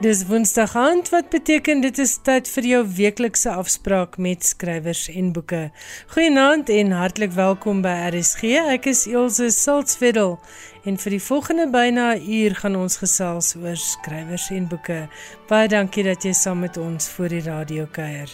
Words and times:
Dis 0.00 0.22
Woensdag 0.26 0.76
aand 0.80 1.10
wat 1.12 1.26
beteken 1.28 1.82
dit 1.84 1.98
is 2.00 2.14
tyd 2.24 2.46
vir 2.48 2.64
jou 2.64 2.78
weeklikse 2.96 3.50
afspraak 3.52 4.14
met 4.16 4.46
skrywers 4.48 5.02
en 5.12 5.28
boeke. 5.36 5.66
Goeienaand 6.14 6.72
en 6.72 6.94
hartlik 6.96 7.34
welkom 7.36 7.82
by 7.84 7.92
RSG. 8.08 8.54
Ek 8.78 8.88
is 8.88 9.02
Elsje 9.04 9.50
Salzwetel 9.52 10.38
en 10.88 10.96
vir 11.02 11.12
die 11.18 11.20
volgende 11.20 11.66
byna 11.68 12.14
uur 12.16 12.56
gaan 12.62 12.80
ons 12.80 12.96
gesels 13.02 13.52
oor 13.60 13.76
skrywers 13.76 14.48
en 14.56 14.70
boeke. 14.72 15.02
Baie 15.52 15.68
dankie 15.68 16.06
dat 16.08 16.24
jy 16.24 16.32
saam 16.32 16.64
met 16.64 16.80
ons 16.80 17.12
voor 17.18 17.36
die 17.36 17.44
radio 17.44 17.84
kuier. 17.92 18.32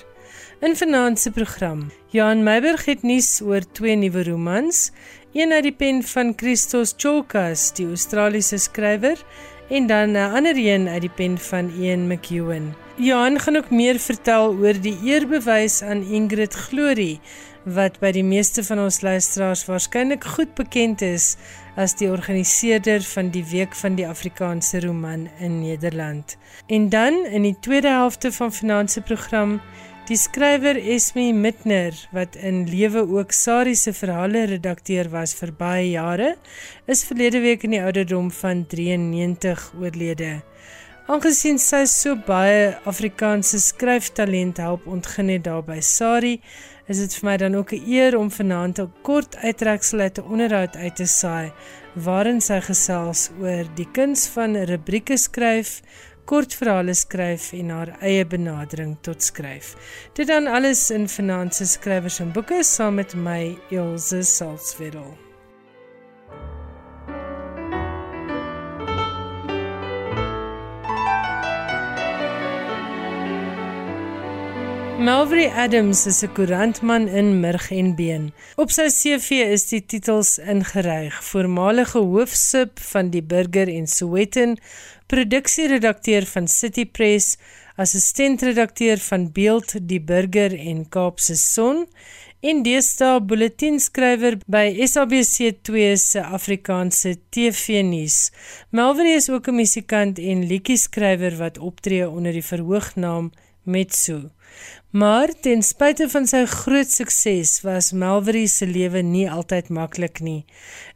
In 0.63 0.79
vanaand 0.79 1.19
se 1.19 1.35
program, 1.35 1.89
Johan 2.15 2.47
Meiberg 2.47 2.87
het 2.87 3.03
nuus 3.03 3.41
oor 3.43 3.67
twee 3.75 3.99
nuwe 3.99 4.23
romans, 4.31 4.93
een 5.35 5.53
uit 5.53 5.67
die 5.67 5.75
pen 5.75 5.99
van 6.15 6.33
Christos 6.37 6.95
Cholkas, 6.97 7.73
die 7.77 7.91
Australiese 7.91 8.57
skrywer 8.63 9.19
en 9.69 9.87
dan 9.87 10.11
'n 10.11 10.33
ander 10.35 10.57
een 10.57 10.89
uit 10.89 11.01
die 11.01 11.11
pen 11.11 11.39
van 11.39 11.71
Ian 11.81 12.07
McEwen. 12.07 12.75
Johan 12.97 13.41
gaan 13.41 13.57
ook 13.57 13.71
meer 13.71 13.99
vertel 13.99 14.57
oor 14.57 14.81
die 14.81 14.99
eerbewys 15.05 15.83
aan 15.83 16.03
Ingrid 16.03 16.55
Glory 16.55 17.21
wat 17.67 17.99
by 17.99 18.13
die 18.15 18.25
meeste 18.25 18.63
van 18.65 18.79
ons 18.79 19.01
luisteraars 19.03 19.65
waarskynlik 19.67 20.25
goed 20.37 20.53
bekend 20.55 21.03
is 21.03 21.35
as 21.77 21.97
die 21.99 22.07
organiseerder 22.09 23.03
van 23.03 23.33
die 23.35 23.45
Week 23.51 23.75
van 23.75 23.97
die 23.99 24.07
Afrikaanse 24.07 24.81
Roman 24.81 25.29
in 25.39 25.59
Nederland. 25.61 26.37
En 26.67 26.89
dan 26.89 27.25
in 27.27 27.43
die 27.43 27.57
tweede 27.61 27.89
helfte 27.89 28.33
van 28.33 28.53
finansie 28.53 29.03
program 29.03 29.61
Die 30.07 30.15
skrywer 30.15 30.77
Esme 30.79 31.33
Mitner 31.35 31.97
wat 32.15 32.37
in 32.39 32.61
lewe 32.71 33.01
ook 33.11 33.33
Sari 33.35 33.73
se 33.75 33.91
verhale 33.91 34.45
redakteur 34.47 35.09
was 35.11 35.33
vir 35.35 35.51
baie 35.59 35.89
jare, 35.97 36.29
is 36.87 37.03
verlede 37.09 37.41
week 37.43 37.65
in 37.67 37.75
die 37.75 37.81
ouderdom 37.83 38.29
van 38.31 38.63
93 38.71 39.65
oorlede. 39.81 40.29
Aangesien 41.11 41.59
sy 41.59 41.83
so 41.91 42.15
baie 42.29 42.77
Afrikaanse 42.87 43.59
skryftalent 43.65 44.63
help 44.63 44.87
ontgin 44.87 45.35
het 45.35 45.49
daar 45.49 45.67
by 45.67 45.81
Sari, 45.83 46.37
is 46.87 47.03
dit 47.03 47.19
vir 47.19 47.27
my 47.27 47.37
dan 47.43 47.59
ook 47.59 47.73
'n 47.75 47.83
eer 47.91 48.15
om 48.15 48.31
vanaand 48.31 48.79
'n 48.79 48.93
kort 49.03 49.35
uittreksel 49.43 50.07
uit 50.07 50.19
'n 50.19 50.31
onderhoud 50.31 50.77
uit 50.77 50.97
te 50.97 51.07
saai 51.07 51.51
waarin 51.95 52.41
sy 52.41 52.61
gesels 52.61 53.31
oor 53.41 53.65
die 53.75 53.89
kuns 53.93 54.29
van 54.29 54.55
rubrieke 54.55 55.17
skryf 55.17 55.83
kortverhale 56.27 56.95
skryf 56.95 57.53
en 57.57 57.71
haar 57.75 57.93
eie 58.01 58.25
benadering 58.27 58.97
tot 59.07 59.23
skryf. 59.23 59.75
Dit 60.19 60.31
dan 60.31 60.51
alles 60.51 60.89
in 60.91 61.09
Finanse 61.09 61.67
Skrywers 61.67 62.21
en 62.21 62.35
Boeke 62.35 62.65
saam 62.67 62.99
met 63.01 63.15
my 63.15 63.55
Elsje 63.71 64.23
Salzwetel. 64.23 65.26
Melvry 74.99 75.47
Adams 75.53 76.07
is 76.07 76.23
'n 76.25 76.33
koerantman 76.33 77.09
in 77.09 77.41
Murg 77.41 77.71
en 77.71 77.95
Been. 77.95 78.33
Op 78.57 78.71
sy 78.71 78.87
CV 78.89 79.45
is 79.53 79.69
die 79.69 79.85
titels 79.85 80.39
ingeryg: 80.39 81.15
voormalige 81.25 81.99
hoofsub 81.99 82.81
van 82.81 83.11
die 83.11 83.23
Burger 83.23 83.69
en 83.69 83.87
Sowetan, 83.87 84.57
produksieredakteur 85.07 86.27
van 86.27 86.49
City 86.49 86.87
Press, 86.87 87.37
assistentredakteur 87.77 88.99
van 88.99 89.33
Beeld, 89.33 89.75
die 89.89 90.01
Burger 90.01 90.59
en 90.59 90.89
Kaapse 90.89 91.37
Son 91.37 91.87
en 92.41 92.63
deesdae 92.63 93.21
bulletinskrywer 93.21 94.39
by 94.47 94.65
SABC2 94.87 95.93
se 96.01 96.23
Afrikaanse 96.23 97.19
TV-nuus. 97.29 98.31
Melvry 98.71 99.13
is 99.21 99.29
ook 99.31 99.49
'n 99.49 99.55
musikant 99.55 100.19
en 100.19 100.47
liedjie-skrywer 100.47 101.37
wat 101.37 101.59
optree 101.59 102.09
onder 102.09 102.33
die 102.33 102.45
verhoognaam 102.45 103.33
Metsu. 103.63 104.31
Maar 104.97 105.29
ten 105.41 105.61
spyte 105.63 106.07
van 106.09 106.25
sy 106.25 106.47
groot 106.49 106.89
sukses 106.89 107.51
was 107.67 107.91
Melvry 107.93 108.47
se 108.49 108.65
lewe 108.65 109.03
nie 109.05 109.27
altyd 109.29 109.67
maklik 109.69 110.23
nie. 110.25 110.47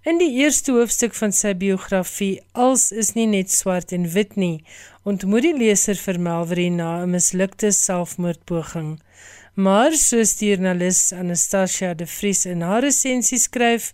In 0.09 0.17
die 0.23 0.31
eerste 0.41 0.73
hoofstuk 0.73 1.13
van 1.19 1.35
sy 1.37 1.51
biografie 1.59 2.39
Als 2.53 2.87
is 3.03 3.11
nie 3.19 3.27
net 3.29 3.53
swart 3.53 3.93
en 3.93 4.07
wit 4.15 4.39
nie, 4.41 4.63
ontmoet 5.05 5.45
die 5.45 5.53
leser 5.59 6.01
vir 6.01 6.21
Melvry 6.29 6.71
na 6.79 7.03
'n 7.03 7.13
mislukte 7.13 7.75
selfmoordpoging. 7.77 8.97
Maar 9.55 9.93
soos 9.93 10.33
die 10.39 10.49
joernalis 10.49 11.13
Anastasia 11.13 11.93
de 11.95 12.07
Vries 12.07 12.47
in 12.47 12.63
haar 12.63 12.83
resensie 12.83 13.39
skryf, 13.39 13.93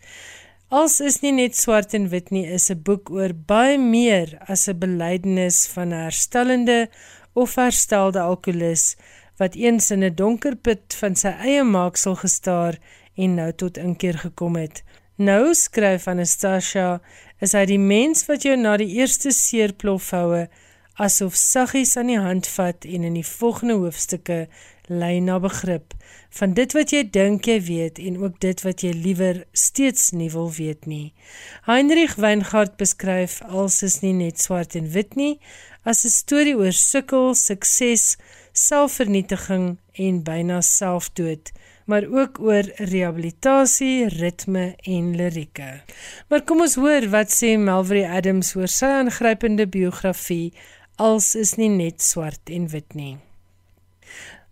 Als 0.69 1.01
is 1.01 1.21
nie 1.23 1.33
net 1.33 1.57
swart 1.57 1.95
en 1.95 2.09
wit 2.09 2.31
nie, 2.31 2.47
is 2.47 2.71
'n 2.71 2.83
boek 2.83 3.11
oor 3.11 3.33
baie 3.35 3.79
meer 3.79 4.39
as 4.47 4.69
'n 4.69 4.79
belydenis 4.79 5.67
van 5.75 5.89
'n 5.89 6.05
herstellende 6.07 6.89
of 7.35 7.55
herstelde 7.55 8.21
alkolikus 8.21 8.97
wat 9.37 9.55
eens 9.55 9.91
in 9.91 10.05
'n 10.05 10.15
donker 10.15 10.57
put 10.57 10.95
van 11.01 11.17
sy 11.17 11.29
eie 11.29 11.65
maaksel 11.65 12.15
gestaar 12.15 12.79
en 13.15 13.35
nou 13.35 13.53
tot 13.53 13.77
inkeer 13.77 14.19
gekom 14.19 14.57
het. 14.57 14.83
Nou 15.17 15.55
skryf 15.55 16.07
Anastasia, 16.07 17.01
is 17.41 17.53
hy 17.53 17.65
die 17.65 17.79
mens 17.79 18.27
wat 18.27 18.43
jou 18.43 18.57
na 18.57 18.77
die 18.77 18.97
eerste 18.99 19.31
seerplofhoue 19.31 20.49
asof 20.97 21.35
saggies 21.37 21.97
aan 21.97 22.07
die 22.07 22.21
hand 22.21 22.47
vat 22.49 22.85
en 22.85 23.05
in 23.05 23.15
die 23.15 23.27
volgende 23.27 23.75
hoofstukke 23.75 24.47
lei 24.89 25.21
na 25.21 25.39
begrip 25.43 25.95
van 26.39 26.55
dit 26.57 26.73
wat 26.77 26.93
jy 26.93 27.03
dink 27.13 27.49
jy 27.49 27.57
weet 27.65 27.99
en 28.03 28.19
ook 28.23 28.39
dit 28.45 28.63
wat 28.65 28.85
jy 28.85 28.93
liewer 28.93 29.43
steeds 29.57 30.13
nie 30.13 30.29
wil 30.33 30.51
weet 30.53 30.87
nie. 30.87 31.15
Heinrich 31.69 32.17
Weingart 32.21 32.77
beskryf 32.81 33.41
als 33.49 33.83
is 33.87 34.01
nie 34.05 34.15
net 34.17 34.41
swart 34.41 34.77
en 34.77 34.91
wit 34.93 35.17
nie, 35.17 35.39
as 35.85 36.05
'n 36.05 36.13
storie 36.13 36.57
oor 36.57 36.73
sukkel, 36.73 37.35
sukses, 37.35 38.17
selfvernietiging 38.57 39.77
en 39.93 40.23
byna 40.25 40.61
selfdood, 40.65 41.53
maar 41.87 42.07
ook 42.09 42.41
oor 42.41 42.67
rehabilitasie, 42.77 44.09
ritme 44.09 44.75
en 44.83 45.13
lirieke. 45.17 45.83
Maar 46.29 46.43
kom 46.49 46.65
ons 46.65 46.75
hoor 46.81 47.07
wat 47.13 47.31
sê 47.35 47.55
Melvry 47.61 48.03
Adams 48.09 48.55
oor 48.57 48.73
sy 48.73 48.91
aangrypende 49.03 49.69
biografie 49.69 50.55
als 50.97 51.35
is 51.37 51.55
nie 51.61 51.71
net 51.71 52.03
swart 52.03 52.51
en 52.51 52.69
wit 52.73 52.97
nie. 52.97 53.17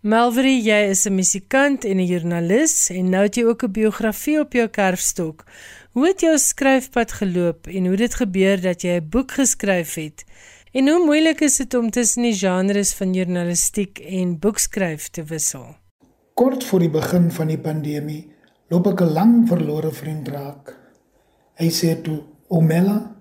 Melvry, 0.05 0.59
jy 0.61 0.91
is 0.91 1.07
'n 1.07 1.15
musikant 1.15 1.83
en 1.83 1.97
'n 1.97 2.05
joernalis 2.05 2.89
en 2.89 3.09
nou 3.09 3.23
het 3.23 3.35
jy 3.35 3.43
ook 3.43 3.63
'n 3.63 3.71
biografie 3.71 4.39
op 4.39 4.53
jou 4.53 4.67
kerfstok. 4.67 5.45
Hoe 5.93 6.07
het 6.07 6.21
jou 6.21 6.37
skryfpad 6.37 7.11
geloop 7.11 7.67
en 7.67 7.85
hoe 7.85 7.95
dit 7.97 8.13
gebeur 8.13 8.61
dat 8.61 8.81
jy 8.81 8.99
'n 8.99 9.09
boek 9.09 9.31
geskryf 9.31 9.95
het? 9.95 10.23
En 10.75 10.89
hoe 10.91 11.05
moeilik 11.05 11.39
is 11.39 11.55
dit 11.55 11.73
om 11.73 11.85
tussen 11.89 12.25
die 12.27 12.35
genres 12.35 12.89
van 12.99 13.13
journalistiek 13.15 13.99
en 14.19 14.33
boekskryf 14.43 15.05
te 15.07 15.23
wissel? 15.23 15.69
Kort 16.35 16.63
voor 16.67 16.81
die 16.83 16.89
begin 16.91 17.29
van 17.31 17.47
die 17.47 17.59
pandemie 17.63 18.25
loop 18.67 18.89
ek 18.91 19.01
'n 19.05 19.13
lang 19.15 19.35
verlore 19.47 19.91
vriend 19.91 20.27
raak. 20.27 20.73
Hy 21.55 21.69
sê 21.71 21.95
toe: 22.01 22.17
"Omela, 22.47 23.15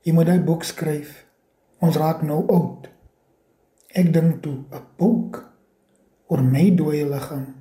jy 0.00 0.12
moet 0.12 0.28
'n 0.28 0.44
boek 0.44 0.64
skryf. 0.64 1.26
Ons 1.80 1.96
raak 1.96 2.22
nou 2.22 2.46
oud." 2.48 2.88
Ek 3.92 4.12
dink 4.12 4.42
toe: 4.42 4.64
"’n 4.72 4.86
Boek 4.96 5.52
oor 6.26 6.42
my 6.42 6.74
dooie 6.74 7.04
liggaam." 7.04 7.54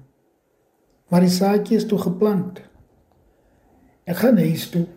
Maar 1.10 1.22
die 1.22 1.36
saadjie 1.36 1.78
is 1.78 1.86
toe 1.86 2.00
geplant. 2.00 2.62
Ek 4.06 4.16
gaan 4.16 4.38
huis 4.38 4.70
toe 4.70 4.88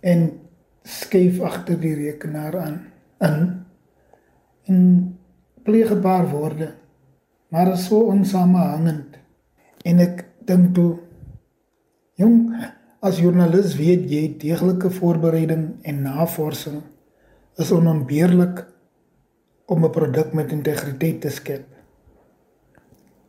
en 0.00 0.40
skuif 0.82 1.40
agter 1.40 1.80
die 1.80 1.94
rekenaar 1.94 2.58
aan 2.58 2.91
in 3.28 3.64
en 4.70 4.78
pleeg 5.62 5.90
'n 5.90 6.00
paar 6.00 6.28
woorde 6.30 6.82
maar 7.52 7.72
is 7.72 7.84
so 7.84 8.00
onsamehangend. 8.08 9.18
En 9.84 9.98
ek 10.00 10.24
dink 10.48 10.70
toe 10.74 10.92
jong 12.16 12.38
as 13.04 13.18
joernalis 13.20 13.74
weet 13.76 14.06
jy 14.08 14.22
deeglike 14.40 14.88
voorbereiding 14.96 15.66
en 15.84 16.00
navorsing 16.06 16.80
is 17.60 17.72
onontbeerlik 17.76 18.64
om 19.68 19.84
'n 19.84 19.92
produk 19.92 20.32
met 20.32 20.52
integriteit 20.56 21.20
te 21.20 21.28
skep. 21.28 21.66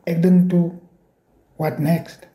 Ek 0.07 0.24
dink 0.24 0.50
toe 0.50 0.72
what 1.60 1.80
next? 1.80 2.28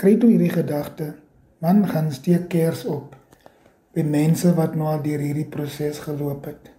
Kry 0.00 0.16
toe 0.16 0.30
hierdie 0.30 0.56
gedagte 0.56 1.14
man 1.60 1.84
gaan 1.88 2.12
steek 2.12 2.48
kers 2.48 2.84
op 2.84 3.17
by 3.98 4.04
mense 4.06 4.50
wat 4.54 4.76
nou 4.78 4.86
al 4.92 5.02
deur 5.02 5.22
hierdie 5.22 5.48
proses 5.50 5.98
geloop 6.04 6.46
het. 6.46 6.70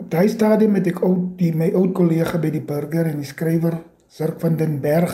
Op 0.00 0.08
daai 0.12 0.28
stadium 0.32 0.76
het 0.78 0.88
ek 0.92 1.02
ou 1.04 1.12
die 1.36 1.52
my 1.52 1.68
ou 1.76 1.90
kollega 1.96 2.40
by 2.40 2.50
die 2.54 2.64
burger 2.64 3.08
en 3.10 3.20
die 3.20 3.28
skrywer 3.28 3.82
Zirk 4.16 4.38
van 4.40 4.54
den 4.56 4.78
Berg 4.80 5.12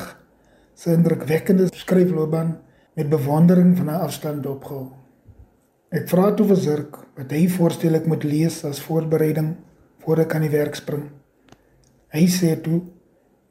se 0.79 0.93
indrukwekkende 0.93 1.71
skryfloopbaan 1.75 2.53
met 2.95 3.09
bewondering 3.09 3.73
van 3.77 3.89
'n 3.89 4.03
afstand 4.07 4.47
opgehou. 4.47 4.93
Ek 5.91 6.09
vra 6.09 6.35
toe 6.35 6.47
vir 6.47 6.57
Zirk 6.57 6.99
wat 7.17 7.33
hy 7.33 7.49
voorstel 7.49 7.95
ek 7.95 8.07
moet 8.07 8.25
lees 8.25 8.65
as 8.65 8.81
voorbereiding 8.81 9.57
voor 10.05 10.19
ek 10.19 10.35
aan 10.35 10.47
die 10.47 10.57
werk 10.57 10.75
spring. 10.75 11.11
Hy 12.13 12.27
sê 12.27 12.61
toe: 12.61 12.81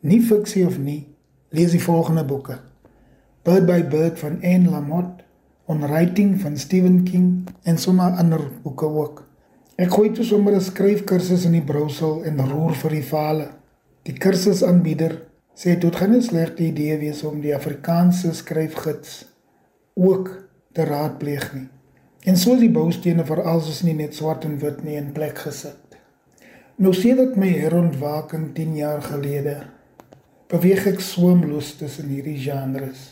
"Nie 0.01 0.21
fiksie 0.21 0.65
of 0.67 0.77
nie, 0.77 1.07
lees 1.49 1.71
die 1.71 1.83
volgende 1.83 2.23
boeke: 2.23 2.59
Bird 3.43 3.65
by 3.65 3.83
Bird 3.83 4.19
van 4.19 4.39
Anne 4.43 4.69
Lamott, 4.69 5.23
On 5.71 5.87
Writing 5.87 6.41
van 6.41 6.57
Stephen 6.57 7.03
King 7.03 7.47
en 7.63 7.77
sommer 7.77 8.17
ander 8.19 8.41
boeke 8.63 8.85
ook. 8.85 9.21
Ek 9.79 9.93
gooi 9.95 10.09
toe 10.11 10.25
sommer 10.27 10.53
'n 10.57 10.61
skryfkursus 10.61 11.45
in 11.47 11.53
die 11.55 11.63
brousel 11.69 12.25
en 12.27 12.41
roer 12.49 12.75
vir 12.75 12.91
die 12.91 13.03
fale. 13.11 13.45
Die 14.03 14.13
kursusaanbieder 14.13 15.13
sê 15.55 15.77
dit 15.79 15.95
gaan 15.95 16.15
'n 16.15 16.21
slegte 16.21 16.63
idee 16.63 16.97
wees 16.97 17.23
om 17.23 17.39
die 17.39 17.55
Afrikaanse 17.55 18.33
skryfgids 18.33 19.25
ook 19.93 20.49
te 20.73 20.83
raadpleeg 20.83 21.53
nie. 21.53 21.69
En 22.25 22.37
so 22.37 22.59
die 22.59 22.69
boustene 22.69 23.25
vir 23.25 23.41
alsoos 23.41 23.81
nie 23.83 23.95
net 23.95 24.15
swart 24.15 24.43
en 24.43 24.59
wit 24.59 24.83
nie 24.83 24.95
in 24.95 25.11
plek 25.11 25.37
gesit. 25.37 25.97
Nou 26.75 26.93
sien 26.93 27.15
dit 27.15 27.35
my 27.35 27.47
herontwaking 27.47 28.53
10 28.53 28.75
jaar 28.75 29.01
gelede. 29.01 29.57
Beweeg 30.47 30.87
ek 30.87 30.99
swemloos 30.99 31.77
tussen 31.77 32.09
hierdie 32.09 32.39
genres. 32.39 33.11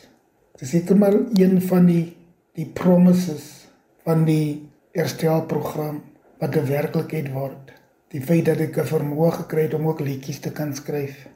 Dit 0.52 0.62
is 0.62 0.70
seker 0.70 0.98
maar 0.98 1.16
een 1.34 1.62
van 1.62 1.86
die 1.86 2.19
die 2.58 2.66
promises 2.66 3.70
van 4.04 4.26
die 4.26 4.70
herstelprogram 4.98 6.02
wat 6.40 6.56
'n 6.56 6.68
werklikheid 6.68 7.32
word. 7.34 7.74
Die 8.10 8.22
feit 8.22 8.46
dat 8.46 8.60
ek 8.60 8.78
'n 8.78 8.92
vermoë 8.94 9.32
gekry 9.32 9.62
het 9.62 9.74
om 9.74 9.88
ook 9.88 10.00
liedjies 10.00 10.40
te 10.40 10.52
kan 10.52 10.74
skryf. 10.76 11.28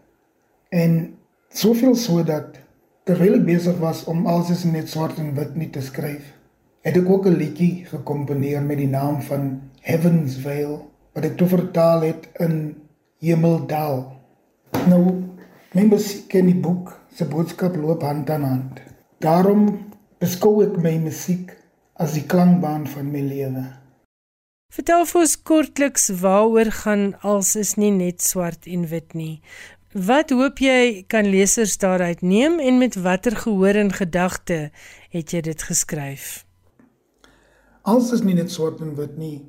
En 0.70 1.16
soveel 1.50 1.96
so 1.96 2.24
dat 2.24 2.58
terwyl 3.04 3.36
ek 3.36 3.46
besig 3.46 3.78
was 3.78 4.04
om 4.04 4.28
alsis 4.28 4.64
net 4.64 4.90
swart 4.90 5.18
en 5.18 5.36
wit 5.36 5.56
nie 5.56 5.70
te 5.70 5.82
skryf, 5.82 6.34
het 6.82 6.98
ek 6.98 7.10
ook 7.10 7.28
'n 7.28 7.38
liedjie 7.38 7.86
gekomponeer 7.86 8.62
met 8.62 8.78
die 8.78 8.88
naam 8.88 9.22
van 9.22 9.62
Heaven's 9.82 10.36
Veil 10.36 10.90
wat 11.14 11.26
ek 11.26 11.38
toe 11.38 11.48
vertaal 11.48 12.02
het 12.02 12.28
in 12.40 12.76
Hemeldal. 13.20 14.14
Nou, 14.88 15.24
my 15.74 15.84
musiek 15.84 16.34
en 16.34 16.46
die 16.46 16.60
boek 16.60 17.00
se 17.14 17.26
boodskap 17.26 17.76
loop 17.76 18.02
hand 18.02 18.30
aan 18.30 18.44
hand. 18.44 18.82
Daarom 19.20 19.93
beskou 20.24 20.62
ek 20.64 20.78
my 20.80 20.94
musiek 21.04 21.52
as 22.00 22.14
die 22.16 22.24
klankbaan 22.24 22.86
van 22.88 23.10
my 23.12 23.22
lewe. 23.26 23.64
Vertel 24.74 25.04
vir 25.10 25.20
ons 25.22 25.34
kortliks 25.50 26.06
waaroor 26.22 26.72
gaan 26.80 27.04
als 27.22 27.54
is 27.60 27.76
nie 27.78 27.92
net 27.92 28.24
swart 28.24 28.70
en 28.72 28.88
wit 28.90 29.12
nie. 29.20 29.42
Wat 29.94 30.32
hoop 30.34 30.64
jy 30.64 31.04
kan 31.12 31.28
lesers 31.30 31.76
daaruit 31.82 32.24
neem 32.26 32.56
en 32.64 32.80
met 32.82 32.96
watter 33.04 33.36
gehoor 33.44 33.78
en 33.84 33.92
gedagte 33.94 34.72
het 35.14 35.36
jy 35.36 35.44
dit 35.46 35.68
geskryf? 35.68 36.46
Als 37.84 38.14
is 38.16 38.24
nie 38.24 38.38
net 38.40 38.50
swart 38.50 38.80
en 38.82 38.96
wit 38.98 39.20
nie. 39.20 39.44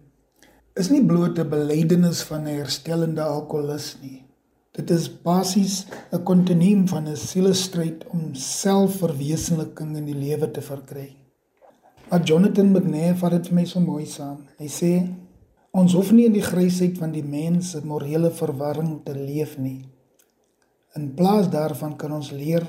Is 0.75 0.91
nie 0.91 1.05
bloot 1.07 1.39
'n 1.39 1.49
belydenis 1.49 2.27
van 2.27 2.45
'n 2.45 2.59
herstellende 2.59 3.23
alkoholist 3.23 4.03
nie. 4.03 4.24
Dit 4.75 4.91
is 4.91 5.07
basies 5.23 5.87
'n 6.11 6.23
kontinuum 6.23 6.89
van 6.89 7.09
'n 7.09 7.17
sielestryd 7.17 8.07
om 8.11 8.35
selfverwesenliking 8.35 9.97
in 9.97 10.05
die 10.05 10.21
lewe 10.27 10.51
te 10.51 10.63
verkry. 10.63 11.17
Maar 12.11 12.23
Jonathan 12.23 12.71
McNair 12.71 13.17
vat 13.17 13.31
dit 13.31 13.47
vir 13.47 13.55
my 13.55 13.65
so 13.65 13.81
mooi 13.81 14.07
saam. 14.07 14.39
Hy 14.59 14.67
sê 14.67 15.09
ons 15.71 15.93
hoef 15.93 16.13
nie 16.13 16.27
in 16.27 16.33
die 16.33 16.43
grysheid 16.43 16.99
van 16.99 17.13
die 17.13 17.23
mens 17.23 17.71
se 17.71 17.81
morele 17.85 18.31
verwarring 18.31 19.05
te 19.05 19.15
leef 19.15 19.59
nie. 19.59 19.85
In 20.95 21.15
plaas 21.15 21.51
daarvan 21.51 21.97
kan 21.97 22.13
ons 22.13 22.31
leer 22.31 22.67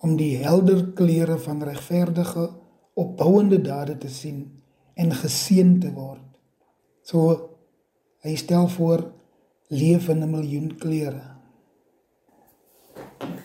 om 0.00 0.16
die 0.16 0.36
helder 0.36 0.92
kleure 0.92 1.38
van 1.38 1.62
regverdige 1.62 2.50
opbouende 2.94 3.60
dade 3.62 3.98
te 3.98 4.08
sien 4.08 4.60
en 4.94 5.14
geseën 5.14 5.80
te 5.80 5.92
word. 5.94 6.26
So 7.02 7.50
hy 8.22 8.34
stel 8.34 8.68
voor 8.68 9.17
leef 9.68 10.08
in 10.08 10.22
'n 10.22 10.30
miljoen 10.30 10.76
kleure. 10.76 11.22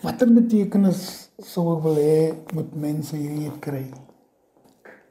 Watter 0.02 0.32
betekenis 0.32 1.30
sou 1.38 1.76
ek 1.76 1.82
wil 1.82 1.96
hê 1.96 2.34
moet 2.54 2.74
mense 2.74 3.16
hier 3.16 3.52
kry? 3.60 3.92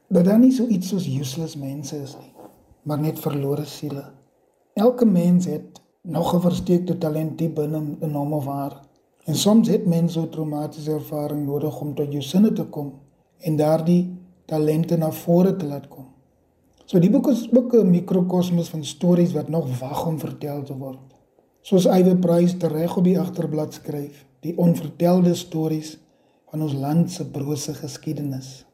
Dat 0.09 0.25
daar 0.25 0.39
nie 0.39 0.51
so 0.51 0.65
iets 0.65 0.87
soos 0.89 1.07
useless 1.07 1.55
mense 1.55 1.95
is 1.97 2.15
nie, 2.17 2.33
maar 2.83 2.99
net 2.99 3.19
verlore 3.19 3.65
siele. 3.65 4.03
Elke 4.73 5.05
mens 5.05 5.45
het 5.45 5.81
nog 6.01 6.33
'n 6.33 6.41
versteekte 6.41 6.97
talent 6.97 7.37
diep 7.37 7.55
binne 7.55 7.97
in 8.01 8.13
hom 8.13 8.33
of 8.33 8.45
haar. 8.45 8.81
En 9.25 9.35
soms 9.35 9.67
het 9.67 9.85
mense 9.85 10.19
so 10.19 10.29
traumatiese 10.29 10.91
ervaring 10.91 11.45
nodig 11.45 11.81
om 11.81 11.93
tot 11.95 12.11
jou 12.11 12.21
sinne 12.21 12.53
te 12.53 12.65
kom 12.65 12.93
en 13.39 13.55
daardie 13.55 14.17
talente 14.45 14.97
na 14.97 15.11
vore 15.11 15.55
te 15.55 15.65
laat 15.65 15.87
kom. 15.87 16.12
So 16.85 16.99
die 16.99 17.09
boek 17.09 17.27
is 17.31 17.47
ook 17.53 17.73
'n 17.73 17.89
mikrokosmos 17.89 18.69
van 18.69 18.83
stories 18.83 19.33
wat 19.33 19.49
nog 19.49 19.79
wag 19.79 20.05
om 20.05 20.19
vertel 20.19 20.63
te 20.63 20.77
word. 20.77 20.99
Soos 21.61 21.85
Iwer 21.85 22.17
Price 22.17 22.67
reg 22.67 22.97
op 22.97 23.03
die 23.03 23.19
agterblad 23.19 23.73
skryf, 23.73 24.25
die 24.39 24.57
onvertelde 24.57 25.33
stories 25.33 25.97
van 26.49 26.61
ons 26.61 26.73
land 26.73 27.11
se 27.11 27.29
brose 27.31 27.73
geskiedenis. 27.73 28.65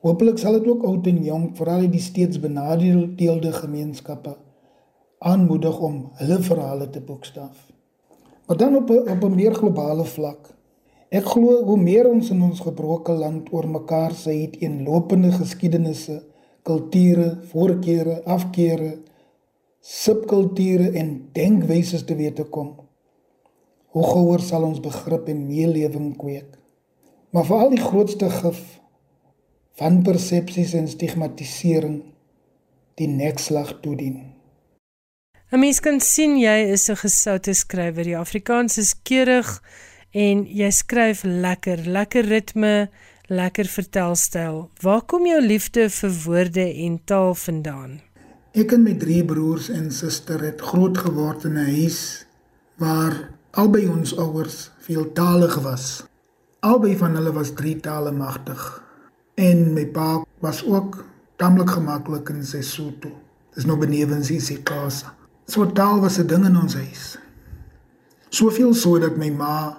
Hoopelik 0.00 0.38
sal 0.38 0.52
dit 0.52 0.66
ook 0.66 0.82
oud 0.84 1.06
en 1.06 1.24
jong, 1.24 1.56
veral 1.56 1.90
die 1.90 2.00
steeds 2.00 2.40
benadeelde 2.40 3.52
gemeenskappe 3.52 4.36
aanmoedig 5.20 5.80
om 5.80 6.10
hulle 6.16 6.38
verhale 6.40 6.90
te 6.90 7.00
boekstaaf. 7.00 7.66
Maar 8.46 8.56
dan 8.56 8.76
op 8.76 8.90
'n 8.90 9.10
op 9.10 9.24
'n 9.24 9.34
meer 9.34 9.54
globale 9.54 10.04
vlak. 10.04 10.56
Ek 11.08 11.24
glo 11.24 11.64
hoe 11.64 11.76
meer 11.76 12.08
ons 12.08 12.30
in 12.30 12.42
ons 12.42 12.60
gebroke 12.60 13.12
land 13.12 13.52
oor 13.52 13.68
mekaar 13.68 14.12
se 14.12 14.30
het 14.30 14.56
een 14.62 14.82
lopende 14.82 15.32
geskiedenisse, 15.32 16.22
kulture, 16.62 17.38
voorkeure, 17.52 18.20
afkeere, 18.24 18.98
subkulture 19.80 20.90
en 21.00 21.30
denkwyse 21.32 22.04
te 22.04 22.14
weet 22.14 22.36
te 22.36 22.44
kom. 22.44 22.74
Hoe 23.90 24.04
gouer 24.06 24.42
sal 24.44 24.66
ons 24.68 24.80
begrip 24.80 25.28
en 25.28 25.46
meelewing 25.48 26.12
kweek. 26.20 26.58
Maar 27.30 27.46
vir 27.46 27.64
al 27.64 27.72
die 27.74 27.82
grootste 27.82 28.28
gif 28.30 28.60
van 29.80 30.02
persepsies 30.06 30.74
en 30.76 30.88
stigmatisering 30.90 32.02
die 33.00 33.08
nekslag 33.08 33.78
toedien. 33.80 34.18
'n 35.50 35.58
Mens 35.58 35.80
kan 35.80 36.00
sien 36.00 36.38
jy 36.38 36.70
is 36.74 36.88
'n 36.90 36.96
gesoute 36.96 37.54
skrywer. 37.54 38.04
Die 38.04 38.18
Afrikaans 38.18 38.78
is 38.78 38.94
keurig 39.02 39.62
en 40.12 40.46
jy 40.46 40.70
skryf 40.70 41.22
lekker, 41.24 41.78
lekker 41.86 42.24
ritme, 42.24 42.90
lekker 43.30 43.64
vertelstyl. 43.64 44.70
Waar 44.82 45.02
kom 45.06 45.26
jou 45.26 45.38
liefde 45.42 45.86
vir 45.90 46.14
woorde 46.24 46.64
en 46.84 46.96
taal 47.04 47.34
vandaan? 47.38 48.00
Ek 48.58 48.72
en 48.74 48.82
my 48.82 48.96
drie 48.98 49.22
broers 49.24 49.68
en 49.70 49.92
suster 49.94 50.42
het 50.42 50.62
groot 50.72 50.98
geword 50.98 51.44
in 51.46 51.54
'n 51.54 51.70
huis 51.78 52.26
waar 52.82 53.30
albei 53.50 53.86
ons 53.86 54.16
ouers 54.16 54.70
veeltaalig 54.82 55.54
was. 55.62 56.02
Albei 56.60 56.96
van 56.96 57.14
hulle 57.14 57.32
was 57.32 57.54
drie 57.54 57.80
tale 57.80 58.12
magtig. 58.12 58.82
En 59.34 59.72
my 59.74 59.86
pa 59.86 60.24
was 60.40 60.64
ook 60.64 61.04
tamelik 61.36 61.70
gemaklik 61.70 62.28
in 62.28 62.44
sy 62.44 62.60
Sotho. 62.60 63.10
Dis 63.54 63.64
nou 63.64 63.78
benewens 63.78 64.26
sy 64.26 64.58
Xhosa. 64.62 65.14
So 65.46 65.66
taal 65.66 66.00
was 66.00 66.18
'n 66.18 66.26
ding 66.26 66.44
in 66.44 66.56
ons 66.56 66.74
huis. 66.74 67.18
Soveel 68.28 68.74
so 68.74 68.98
dat 68.98 69.16
my 69.16 69.30
ma, 69.30 69.78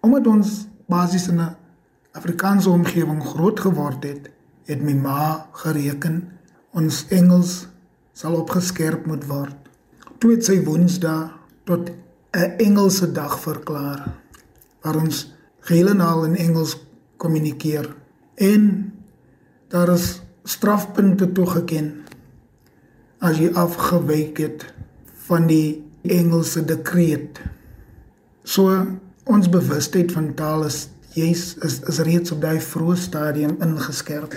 omdat 0.00 0.26
ons 0.26 0.66
basies 0.88 1.28
in 1.28 1.40
'n 1.40 1.56
Afrikaanse 2.16 2.70
omgewing 2.70 3.20
groot 3.24 3.60
geword 3.60 4.04
het, 4.04 4.30
het 4.66 4.82
my 4.82 4.94
ma 4.96 5.46
gereken 5.60 6.22
ons 6.76 7.04
Engels 7.12 7.66
sal 8.16 8.38
opgeskerp 8.40 9.04
moet 9.08 9.26
word. 9.28 9.56
Toe 10.18 10.32
het 10.32 10.46
sy 10.48 10.62
Woensdae 10.64 11.28
tot 11.68 11.90
'n 12.36 12.56
Engelse 12.58 13.12
dag 13.12 13.36
verklaar 13.40 14.00
waar 14.82 14.96
ons 14.96 15.32
geheel 15.60 15.88
en 15.88 16.00
al 16.00 16.24
in 16.24 16.36
Engels 16.36 16.76
kommunikeer 17.16 17.94
en 18.34 18.92
daar 19.68 19.88
is 19.88 20.22
strafpunte 20.44 21.32
toegeken 21.32 22.04
as 23.18 23.38
jy 23.38 23.50
afgewyk 23.52 24.38
het 24.38 24.66
van 25.28 25.46
die 25.46 25.82
Engelse 26.02 26.64
dekreet. 26.64 27.40
So 28.44 28.86
ons 29.24 29.48
bewustheid 29.48 30.12
van 30.12 30.34
taal 30.34 30.64
is 30.64 30.88
jy's 31.16 31.56
is, 31.64 31.80
is 31.88 32.00
reeds 32.04 32.32
op 32.34 32.42
daai 32.44 32.60
vroeë 32.60 32.96
stadium 33.00 33.56
ingeskerp. 33.64 34.36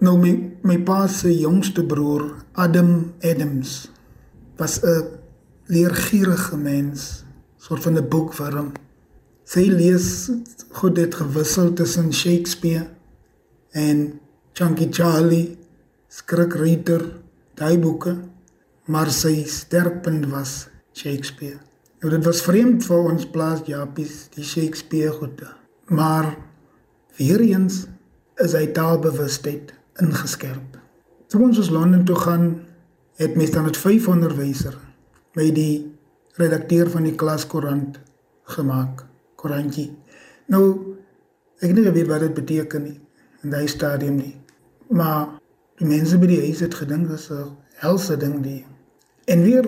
Nou 0.00 0.16
my 0.20 0.32
my 0.64 0.78
pa 0.86 1.04
se 1.10 1.32
jongste 1.34 1.84
broer, 1.86 2.30
Adam 2.54 3.12
Adams, 3.20 3.90
was 4.56 4.80
'n 4.82 5.18
leergierige 5.66 6.56
mens, 6.56 7.24
soort 7.56 7.82
van 7.82 7.98
'n 7.98 8.08
boekwurm. 8.08 8.72
Sy 9.44 9.66
lees 9.68 10.30
goed 10.70 10.94
dit 10.94 11.14
gewissel 11.14 11.72
tussen 11.72 12.12
Shakespeare 12.12 12.86
en 13.70 14.20
Chunky 14.52 14.86
Charlie, 14.90 15.58
skrikryter, 16.08 17.02
daai 17.54 17.78
boeke 17.78 18.30
maar 18.90 19.10
sy 19.14 19.44
sterkpunt 19.46 20.26
was 20.32 20.66
Shakespeare. 20.92 21.60
Nou 22.00 22.10
dit 22.10 22.24
was 22.26 22.42
vreemd 22.42 22.82
vir 22.86 23.08
ons 23.12 23.26
plaas 23.30 23.62
Japies 23.68 24.24
die 24.34 24.44
Shakespeare 24.44 25.12
goede. 25.14 25.59
Maar 25.90 26.36
weer 27.16 27.40
eens 27.40 27.86
is 28.38 28.54
hy 28.54 28.68
taalbewustheid 28.74 29.72
ingeskerp. 29.98 30.78
Toe 31.26 31.40
ons 31.42 31.58
ons 31.58 31.70
Londen 31.74 32.04
toe 32.06 32.14
gaan, 32.16 32.44
het 33.18 33.34
mes 33.36 33.50
dan 33.50 33.66
met 33.66 33.76
5 33.76 34.06
onderwyser 34.08 34.76
by 35.34 35.48
die 35.54 35.90
redakteur 36.38 36.88
van 36.90 37.08
die 37.08 37.14
klaskoerant 37.18 37.98
gemaak, 38.54 39.02
koerantjie. 39.34 39.90
Nou 40.46 40.62
ek 41.60 41.74
weet 41.74 41.90
nie 41.94 42.06
wat 42.08 42.22
dit 42.22 42.36
beteken 42.38 42.86
nie 42.86 42.98
in 43.42 43.50
daai 43.52 43.66
stadium 43.68 44.20
nie. 44.20 44.36
Maar 44.94 45.40
die 45.80 45.88
mense 45.90 46.18
by 46.22 46.28
die 46.30 46.40
huis 46.44 46.62
het 46.62 46.76
gedink 46.78 47.10
dis 47.10 47.30
'n 47.30 47.50
helse 47.82 48.16
ding 48.16 48.42
die. 48.44 48.64
En 49.26 49.42
weer 49.42 49.66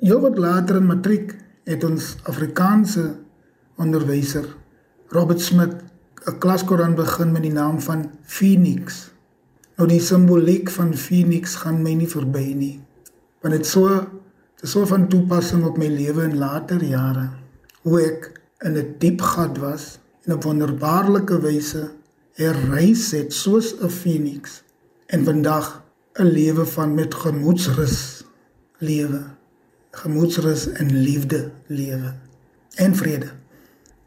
heel 0.00 0.20
wat 0.20 0.38
later 0.38 0.76
in 0.76 0.86
matriek 0.86 1.36
het 1.64 1.84
ons 1.84 2.16
Afrikaanse 2.24 3.16
onderwyser 3.76 4.48
Robert 5.10 5.40
Smith 5.40 5.74
'n 6.28 6.38
klaskoran 6.38 6.94
begin 6.94 7.32
met 7.32 7.42
die 7.42 7.52
naam 7.52 7.80
van 7.80 8.10
Phoenix. 8.22 9.10
Nou 9.76 9.88
die 9.88 10.00
simboliek 10.00 10.70
van 10.70 10.94
Phoenix 10.94 11.54
gaan 11.54 11.82
my 11.82 11.94
nie 11.94 12.08
verby 12.08 12.52
nie. 12.54 12.80
Want 13.40 13.54
dit 13.54 13.66
so 13.66 13.88
dit 14.60 14.70
so 14.70 14.84
van 14.86 15.08
toepassing 15.08 15.64
op 15.64 15.78
my 15.78 15.88
lewe 15.88 16.22
in 16.22 16.36
later 16.38 16.84
jare 16.84 17.30
hoe 17.82 18.02
ek 18.02 18.40
in 18.66 18.76
'n 18.76 18.94
diep 18.98 19.20
gat 19.20 19.58
was 19.58 19.98
en 20.26 20.34
op 20.34 20.42
wonderbaarlike 20.42 21.40
wyse 21.40 21.90
herrys 22.32 23.10
het 23.10 23.32
soos 23.32 23.74
'n 23.80 23.88
Phoenix 23.88 24.62
en 25.06 25.24
vandag 25.24 25.82
'n 26.20 26.24
lewe 26.24 26.66
van 26.66 26.94
met 26.94 27.14
gemoedsrus 27.14 28.24
lewe 28.78 29.24
gemoedsrus 29.90 30.68
en 30.68 30.92
liefde 30.92 31.50
lewe 31.66 32.14
en 32.74 32.94
vrede. 32.96 33.37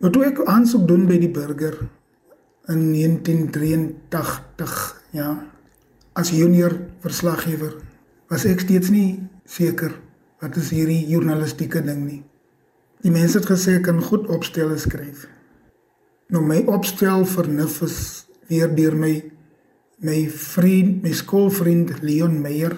Wat 0.01 0.15
toe 0.15 0.24
ek 0.25 0.39
aansoek 0.50 0.88
doen 0.89 1.03
by 1.05 1.20
die 1.22 1.29
burger 1.29 1.75
in 2.74 2.88
1983, 2.89 4.72
ja, 5.13 5.27
as 6.17 6.31
junior 6.34 6.74
verslaggewer, 7.03 7.75
was 8.31 8.48
ek 8.50 8.63
steeds 8.65 8.89
nie 8.89 9.20
seker 9.46 9.93
wat 10.41 10.58
is 10.58 10.72
hierdie 10.74 11.03
journalistieke 11.05 11.84
ding 11.86 12.01
nie. 12.08 12.24
Die 13.05 13.13
mense 13.13 13.38
het 13.38 13.50
gesê 13.50 13.77
ek 13.77 13.86
kan 13.91 14.01
goed 14.01 14.25
opstelle 14.34 14.77
skryf. 14.81 15.27
Nou 16.34 16.41
my 16.50 16.63
opstel 16.72 17.25
vernuf 17.29 17.81
is 17.86 17.98
weer 18.50 18.74
deur 18.74 18.98
my 18.98 19.13
my 20.01 20.25
vriend, 20.34 21.03
my 21.05 21.12
skoolvriend 21.13 22.00
Leon 22.01 22.39
Meyer 22.41 22.74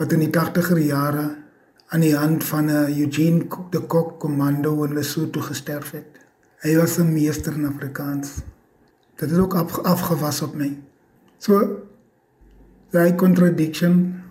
wat 0.00 0.10
in 0.16 0.24
die 0.24 0.32
80er 0.34 0.80
jare 0.82 1.26
aan 1.94 2.02
die 2.02 2.16
hand 2.16 2.42
van 2.44 2.66
'n 2.66 2.90
Eugene 2.98 3.46
de 3.70 3.80
Kock 3.86 4.18
komando 4.18 4.82
in 4.84 4.94
Lesotho 4.94 5.40
gesterf 5.40 5.90
het. 5.92 6.11
Hy 6.62 6.76
was 6.76 6.98
'n 6.98 7.12
meester 7.12 7.52
in 7.54 7.66
Afrikaans. 7.66 8.28
Dit 9.16 9.30
het 9.30 9.38
ook 9.38 9.54
af, 9.54 9.78
afgewas 9.78 10.42
op 10.42 10.54
my. 10.54 10.78
So 11.38 11.82
daai 12.90 13.14
contradiction 13.14 14.22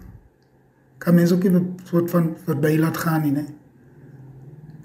kan 0.97 1.15
mens 1.15 1.31
ook 1.31 1.43
'n 1.43 1.75
soort 1.83 2.09
van 2.09 2.37
verby 2.45 2.77
laat 2.77 2.97
gaan 2.97 3.21
nie. 3.21 3.45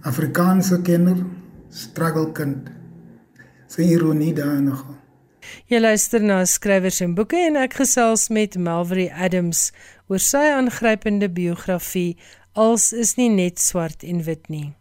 Afrikaanse 0.01 0.83
kenner, 0.83 1.17
struggle 1.69 2.33
kind. 2.33 2.69
Sy 3.67 3.81
ironie 3.81 4.35
daar 4.35 4.63
nog. 4.63 4.85
Jy 5.67 5.81
luister 5.81 6.23
na 6.23 6.45
skrywers 6.45 7.01
en 7.01 7.15
boeke 7.15 7.37
en 7.37 7.57
ek 7.57 7.75
gesels 7.75 8.29
met 8.29 8.59
Malvery 8.59 9.09
Adams 9.09 9.73
oor 10.07 10.19
sy 10.19 10.51
aangrypende 10.55 11.31
biografie 11.31 12.17
Als 12.57 12.93
is 12.93 13.19
nie 13.19 13.29
net 13.29 13.61
swart 13.61 14.01
en 14.03 14.23
wit 14.25 14.49
nie. 14.49 14.73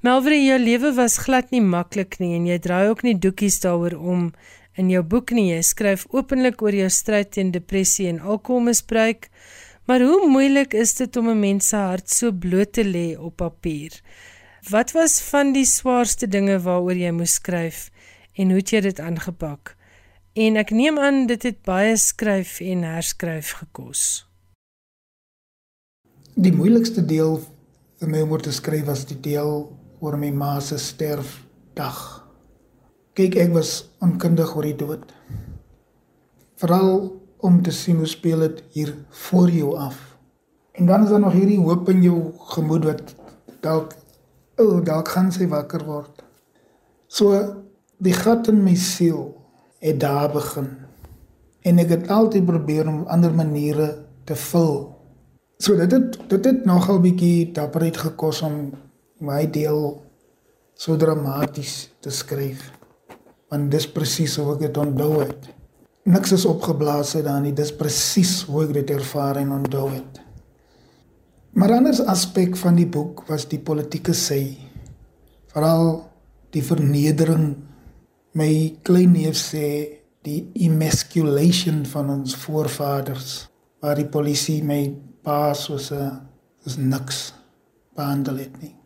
Melvry, 0.00 0.42
jou 0.46 0.58
lewe 0.58 0.92
was 0.96 1.18
glad 1.18 1.50
nie 1.50 1.62
maklik 1.62 2.18
nie 2.20 2.34
en 2.36 2.46
jy 2.46 2.58
draai 2.58 2.88
ook 2.88 3.02
nie 3.02 3.16
doekies 3.18 3.60
daaroor 3.60 3.96
om 3.96 4.32
in 4.76 4.90
jou 4.90 5.02
boek 5.02 5.32
nie. 5.36 5.50
Jy 5.54 5.62
skryf 5.62 6.06
openlik 6.12 6.62
oor 6.62 6.74
jou 6.74 6.88
stryd 6.92 7.32
teen 7.36 7.52
depressie 7.54 8.08
en 8.10 8.20
alkoholmisbruik. 8.20 9.30
Maar 9.86 10.02
hoe 10.02 10.28
moeilik 10.28 10.74
is 10.74 10.94
dit 10.94 11.16
om 11.16 11.28
'n 11.30 11.40
mens 11.40 11.68
se 11.68 11.76
hart 11.76 12.10
so 12.10 12.32
bloot 12.32 12.72
te 12.72 12.84
lê 12.84 13.16
op 13.18 13.36
papier? 13.36 13.92
Wat 14.70 14.92
was 14.92 15.20
van 15.20 15.52
die 15.52 15.64
swaarste 15.64 16.26
dinge 16.26 16.58
waaroor 16.58 16.96
jy 16.96 17.10
moes 17.10 17.34
skryf 17.34 17.90
en 18.34 18.48
hoe 18.50 18.58
het 18.58 18.70
jy 18.70 18.80
dit 18.80 19.00
aangepak? 19.00 19.76
En 20.34 20.56
ek 20.56 20.70
neem 20.70 20.98
aan 20.98 21.26
dit 21.26 21.42
het 21.42 21.62
baie 21.62 21.96
skryf 21.96 22.60
en 22.60 22.82
herskryf 22.82 23.50
gekos. 23.50 24.26
Die 26.34 26.52
moeilikste 26.52 27.04
deel 27.06 27.38
vir 28.00 28.10
my 28.12 28.22
om 28.22 28.36
te 28.42 28.52
skryf 28.52 28.84
was 28.90 29.06
die 29.08 29.18
deel 29.24 29.62
oor 30.04 30.16
my 30.20 30.28
ma 30.30 30.58
se 30.60 30.76
sterfdag. 30.80 32.00
Kyk, 33.16 33.38
ek 33.40 33.54
was 33.54 33.86
onkundig 34.04 34.52
oor 34.52 34.66
die 34.68 34.76
dood. 34.76 35.12
Veral 36.60 36.98
om 37.40 37.62
te 37.64 37.72
sien 37.72 37.96
hoe 38.00 38.08
speel 38.08 38.44
dit 38.44 38.60
hier 38.74 38.92
voor 39.28 39.52
jou 39.52 39.76
af. 39.80 39.96
En 40.76 40.86
dan 40.86 41.04
is 41.04 41.10
daar 41.10 41.24
nog 41.24 41.32
hierdie 41.32 41.60
hoop 41.60 41.88
in 41.88 42.02
jou 42.04 42.18
gemoed 42.52 42.84
wat 42.84 43.14
dalk 43.64 43.94
oh, 44.60 44.84
dalk 44.84 45.08
gaan 45.08 45.32
sy 45.32 45.48
wakker 45.48 45.84
word. 45.88 46.20
So 47.08 47.32
die 47.96 48.12
gat 48.16 48.48
in 48.52 48.60
my 48.64 48.74
siel 48.76 49.30
het 49.80 50.00
daar 50.00 50.28
begin. 50.32 50.68
En 51.64 51.80
ek 51.80 51.94
het 51.94 52.12
altyd 52.12 52.44
probeer 52.44 52.88
om 52.88 53.06
ander 53.08 53.32
maniere 53.32 53.88
te 54.28 54.36
vul. 54.36 54.95
So 55.56 55.76
dit 55.76 55.92
het 55.92 56.18
dit 56.28 56.44
het 56.44 56.64
nogal 56.68 56.98
bietjie 57.00 57.52
dapperheid 57.56 57.96
gekos 57.96 58.42
om 58.44 58.74
my 59.24 59.46
deel 59.48 60.02
so 60.76 60.96
dramaties 61.00 61.88
te 62.04 62.12
skryf. 62.12 62.66
Want 63.48 63.70
dis 63.72 63.86
presies 63.88 64.36
hoe 64.36 64.52
ek 64.56 64.66
dit 64.66 64.80
onthou 64.82 65.22
het. 65.22 65.48
Niks 66.06 66.34
is 66.36 66.44
opgeblaas 66.46 67.14
uit 67.16 67.24
daar 67.24 67.40
nie, 67.40 67.54
dis 67.56 67.72
presies 67.72 68.42
hoe 68.50 68.66
ek 68.66 68.74
dit 68.76 68.92
ervaar 68.98 69.40
en 69.40 69.54
onthou 69.56 69.88
het. 69.94 70.20
Maar 71.56 71.70
'n 71.72 71.76
ander 71.78 72.04
aspek 72.04 72.56
van 72.56 72.76
die 72.76 72.86
boek 72.86 73.24
was 73.26 73.48
die 73.48 73.58
politieke 73.58 74.12
sy. 74.12 74.58
Veral 75.46 76.04
die 76.50 76.62
vernedering. 76.62 77.56
My 78.32 78.76
klein 78.82 79.12
neef 79.12 79.36
sê 79.36 79.88
die 80.22 80.50
emasculation 80.52 81.86
van 81.86 82.10
ons 82.10 82.36
voorvaders, 82.36 83.48
waar 83.80 83.96
die 83.96 84.08
polisie 84.08 84.62
my 84.62 84.92
pa 85.26 85.52
soos 85.54 85.90
'n 85.90 86.10
is 86.66 86.76
niks 86.76 87.32
behandel 87.96 88.36
het 88.44 88.62
nie 88.62 88.76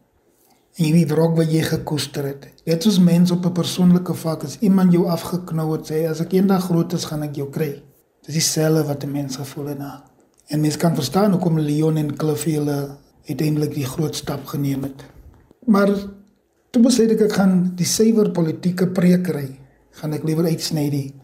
en 0.81 0.87
jy 0.87 0.93
weet 0.95 1.13
rok 1.13 1.35
wat 1.37 1.51
jy 1.53 1.61
gekoester 1.67 2.25
het. 2.25 2.47
Dit 2.65 2.87
is 2.89 2.99
mens 3.05 3.31
op 3.31 3.45
'n 3.45 3.53
persoonlike 3.53 4.15
vlak 4.15 4.45
as 4.45 4.57
iemand 4.61 4.93
jou 4.93 5.07
afgeknou 5.07 5.73
het 5.73 5.91
sê 5.91 6.09
as 6.09 6.21
ek 6.21 6.33
eendag 6.33 6.65
groot 6.65 6.93
is 6.93 7.05
gaan 7.05 7.23
ek 7.23 7.35
jou 7.35 7.51
kry. 7.51 7.83
Dis 8.25 8.35
dieselfde 8.35 8.85
wat 8.85 9.05
'n 9.05 9.13
mens 9.13 9.37
gevoel 9.37 9.67
het 9.67 9.79
na. 9.79 10.05
En 10.49 10.61
mens 10.61 10.77
kan 10.77 10.95
verstaan 10.95 11.31
hoekom 11.33 11.59
Leon 11.59 11.97
en 11.97 12.17
Cliffie 12.17 12.61
uiteindelik 13.29 13.75
die 13.75 13.85
groot 13.85 14.17
stap 14.17 14.47
geneem 14.47 14.83
het. 14.83 15.05
Maar 15.67 15.91
toe 16.71 16.83
besluit 16.83 17.11
ek 17.11 17.21
ek 17.21 17.33
gaan 17.33 17.73
die 17.75 17.87
suiwer 17.87 18.31
politieke 18.31 18.87
preekery 18.87 19.59
gaan 19.91 20.13
ek 20.13 20.25
liewer 20.25 20.45
uitsny 20.45 20.91
die 20.91 21.15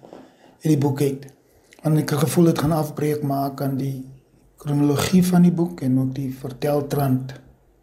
in 0.60 0.70
die 0.70 0.78
boek 0.78 1.00
uit. 1.00 1.26
Want 1.82 1.98
ek 1.98 2.10
het 2.10 2.18
gevoel 2.18 2.44
dit 2.44 2.58
gaan 2.58 2.72
afbreek 2.72 3.22
maak 3.22 3.60
aan 3.60 3.76
die 3.76 4.04
kronologie 4.66 5.22
van 5.22 5.44
die 5.46 5.54
boek 5.54 5.80
en 5.86 5.98
ook 6.02 6.14
die 6.16 6.30
verteltrand. 6.34 7.36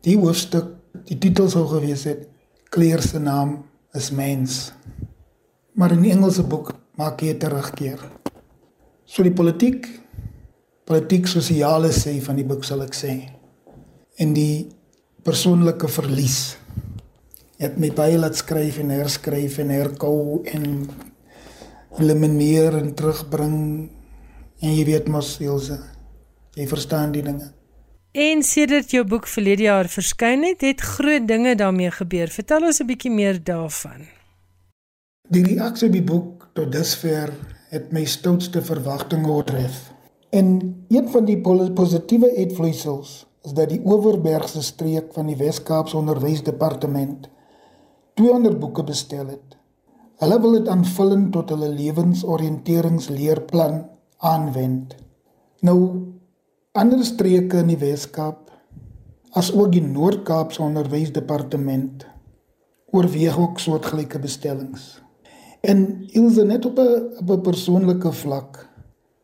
Die 0.03 0.17
hoofstuk 0.19 0.73
die 1.07 1.17
titel 1.17 1.47
sou 1.49 1.63
gewees 1.71 2.03
het 2.09 2.27
Kleer 2.73 3.01
se 3.05 3.21
naam 3.21 3.61
is 3.95 4.09
mens. 4.11 4.73
Maar 5.77 5.93
in 5.95 6.01
die 6.03 6.11
Engelse 6.11 6.43
boek 6.43 6.73
maak 6.97 7.21
hy 7.21 7.29
'n 7.33 7.39
terugkeer. 7.39 7.99
So 9.05 9.23
die 9.23 9.31
politiek 9.31 9.87
politiek 10.85 11.27
sosiale 11.27 11.91
sê 11.93 12.19
van 12.21 12.35
die 12.35 12.45
boek 12.45 12.63
sal 12.63 12.81
ek 12.81 12.93
sê. 12.93 13.29
En 14.17 14.33
die 14.33 14.67
persoonlike 15.23 15.87
verlies. 15.87 16.57
Het 17.57 17.77
my 17.77 17.91
baie 17.91 18.17
laat 18.17 18.35
skryf 18.35 18.79
en 18.79 18.89
herskryf 18.89 19.57
en 19.59 19.69
herkou 19.69 20.43
en 20.45 20.89
elimineer 21.99 22.75
en 22.75 22.93
terugbring 22.93 23.89
en 24.61 24.69
jy 24.75 24.85
weet 24.85 25.07
mos 25.07 25.39
Elsje 25.39 25.92
jy 26.53 26.67
verstaan 26.67 27.11
die 27.11 27.23
dinge. 27.25 27.51
En 28.13 28.43
sedert 28.45 28.91
jou 28.93 29.01
boek 29.09 29.25
verlede 29.27 29.65
jaar 29.65 29.87
verskyn 29.89 30.43
het, 30.45 30.61
het 30.61 30.81
groot 30.81 31.25
dinge 31.27 31.55
daarmee 31.57 31.91
gebeur. 31.91 32.29
Vertel 32.29 32.69
ons 32.69 32.79
'n 32.79 32.85
bietjie 32.85 33.11
meer 33.11 33.43
daarvan. 33.43 34.05
Die 35.29 35.43
reaksie 35.43 35.87
op 35.87 35.93
die 35.93 36.03
boek 36.03 36.49
tot 36.53 36.71
dusver 36.71 37.33
het 37.69 37.91
my 37.91 38.05
stoutste 38.05 38.61
verwagtinge 38.61 39.27
oortref. 39.27 39.91
En 40.29 40.85
een 40.89 41.09
van 41.09 41.25
die 41.25 41.41
positiewe 41.73 42.37
uitvloeisels 42.37 43.25
is 43.43 43.53
dat 43.53 43.69
die 43.69 43.81
Oeverbergse 43.85 44.61
streek 44.61 45.13
van 45.13 45.25
die 45.25 45.35
Wes-Kaapse 45.35 45.97
Onderwysdepartement 45.97 47.29
200 48.13 48.59
boeke 48.59 48.83
bestel 48.83 49.27
het. 49.27 49.57
Hulle 50.21 50.41
wil 50.41 50.51
dit 50.51 50.67
aanvullend 50.67 51.31
tot 51.31 51.49
hulle 51.49 51.69
lewensoriënteringsleerplan 51.69 53.89
aanwend. 54.17 54.95
Nou 55.59 56.01
ander 56.73 57.03
streke 57.05 57.59
in 57.61 57.69
die 57.69 57.77
Weskaap 57.77 58.49
as 59.37 59.51
ook 59.53 59.75
die 59.75 59.83
Noord-Kaapse 59.85 60.61
Onderwysdepartement 60.65 62.05
oorweeg 62.93 63.37
ook 63.37 63.59
soortgelyke 63.61 64.17
bestellings. 64.21 64.95
En 65.61 66.05
Ilse 66.17 66.45
net 66.45 66.65
op 66.65 66.79
'n 66.79 67.13
op 67.21 67.29
'n 67.29 67.41
persoonlike 67.41 68.11
vlak. 68.11 68.69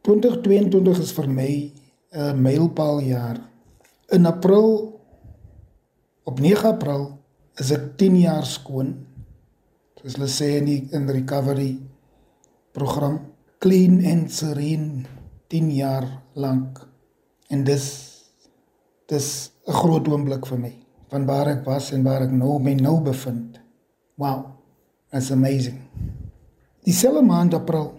2022 0.02 1.00
is 1.00 1.12
vir 1.12 1.30
my 1.30 1.74
'n 2.14 2.42
mylpaaljaar. 2.42 3.38
In 4.10 4.26
April 4.26 5.00
op 6.24 6.40
9 6.40 6.70
April 6.70 7.20
is 7.56 7.72
ek 7.72 7.98
10 7.98 8.20
jaar 8.20 8.46
skoon. 8.46 9.06
Soos 9.96 10.14
hulle 10.14 10.28
sê 10.28 10.58
in 10.58 10.66
die 10.66 10.88
in 10.92 11.10
recovery 11.10 11.80
program 12.72 13.20
clean 13.58 14.06
and 14.06 14.32
serene 14.32 15.06
10 15.48 15.72
jaar 15.72 16.22
lank. 16.34 16.89
En 17.50 17.64
dis 17.64 17.86
dis 19.10 19.52
'n 19.68 19.74
groot 19.74 20.08
oomblik 20.08 20.46
vir 20.46 20.60
my 20.60 20.74
van 21.10 21.26
waar 21.26 21.48
ek 21.48 21.66
was 21.66 21.92
en 21.92 22.04
waar 22.04 22.22
ek 22.22 22.32
nou 22.32 22.60
my 22.60 22.74
nou 22.74 23.02
bevind. 23.02 23.60
Wow. 24.16 24.46
That's 25.10 25.32
amazing. 25.32 25.80
Dieselfde 26.86 27.22
maand 27.26 27.54
April 27.54 27.94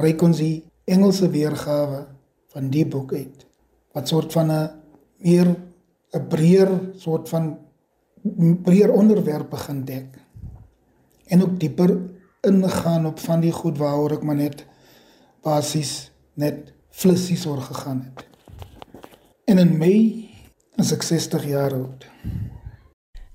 reik 0.00 0.22
ons 0.22 0.40
die 0.40 0.64
Engelse 0.84 1.28
weergawe 1.28 2.06
van 2.52 2.70
die 2.70 2.86
boek 2.86 3.12
uit 3.12 3.46
wat 3.92 4.08
soort 4.08 4.32
van 4.32 4.50
'n 4.52 4.70
meer 5.24 5.56
'n 6.14 6.26
breër 6.28 6.70
soort 6.96 7.28
van 7.28 7.58
breër 8.62 8.92
onderwerp 8.92 9.50
begin 9.50 9.84
dek 9.84 10.18
en 11.26 11.42
ook 11.42 11.60
dieper 11.60 11.92
ingaan 12.40 13.06
op 13.06 13.18
van 13.18 13.40
die 13.40 13.52
goed 13.52 13.78
waaroor 13.78 14.12
ek 14.12 14.22
maar 14.22 14.36
net 14.36 14.64
basies 15.42 16.10
net 16.34 16.72
flissies 16.96 17.46
oor 17.46 17.60
gegaan 17.60 18.04
het. 18.04 18.26
En 19.44 19.58
in 19.58 19.78
Mei 19.78 20.30
is 20.80 20.92
ek 20.92 21.02
60 21.04 21.44
jaar 21.48 21.72
oud. 21.76 22.06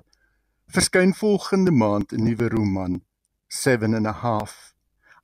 verskyn 0.73 1.13
volgende 1.13 1.75
maand 1.77 2.15
'n 2.17 2.25
nuwe 2.25 2.49
roman, 2.49 3.03
Seven 3.49 3.93
and 3.93 4.07
a 4.07 4.17
Half. 4.23 4.73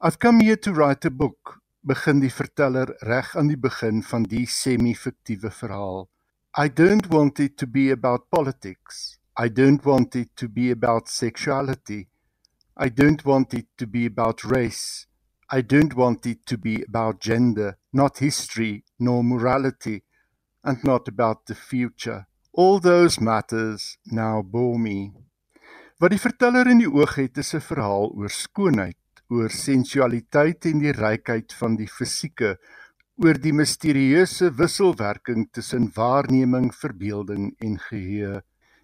I've 0.04 0.18
come 0.18 0.44
here 0.44 0.58
to 0.58 0.72
write 0.72 1.08
a 1.08 1.10
book, 1.10 1.61
begin 1.82 2.20
die 2.22 2.30
verteller 2.30 2.94
reg 3.02 3.36
aan 3.36 3.48
die 3.50 3.58
begin 3.58 4.02
van 4.06 4.22
die 4.22 4.46
semi-fiktiewe 4.46 5.50
verhaal. 5.50 6.08
I 6.54 6.68
don't 6.68 7.08
want 7.10 7.40
it 7.40 7.56
to 7.58 7.66
be 7.66 7.90
about 7.90 8.28
politics. 8.30 9.18
I 9.36 9.48
don't 9.48 9.84
want 9.84 10.14
it 10.14 10.36
to 10.36 10.48
be 10.48 10.70
about 10.70 11.08
sexuality. 11.08 12.08
I 12.76 12.88
don't 12.88 13.24
want 13.24 13.54
it 13.54 13.66
to 13.78 13.86
be 13.86 14.06
about 14.06 14.44
race. 14.44 15.06
I 15.50 15.62
don't 15.62 15.94
want 15.94 16.26
it 16.26 16.46
to 16.46 16.56
be 16.56 16.82
about 16.82 17.20
gender, 17.20 17.78
not 17.92 18.18
history 18.18 18.84
nor 18.98 19.24
morality, 19.24 20.04
and 20.62 20.82
not 20.84 21.08
about 21.08 21.46
the 21.46 21.54
future. 21.54 22.26
All 22.52 22.78
those 22.78 23.20
matters 23.20 23.98
now 24.06 24.42
bore 24.42 24.78
me. 24.78 25.12
Wat 25.98 26.10
die 26.10 26.18
verteller 26.18 26.66
in 26.66 26.80
die 26.82 26.90
oog 26.90 27.14
het 27.14 27.36
is 27.38 27.54
'n 27.54 27.60
verhaal 27.60 28.10
oor 28.16 28.30
skoonheid, 28.30 28.96
oor 29.32 29.52
sensualiteit 29.54 30.66
en 30.68 30.82
die 30.82 30.92
rykheid 30.92 31.54
van 31.56 31.76
die 31.80 31.88
fisieke, 31.88 32.56
oor 33.22 33.38
die 33.40 33.52
misterieuse 33.56 34.50
wisselwerking 34.58 35.48
tussen 35.56 35.88
waarneming, 35.96 36.70
verbeelding 36.74 37.52
en 37.60 37.78
geheue. 37.88 38.42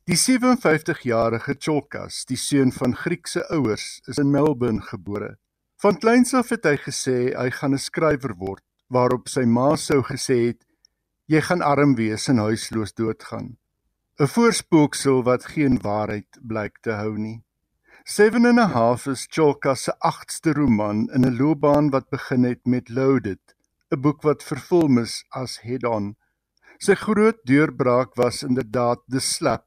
Die 0.08 0.16
57-jarige 0.16 1.54
Cholkas, 1.60 2.22
die 2.28 2.38
seun 2.40 2.72
van 2.72 2.96
Griekse 2.96 3.44
ouers, 3.52 3.98
is 4.08 4.16
in 4.16 4.30
Melbourne 4.32 4.80
gebore. 4.88 5.34
Van 5.82 5.98
kleins 6.00 6.32
af 6.34 6.48
het 6.54 6.64
hy 6.64 6.76
gesê 6.80 7.18
hy 7.36 7.50
gaan 7.54 7.74
'n 7.74 7.78
skrywer 7.78 8.34
word, 8.40 8.64
waarop 8.88 9.28
sy 9.28 9.44
ma 9.44 9.76
sou 9.76 10.00
gesê 10.02 10.38
het: 10.48 10.64
"Jy 11.28 11.40
gaan 11.40 11.62
arm 11.62 11.94
wees 11.94 12.28
en 12.28 12.38
huisloos 12.38 12.94
doodgaan." 12.94 13.58
'n 14.18 14.26
Voorspooksel 14.26 15.22
wat 15.22 15.44
geen 15.54 15.78
waarheid 15.78 16.40
blyk 16.42 16.78
te 16.82 16.90
hou 16.90 17.18
nie. 17.18 17.44
Seven 18.10 18.46
and 18.46 18.58
a 18.58 18.68
Half 18.68 19.06
is 19.06 19.26
Cholka 19.26 19.76
se 19.76 19.92
agste 20.00 20.54
roman 20.54 21.10
in 21.14 21.26
'n 21.26 21.36
loopbaan 21.36 21.90
wat 21.90 22.08
begin 22.08 22.44
het 22.44 22.64
met 22.64 22.88
Loaded, 22.88 23.54
'n 23.92 24.00
boek 24.00 24.22
wat 24.22 24.42
vervul 24.42 24.98
is 24.98 25.24
as 25.28 25.58
Head 25.60 25.84
On. 25.84 26.16
Sy 26.78 26.94
groot 26.94 27.36
deurbraak 27.44 28.16
was 28.16 28.42
inderdaad 28.42 29.00
The 29.08 29.20
Slap, 29.20 29.66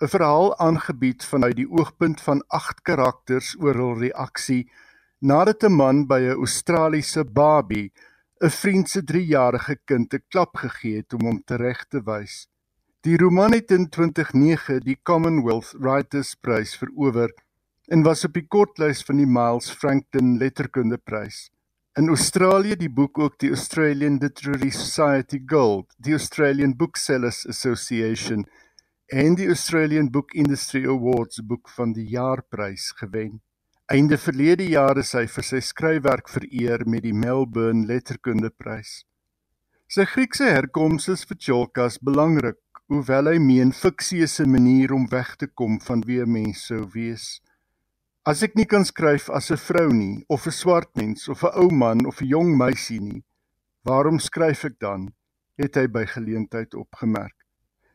'n 0.00 0.08
verhaal 0.08 0.58
aangebied 0.58 1.24
vanuit 1.24 1.56
die 1.56 1.70
oogpunt 1.70 2.20
van 2.20 2.42
agt 2.48 2.82
karakters 2.82 3.54
oor 3.60 3.74
hul 3.74 3.94
reaksie 3.94 4.66
nadat 5.20 5.62
'n 5.62 5.76
man 5.76 6.06
by 6.06 6.18
'n 6.18 6.42
Australiese 6.42 7.24
babie 7.24 7.92
'n 8.40 8.50
vriend 8.50 8.88
se 8.88 9.04
3-jarige 9.04 9.78
kind 9.84 10.14
'n 10.14 10.24
klap 10.28 10.56
gegee 10.56 10.96
het 10.96 11.14
om 11.14 11.22
hom 11.26 11.42
tereg 11.44 11.86
te 11.86 12.02
wys. 12.02 12.48
Die 13.02 13.16
roman 13.16 13.52
het 13.52 13.70
in 13.70 13.88
2009 13.88 14.80
die 14.80 14.98
Commonwealth 15.02 15.74
Writers 15.78 16.34
Prys 16.34 16.76
verower 16.76 17.30
en 17.92 18.00
was 18.02 18.24
op 18.24 18.32
die 18.32 18.46
kortlys 18.48 19.02
van 19.04 19.18
die 19.20 19.28
Miles 19.28 19.68
Franklin 19.76 20.38
Letterkundeprys. 20.40 21.50
In 22.00 22.08
Australië 22.08 22.78
die 22.80 22.88
boek 22.88 23.18
ook 23.20 23.34
die 23.42 23.50
Australian 23.52 24.16
Literary 24.22 24.70
Society 24.72 25.42
Gold, 25.46 25.90
die 26.00 26.16
Australian 26.16 26.72
Booksellers 26.76 27.42
Association 27.52 28.46
en 29.12 29.36
die 29.36 29.50
Australian 29.52 30.08
Book 30.10 30.32
Industry 30.32 30.86
Awards 30.88 31.42
boek 31.44 31.68
van 31.76 31.92
die 31.92 32.06
jaarprys 32.14 32.94
gewen. 32.96 33.42
Einde 33.92 34.16
verlede 34.16 34.70
jaar 34.72 34.96
is 34.96 35.12
hy 35.12 35.26
vir 35.28 35.44
sy 35.50 35.60
skryfwerk 35.60 36.32
vereer 36.32 36.86
met 36.88 37.04
die 37.04 37.12
Melbourne 37.12 37.84
Letterkundeprys. 37.92 39.02
Sy 39.92 40.08
Griekse 40.08 40.48
herkoms 40.48 41.12
is 41.12 41.28
vir 41.28 41.36
Cholkas 41.36 42.00
belangrik, 42.00 42.62
hoewel 42.88 43.34
hy 43.34 43.38
meen 43.38 43.76
fiksie 43.76 44.24
is 44.24 44.40
'n 44.40 44.48
manier 44.48 44.96
om 44.96 45.10
weg 45.12 45.36
te 45.36 45.46
kom 45.46 45.80
van 45.80 46.00
wie 46.08 46.22
'n 46.24 46.32
mens 46.32 46.64
sou 46.72 46.86
wees. 46.94 47.42
As 48.24 48.42
ek 48.46 48.52
nie 48.54 48.68
kan 48.70 48.84
skryf 48.86 49.30
as 49.34 49.50
'n 49.50 49.58
vrou 49.58 49.90
nie, 49.90 50.24
of 50.28 50.46
'n 50.46 50.54
swart 50.54 50.94
mens 50.96 51.28
of 51.28 51.42
'n 51.42 51.56
ou 51.58 51.70
man 51.70 52.06
of 52.06 52.22
'n 52.22 52.28
jong 52.28 52.56
meisie 52.56 53.00
nie, 53.00 53.24
waarom 53.84 54.18
skryf 54.18 54.64
ek 54.64 54.78
dan? 54.78 55.12
het 55.58 55.76
hy 55.76 55.86
by 55.86 56.04
geleentheid 56.06 56.74
opgemerk. 56.74 57.34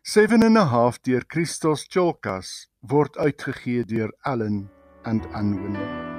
Seven 0.04 0.44
and 0.44 0.58
a 0.58 0.66
half 0.66 1.02
deur 1.04 1.26
Christos 1.28 1.88
Cholkas 1.88 2.70
word 2.82 3.18
uitgegee 3.18 3.84
deur 3.84 4.14
Allen 4.24 4.70
and 5.04 5.26
Unwin. 5.36 6.17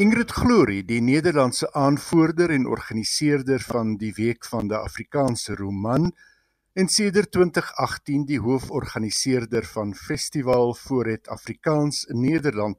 Ingrid 0.00 0.30
Glory, 0.32 0.78
die 0.88 1.02
Nederlandse 1.04 1.66
aanvoerder 1.76 2.48
en 2.54 2.62
organiseerder 2.64 3.60
van 3.60 3.98
die 4.00 4.14
Week 4.16 4.46
van 4.48 4.70
die 4.70 4.78
Afrikaanse 4.78 5.58
Roman 5.58 6.06
en 6.72 6.88
sedert 6.88 7.34
2018 7.36 8.22
die 8.30 8.38
hooforganiseerder 8.40 9.66
van 9.68 9.90
Festival 9.92 10.72
Vooret 10.78 11.28
Afrikaans 11.28 12.06
in 12.08 12.22
Nederland, 12.24 12.78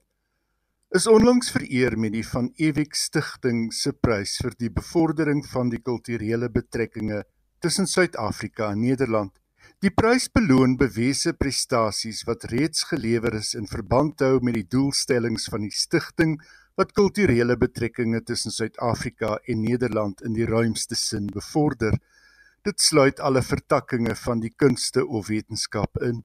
is 0.90 1.06
onlangs 1.06 1.52
vereer 1.54 1.94
met 1.94 2.16
die 2.16 2.24
Van 2.26 2.48
Ewek 2.58 2.98
Stichting 2.98 3.68
se 3.70 3.94
prys 3.94 4.40
vir 4.42 4.58
die 4.58 4.72
bevordering 4.74 5.44
van 5.52 5.70
die 5.70 5.82
kulturele 5.92 6.50
betrekkinge 6.50 7.22
tussen 7.62 7.86
Suid-Afrika 7.86 8.72
en 8.72 8.82
Nederland. 8.88 9.36
Die 9.86 9.94
prys 9.94 10.26
beloon 10.34 10.74
bewese 10.78 11.36
prestasies 11.38 12.24
wat 12.26 12.50
reeds 12.50 12.90
gelewer 12.90 13.38
is 13.38 13.54
in 13.54 13.70
verband 13.70 14.26
hou 14.26 14.40
met 14.42 14.58
die 14.58 14.66
doelstellings 14.66 15.46
van 15.54 15.70
die 15.70 15.76
stigting 15.76 16.40
wat 16.82 16.96
kulturele 16.98 17.58
betrekkinge 17.62 18.24
tussen 18.26 18.52
Suid-Afrika 18.52 19.36
en 19.46 19.62
Nederland 19.62 20.22
in 20.26 20.34
die 20.34 20.48
ruimste 20.50 20.96
sin 20.98 21.28
bevorder. 21.30 21.94
Dit 22.66 22.82
sluit 22.82 23.20
alle 23.22 23.44
vertakkings 23.46 24.24
van 24.26 24.42
die 24.42 24.54
kunste 24.56 25.06
of 25.06 25.28
wetenskap 25.30 26.00
in. 26.02 26.24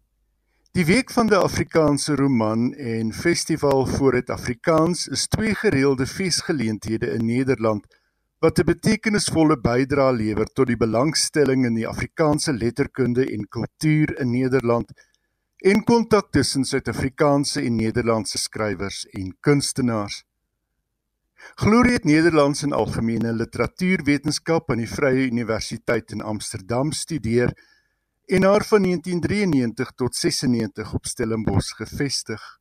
Die 0.76 0.84
week 0.88 1.12
van 1.12 1.28
die 1.28 1.36
Afrikaanse 1.36 2.16
roman 2.16 2.70
en 2.74 3.12
festival 3.12 3.84
voor 3.86 4.16
dit 4.18 4.30
Afrikaans 4.30 5.06
is 5.08 5.26
twee 5.32 5.54
gereelde 5.54 6.06
feesgeleenthede 6.06 7.10
in 7.16 7.26
Nederland 7.26 7.86
wat 8.40 8.58
'n 8.58 8.68
betekenisvolle 8.68 9.56
bydrae 9.60 10.12
lewer 10.12 10.46
tot 10.52 10.66
die 10.66 10.76
belangstelling 10.76 11.64
in 11.64 11.74
die 11.74 11.88
Afrikaanse 11.88 12.52
letterkunde 12.52 13.24
en 13.32 13.48
kultuur 13.48 14.20
in 14.20 14.30
Nederland 14.30 14.92
en 15.56 15.84
kontak 15.84 16.30
tussen 16.30 16.64
Suid-Afrikaanse 16.64 17.60
en 17.60 17.76
Nederlandse 17.76 18.38
skrywers 18.38 19.06
en 19.06 19.36
kunstenaars. 19.40 20.25
Glorie 21.54 21.92
het 21.92 22.04
Nederlands 22.04 22.62
en 22.62 22.72
algemene 22.72 23.32
literatuurwetenskap 23.32 24.70
aan 24.70 24.82
die 24.82 24.90
Vrye 24.90 25.26
Universiteit 25.30 26.10
in 26.10 26.20
Amsterdam 26.20 26.92
studeer 26.92 27.52
en 28.26 28.42
haar 28.42 28.64
van 28.64 28.82
1993 28.82 29.90
tot 29.94 30.16
96 30.16 30.94
op 30.94 31.06
Stellenbosch 31.06 31.76
gevestig. 31.76 32.58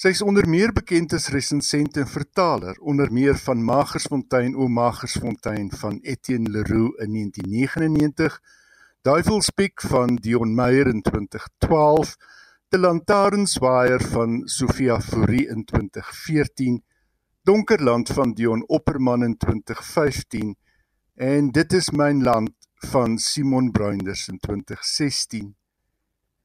Sy 0.00 0.14
is 0.14 0.22
onder 0.22 0.48
meer 0.48 0.72
bekend 0.72 1.12
as 1.12 1.28
resensent 1.28 1.96
en 2.00 2.06
vertaler, 2.08 2.78
onder 2.80 3.10
meer 3.12 3.36
van 3.36 3.64
Magersfontein 3.64 4.54
o 4.56 4.68
Magersfontein 4.68 5.70
van 5.70 5.98
Etienne 6.00 6.50
Leroux 6.50 6.94
in 7.04 7.12
1999, 7.12 8.40
Duivelspiek 9.02 9.80
van 9.80 10.16
Dion 10.16 10.54
Meyer 10.54 10.86
in 10.86 11.02
2012, 11.02 12.16
De 12.68 12.78
Lantarenswaaier 12.78 14.00
van 14.00 14.42
Sofia 14.44 15.00
Fourie 15.00 15.48
in 15.48 15.64
2014, 15.64 16.82
Donkerland 17.42 18.08
van 18.08 18.32
Dion 18.32 18.68
Opperman 18.68 19.24
in 19.24 19.36
2015 19.36 20.56
en 21.14 21.50
Dit 21.50 21.72
is 21.72 21.90
myn 21.90 22.22
land 22.22 22.52
van 22.90 23.18
Simon 23.18 23.70
Bruinders 23.70 24.28
in 24.28 24.38
2016. 24.38 25.56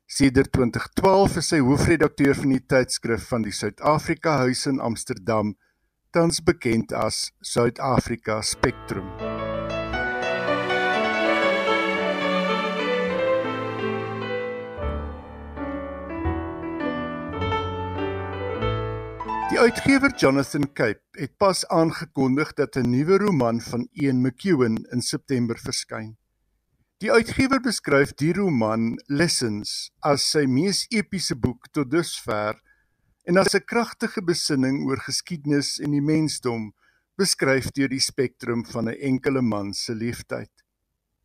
Sedert 0.05 0.51
2012 0.51 1.37
is 1.41 1.51
sy 1.51 1.59
hoofredakteur 1.59 2.35
van 2.39 2.55
die 2.55 2.63
tydskrif 2.63 3.27
van 3.31 3.43
die 3.43 3.55
Suid-Afrika 3.55 4.37
Huis 4.45 4.65
in 4.71 4.79
Amsterdam, 4.79 5.55
tans 6.15 6.43
bekend 6.43 6.93
as 6.93 7.31
Suid-Afrika 7.41 8.41
Spectrum. 8.41 9.34
Die 19.55 19.61
uitgewer 19.63 20.11
Jonathan 20.19 20.65
Cape 20.73 20.99
het 21.15 21.37
pas 21.39 21.61
aangekondig 21.71 22.49
dat 22.53 22.75
'n 22.75 22.89
nuwe 22.91 23.17
roman 23.17 23.61
van 23.61 23.87
Ian 23.91 24.21
McEwan 24.21 24.75
in 24.91 25.01
September 25.01 25.57
verskyn. 25.57 26.17
Die 26.97 27.11
uitgewer 27.11 27.61
beskryf 27.61 28.11
die 28.13 28.33
roman 28.33 28.99
Lessons 29.05 29.91
as 29.99 30.27
sy 30.31 30.43
mees 30.45 30.85
epiese 30.89 31.35
boek 31.35 31.71
tot 31.71 31.91
dusver 31.91 32.59
en 33.23 33.37
as 33.37 33.55
'n 33.55 33.63
kragtige 33.65 34.21
besinning 34.21 34.83
oor 34.87 34.99
geskiedenis 34.99 35.79
en 35.79 35.91
die 35.91 36.03
mensdom 36.03 36.73
beskryf 37.15 37.71
deur 37.71 37.89
die 37.89 38.05
spektrum 38.11 38.65
van 38.65 38.89
'n 38.89 38.99
enkele 38.99 39.41
man 39.41 39.73
se 39.73 39.95
leeftyd. 39.95 40.51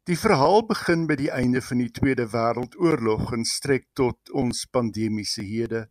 Die 0.05 0.19
verhaal 0.19 0.67
begin 0.67 1.07
by 1.07 1.17
die 1.17 1.33
einde 1.33 1.61
van 1.61 1.79
die 1.79 1.91
Tweede 1.91 2.27
Wêreldoorlog 2.27 3.33
en 3.33 3.45
strek 3.45 3.87
tot 3.93 4.31
ons 4.31 4.67
pandemiese 4.67 5.43
hede. 5.43 5.89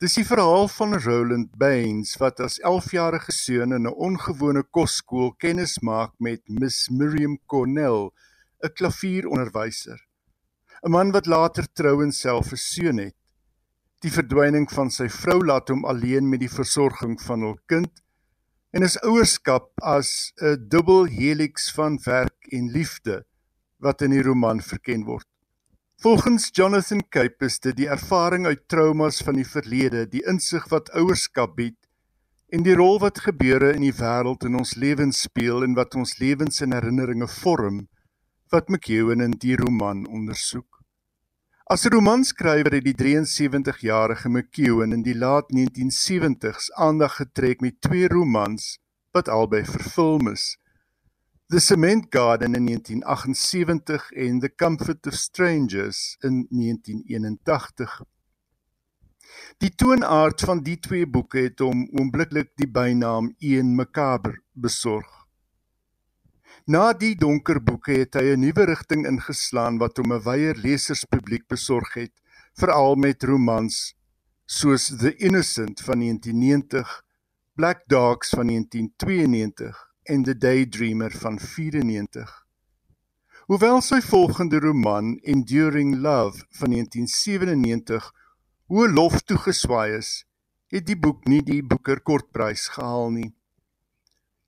Dis 0.00 0.14
die 0.16 0.24
verhaal 0.24 0.64
van 0.72 0.96
Roland 0.96 1.50
Baines 1.60 2.14
wat 2.16 2.38
as 2.40 2.54
11-jarige 2.64 3.34
seun 3.36 3.74
in 3.76 3.84
'n 3.84 3.96
ongewone 4.06 4.62
kosskool 4.76 5.34
kennis 5.44 5.74
maak 5.84 6.14
met 6.18 6.40
Miss 6.48 6.88
Miriam 6.88 7.34
Cornell 7.46 8.08
'n 8.64 8.72
klavieronderwyser. 8.78 10.00
'n 10.82 10.90
Man 10.90 11.12
wat 11.12 11.26
later 11.26 11.68
trou 11.72 12.00
en 12.02 12.12
self 12.12 12.52
'n 12.52 12.56
seun 12.56 12.98
het. 12.98 13.16
Die 14.00 14.10
verdwyning 14.10 14.70
van 14.72 14.90
sy 14.90 15.08
vrou 15.08 15.44
laat 15.44 15.68
hom 15.68 15.84
alleen 15.84 16.30
met 16.30 16.40
die 16.40 16.54
versorging 16.56 17.20
van 17.20 17.40
hul 17.40 17.58
kind 17.66 18.00
en 18.72 18.82
is 18.82 18.96
ouerskap 19.04 19.68
as 19.82 20.32
'n 20.40 20.68
dubbel 20.68 21.04
helix 21.04 21.68
van 21.76 22.00
werk 22.04 22.48
en 22.48 22.72
liefde 22.72 23.26
wat 23.76 24.00
in 24.00 24.16
die 24.16 24.22
roman 24.22 24.62
verken 24.62 25.04
word. 25.04 25.28
Volgens 26.00 26.48
Jonathan 26.52 27.02
Cape 27.08 27.44
is 27.44 27.58
dit 27.60 27.76
die 27.76 27.86
ervaring 27.92 28.46
uit 28.46 28.62
traumas 28.72 29.18
van 29.20 29.36
die 29.36 29.44
verlede, 29.44 30.06
die 30.08 30.22
insig 30.32 30.64
wat 30.72 30.88
ouerskap 30.96 31.58
bied 31.58 31.76
en 32.56 32.64
die 32.64 32.72
rol 32.78 32.96
wat 33.02 33.20
gebeure 33.20 33.74
in 33.76 33.84
die 33.84 33.92
wêreld 33.98 34.46
in 34.48 34.56
ons 34.56 34.72
lewens 34.80 35.20
speel 35.26 35.60
en 35.66 35.74
wat 35.76 35.98
ons 36.00 36.14
lewens 36.16 36.62
en 36.64 36.72
herinneringe 36.72 37.28
vorm 37.34 37.82
wat 38.48 38.72
McEwen 38.72 39.20
in 39.20 39.36
die 39.44 39.58
roman 39.60 40.06
ondersoek. 40.08 40.80
As 41.68 41.84
romanskrywer 41.92 42.78
het 42.78 42.88
die 42.88 42.96
73-jarige 42.96 44.32
McEwen 44.32 44.96
in 44.96 45.04
die 45.04 45.18
laat 45.26 45.52
1970s 45.52 46.72
aandag 46.80 47.20
getrek 47.20 47.60
met 47.60 47.76
twee 47.84 48.08
romans 48.08 48.78
wat 49.12 49.28
albei 49.28 49.66
verfilm 49.68 50.32
is. 50.32 50.54
The 51.50 51.58
Cement 51.58 52.06
Garden 52.10 52.54
in 52.54 52.64
1978 52.66 54.12
en 54.12 54.38
The 54.38 54.54
Comfort 54.54 55.06
of 55.06 55.14
Strangers 55.14 56.16
in 56.20 56.46
1981. 56.50 58.02
Die 59.58 59.74
toonaard 59.74 60.40
van 60.40 60.62
die 60.62 60.76
twee 60.78 61.08
boeke 61.10 61.42
het 61.48 61.58
hom 61.58 61.88
oombliklik 61.98 62.52
die 62.54 62.70
bynaam 62.70 63.32
Ian 63.42 63.74
Macabre 63.74 64.38
besorg. 64.52 65.10
Na 66.70 66.92
die 66.92 67.16
donker 67.18 67.58
boeke 67.58 67.98
het 67.98 68.14
hy 68.14 68.30
'n 68.30 68.46
nuwe 68.46 68.70
rigting 68.70 69.02
ingeslaan 69.10 69.82
wat 69.82 69.98
hom 69.98 70.14
'n 70.14 70.22
wyeer 70.22 70.54
leserspubliek 70.54 71.48
besorg 71.50 71.94
het, 71.98 72.14
veral 72.54 72.94
met 72.94 73.26
romans 73.26 73.96
soos 74.46 74.86
The 74.86 75.16
Innocent 75.18 75.80
van 75.82 75.98
1990, 75.98 77.02
Black 77.58 77.82
Dogs 77.88 78.30
van 78.38 78.46
1992 78.46 79.89
en 80.10 80.22
The 80.22 80.38
Daydreamer 80.38 81.12
van 81.22 81.38
94. 81.38 82.30
Hoewel 83.46 83.78
sy 83.80 84.00
volgende 84.02 84.58
roman 84.58 85.12
Enduring 85.22 85.92
Love 86.02 86.42
van 86.58 86.74
1997 86.74 88.08
hoë 88.74 88.88
lof 88.90 89.20
toegeswaai 89.22 89.94
is, 90.00 90.10
het 90.74 90.88
die 90.88 90.98
boek 90.98 91.30
nie 91.30 91.38
die 91.46 91.60
Booker 91.62 92.02
Kortprys 92.02 92.66
gehaal 92.74 93.14
nie. 93.20 93.28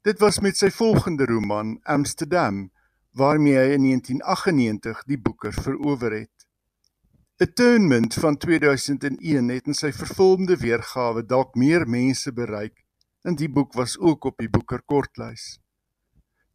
Dit 0.02 0.18
was 0.18 0.40
met 0.42 0.58
sy 0.58 0.72
volgende 0.74 1.30
roman 1.30 1.76
Amsterdam 1.86 2.64
waarmee 3.14 3.54
hy 3.54 3.78
in 3.78 3.86
1998 3.86 5.06
die 5.14 5.20
Boeker 5.28 5.54
verower 5.54 6.24
het. 6.24 6.48
Atonement 7.38 8.14
van 8.14 8.36
2001 8.36 9.54
het 9.54 9.70
in 9.70 9.78
sy 9.78 9.94
vervolgde 9.94 10.58
weergawe 10.58 11.22
dalk 11.22 11.54
meer 11.54 11.86
mense 11.86 12.34
bereik 12.34 12.81
en 13.22 13.34
die 13.38 13.50
boek 13.50 13.72
was 13.72 13.98
ook 13.98 14.24
op 14.24 14.38
die 14.38 14.50
Boeker 14.50 14.82
kortlys. 14.82 15.58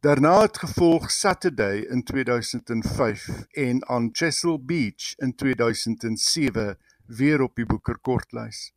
Daarna 0.00 0.40
het 0.40 0.58
gevolg 0.58 1.10
Saturday 1.10 1.78
in 1.90 2.04
2005 2.04 3.28
en 3.50 3.88
On 3.88 4.08
Chesil 4.12 4.64
Beach 4.64 5.14
in 5.16 5.34
2007 5.34 6.78
weer 7.06 7.42
op 7.42 7.56
die 7.56 7.66
Boeker 7.66 7.98
kortlys. 7.98 8.72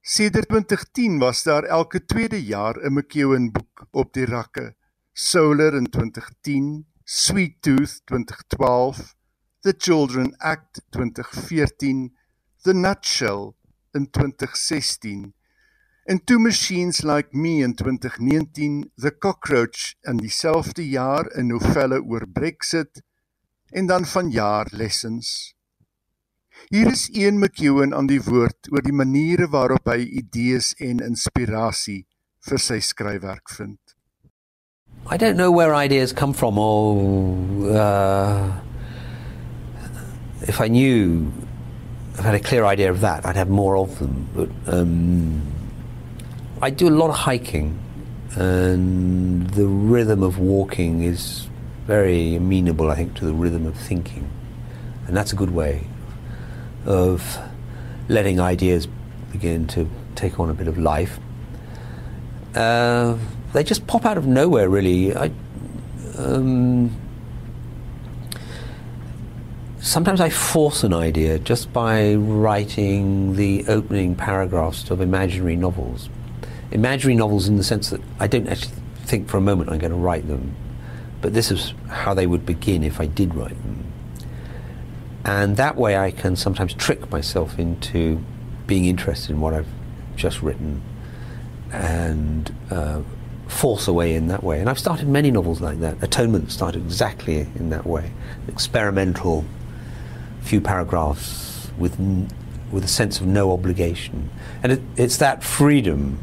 Sedert 0.00 0.48
2010 0.48 1.18
was 1.18 1.42
daar 1.42 1.62
elke 1.62 2.04
tweede 2.04 2.44
jaar 2.44 2.76
'n 2.76 2.92
McEwen 2.92 3.52
boek 3.52 3.86
op 3.90 4.12
die 4.12 4.24
rakke. 4.24 4.74
Solar 5.12 5.74
in 5.74 5.90
2010, 5.90 6.86
Sweet 7.04 7.62
Tooth 7.62 8.02
2012, 8.04 9.14
The 9.60 9.74
Children 9.78 10.36
Act 10.36 10.82
2014, 10.90 12.16
The 12.62 12.74
Nutshell 12.74 13.52
in 13.92 14.10
2016. 14.10 15.34
En 16.04 16.18
Two 16.24 16.38
Machines 16.38 17.04
Like 17.04 17.28
Me 17.32 17.62
in 17.62 17.74
2019, 17.74 18.90
The 18.96 19.12
Cockroach 19.18 19.94
in 20.02 20.16
dieselfde 20.16 20.82
jaar 20.88 21.30
'n 21.30 21.46
novelle 21.46 22.02
oor 22.02 22.26
Brexit 22.26 23.02
en 23.70 23.86
dan 23.86 24.04
vanjaar 24.04 24.66
Lessons. 24.70 25.54
Hier 26.68 26.86
is 26.86 27.08
een 27.12 27.38
McEwen 27.38 27.94
aan 27.94 28.06
die 28.06 28.22
woord 28.22 28.68
oor 28.70 28.82
die 28.82 28.92
maniere 28.92 29.48
waarop 29.48 29.86
hy 29.86 30.02
idees 30.02 30.74
en 30.74 30.98
inspirasie 30.98 32.06
vir 32.40 32.58
sy 32.58 32.80
skryfwerk 32.80 33.50
vind. 33.50 33.78
I 35.06 35.16
don't 35.16 35.36
know 35.36 35.54
where 35.54 35.72
ideas 35.84 36.12
come 36.12 36.34
from 36.34 36.58
or 36.58 36.98
uh, 37.70 38.58
if 40.48 40.60
I 40.60 40.66
knew 40.68 41.30
if 42.14 42.20
I 42.20 42.22
had 42.22 42.34
a 42.34 42.40
clear 42.40 42.64
idea 42.64 42.90
of 42.90 43.00
that, 43.00 43.24
I'd 43.24 43.36
have 43.36 43.50
more 43.50 43.76
of 43.76 43.98
them. 43.98 44.28
But 44.34 44.50
um, 44.66 45.51
I 46.64 46.70
do 46.70 46.88
a 46.88 46.94
lot 46.94 47.10
of 47.10 47.16
hiking, 47.16 47.76
and 48.36 49.50
the 49.50 49.66
rhythm 49.66 50.22
of 50.22 50.38
walking 50.38 51.02
is 51.02 51.48
very 51.88 52.36
amenable, 52.36 52.88
I 52.88 52.94
think, 52.94 53.14
to 53.16 53.24
the 53.24 53.32
rhythm 53.32 53.66
of 53.66 53.74
thinking, 53.74 54.30
and 55.08 55.16
that's 55.16 55.32
a 55.32 55.34
good 55.34 55.50
way 55.50 55.88
of 56.86 57.36
letting 58.08 58.38
ideas 58.38 58.86
begin 59.32 59.66
to 59.68 59.90
take 60.14 60.38
on 60.38 60.50
a 60.50 60.54
bit 60.54 60.68
of 60.68 60.78
life. 60.78 61.18
Uh, 62.54 63.18
they 63.52 63.64
just 63.64 63.88
pop 63.88 64.06
out 64.06 64.16
of 64.16 64.28
nowhere, 64.28 64.68
really. 64.68 65.16
I, 65.16 65.32
um, 66.16 66.96
sometimes 69.80 70.20
I 70.20 70.30
force 70.30 70.84
an 70.84 70.94
idea 70.94 71.40
just 71.40 71.72
by 71.72 72.14
writing 72.14 73.34
the 73.34 73.64
opening 73.66 74.14
paragraphs 74.14 74.92
of 74.92 75.00
imaginary 75.00 75.56
novels. 75.56 76.08
Imaginary 76.72 77.16
novels, 77.16 77.48
in 77.48 77.56
the 77.56 77.64
sense 77.64 77.90
that 77.90 78.00
I 78.18 78.26
don't 78.26 78.48
actually 78.48 78.74
think 79.04 79.28
for 79.28 79.36
a 79.36 79.40
moment 79.40 79.70
I'm 79.70 79.78
going 79.78 79.92
to 79.92 79.98
write 79.98 80.26
them, 80.26 80.54
but 81.20 81.34
this 81.34 81.50
is 81.50 81.74
how 81.88 82.14
they 82.14 82.26
would 82.26 82.44
begin 82.44 82.82
if 82.82 83.00
I 83.00 83.06
did 83.06 83.34
write 83.34 83.50
them. 83.50 83.84
And 85.24 85.56
that 85.56 85.76
way 85.76 85.96
I 85.96 86.10
can 86.10 86.34
sometimes 86.34 86.74
trick 86.74 87.10
myself 87.10 87.58
into 87.58 88.24
being 88.66 88.86
interested 88.86 89.30
in 89.30 89.40
what 89.40 89.54
I've 89.54 89.68
just 90.16 90.42
written 90.42 90.82
and 91.72 92.54
uh, 92.70 93.02
force 93.48 93.86
away 93.86 94.14
in 94.14 94.28
that 94.28 94.42
way. 94.42 94.60
And 94.60 94.68
I've 94.68 94.78
started 94.78 95.08
many 95.08 95.30
novels 95.30 95.60
like 95.60 95.80
that. 95.80 96.02
Atonement 96.02 96.50
started 96.50 96.82
exactly 96.82 97.40
in 97.54 97.70
that 97.70 97.86
way. 97.86 98.12
Experimental, 98.48 99.44
few 100.40 100.60
paragraphs 100.60 101.70
with, 101.78 101.98
with 102.72 102.84
a 102.84 102.88
sense 102.88 103.20
of 103.20 103.26
no 103.26 103.52
obligation. 103.52 104.30
And 104.62 104.72
it, 104.72 104.82
it's 104.96 105.18
that 105.18 105.44
freedom, 105.44 106.18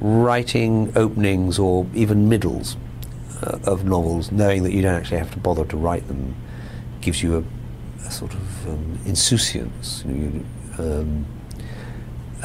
writing 0.00 0.92
openings 0.96 1.58
or 1.58 1.86
even 1.94 2.28
middles 2.28 2.76
uh, 3.42 3.58
of 3.64 3.84
novels, 3.84 4.30
knowing 4.32 4.62
that 4.62 4.72
you 4.72 4.82
don't 4.82 4.94
actually 4.94 5.18
have 5.18 5.32
to 5.32 5.38
bother 5.38 5.64
to 5.66 5.76
write 5.76 6.06
them, 6.08 6.34
gives 7.00 7.22
you 7.22 7.36
a, 7.36 8.06
a 8.06 8.10
sort 8.10 8.32
of 8.34 8.68
um, 8.68 8.98
insouciance. 9.06 10.04
You, 10.06 10.44
um, 10.78 11.26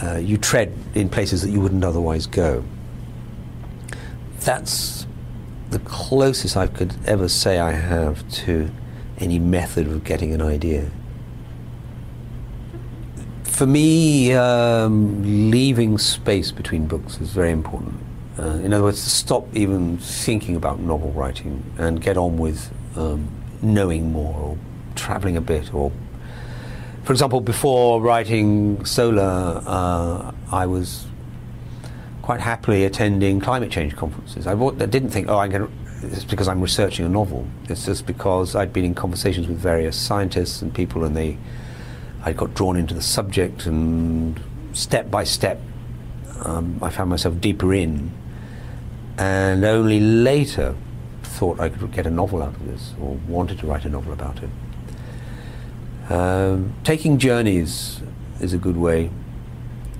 uh, 0.01 0.17
you 0.17 0.37
tread 0.37 0.73
in 0.95 1.09
places 1.09 1.41
that 1.41 1.49
you 1.49 1.59
wouldn't 1.59 1.83
otherwise 1.83 2.25
go. 2.25 2.63
That's 4.39 5.05
the 5.69 5.79
closest 5.79 6.57
I 6.57 6.67
could 6.67 6.95
ever 7.05 7.27
say 7.27 7.59
I 7.59 7.71
have 7.71 8.27
to 8.45 8.71
any 9.17 9.39
method 9.39 9.87
of 9.87 10.03
getting 10.03 10.33
an 10.33 10.41
idea. 10.41 10.89
For 13.59 13.67
me, 13.67 14.31
um, 14.31 15.51
leaving 15.51 15.97
space 15.97 16.49
between 16.49 16.87
books 16.87 17.19
is 17.19 17.31
very 17.31 17.51
important. 17.51 17.99
Uh, 18.39 18.51
in 18.63 18.71
other 18.71 18.85
words, 18.85 19.03
to 19.03 19.09
stop 19.09 19.53
even 19.53 19.97
thinking 19.97 20.55
about 20.55 20.79
novel 20.79 21.11
writing 21.11 21.61
and 21.77 22.01
get 22.01 22.15
on 22.15 22.37
with 22.37 22.71
um, 22.95 23.27
knowing 23.61 24.13
more 24.13 24.33
or 24.33 24.57
traveling 24.95 25.35
a 25.35 25.41
bit 25.41 25.73
or 25.73 25.91
for 27.03 27.11
example, 27.11 27.41
before 27.41 28.01
writing 28.01 28.85
Solar, 28.85 29.61
uh, 29.65 30.31
I 30.53 30.65
was 30.65 31.05
quite 32.21 32.39
happily 32.39 32.85
attending 32.85 33.41
climate 33.41 33.71
change 33.71 33.93
conferences. 33.93 34.47
I, 34.47 34.53
I 34.53 34.85
didn't 34.85 35.09
think, 35.09 35.27
oh, 35.27 35.37
I'm 35.37 35.51
going 35.51 35.69
it's 36.03 36.23
because 36.23 36.47
I'm 36.47 36.61
researching 36.61 37.05
a 37.05 37.09
novel. 37.09 37.45
It's 37.67 37.85
just 37.85 38.05
because 38.05 38.55
I'd 38.55 38.71
been 38.71 38.85
in 38.85 38.95
conversations 38.95 39.49
with 39.49 39.57
various 39.57 39.97
scientists 39.97 40.61
and 40.61 40.73
people, 40.73 41.03
and 41.03 41.13
they, 41.13 41.37
I 42.23 42.33
got 42.33 42.53
drawn 42.53 42.75
into 42.75 42.93
the 42.93 43.01
subject, 43.01 43.65
and 43.65 44.39
step 44.73 45.09
by 45.09 45.23
step, 45.23 45.61
um, 46.43 46.79
I 46.81 46.89
found 46.89 47.09
myself 47.09 47.39
deeper 47.39 47.73
in, 47.73 48.11
and 49.17 49.63
only 49.63 49.99
later 49.99 50.75
thought 51.23 51.59
I 51.59 51.69
could 51.69 51.91
get 51.91 52.05
a 52.05 52.09
novel 52.09 52.43
out 52.43 52.55
of 52.55 52.67
this, 52.67 52.93
or 52.99 53.15
wanted 53.27 53.59
to 53.59 53.67
write 53.67 53.85
a 53.85 53.89
novel 53.89 54.13
about 54.13 54.39
it. 54.43 54.49
Um, 56.11 56.73
taking 56.83 57.19
journeys 57.19 58.01
is 58.41 58.53
a 58.53 58.57
good 58.57 58.77
way 58.77 59.11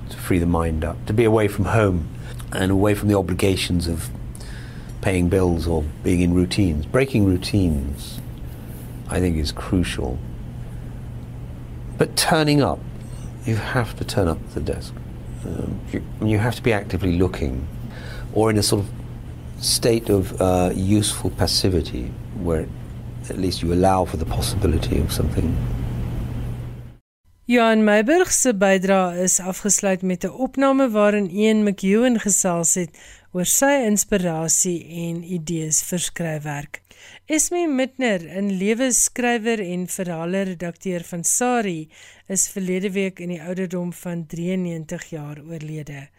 to 0.09 0.17
free 0.17 0.39
the 0.39 0.45
mind 0.45 0.83
up, 0.83 1.05
to 1.05 1.13
be 1.13 1.23
away 1.23 1.47
from 1.47 1.65
home 1.65 2.09
and 2.51 2.71
away 2.71 2.95
from 2.95 3.09
the 3.09 3.17
obligations 3.17 3.87
of 3.87 4.09
paying 5.01 5.29
bills 5.29 5.67
or 5.67 5.83
being 6.03 6.21
in 6.21 6.33
routines. 6.33 6.85
Breaking 6.85 7.25
routines, 7.25 8.19
I 9.07 9.19
think, 9.19 9.37
is 9.37 9.51
crucial. 9.51 10.19
But 11.99 12.15
turning 12.15 12.61
up, 12.61 12.79
you 13.45 13.57
have 13.57 13.95
to 13.97 14.05
turn 14.05 14.27
up 14.27 14.37
at 14.37 14.53
the 14.55 14.61
desk. 14.61 14.93
Um, 15.45 15.79
you, 15.91 16.03
you, 16.25 16.37
have 16.39 16.55
to 16.55 16.63
be 16.63 16.73
actively 16.73 17.17
looking, 17.17 17.67
or 18.33 18.49
in 18.49 18.57
a 18.57 18.63
sort 18.63 18.83
of 18.83 19.63
state 19.63 20.09
of 20.09 20.41
uh, 20.41 20.71
useful 20.73 21.29
passivity, 21.31 22.05
where 22.41 22.67
at 23.29 23.37
least 23.37 23.61
you 23.61 23.73
allow 23.73 24.05
for 24.05 24.17
the 24.17 24.25
possibility 24.25 24.99
of 24.99 25.11
something 25.13 25.55
Johan 27.49 27.81
Meiburg 27.81 28.29
se 28.29 28.51
bydrae 28.53 29.23
is 29.23 29.39
afgesluit 29.39 30.01
met 30.01 30.23
'n 30.23 30.35
opname 30.45 30.89
waarin 30.89 31.29
Ian 31.29 31.63
McEwen 31.63 32.19
gesels 32.19 32.75
het 32.75 32.91
oor 33.31 33.45
sy 33.45 33.71
inspirasie 33.85 34.85
en 34.85 35.23
idees 35.23 35.81
vir 35.83 35.99
skryfwerk. 35.99 36.81
Esme 37.25 37.67
Mitner, 37.67 38.21
'n 38.41 38.51
lewensskrywer 38.57 39.59
en 39.59 39.87
verhale 39.87 40.41
redakteur 40.41 41.03
van 41.03 41.23
Sari, 41.23 41.89
is 42.27 42.49
verlede 42.49 42.91
week 42.91 43.19
in 43.19 43.29
die 43.29 43.41
ouderdom 43.41 43.93
van 43.93 44.25
93 44.25 45.09
jaar 45.09 45.41
oorlede. 45.41 46.09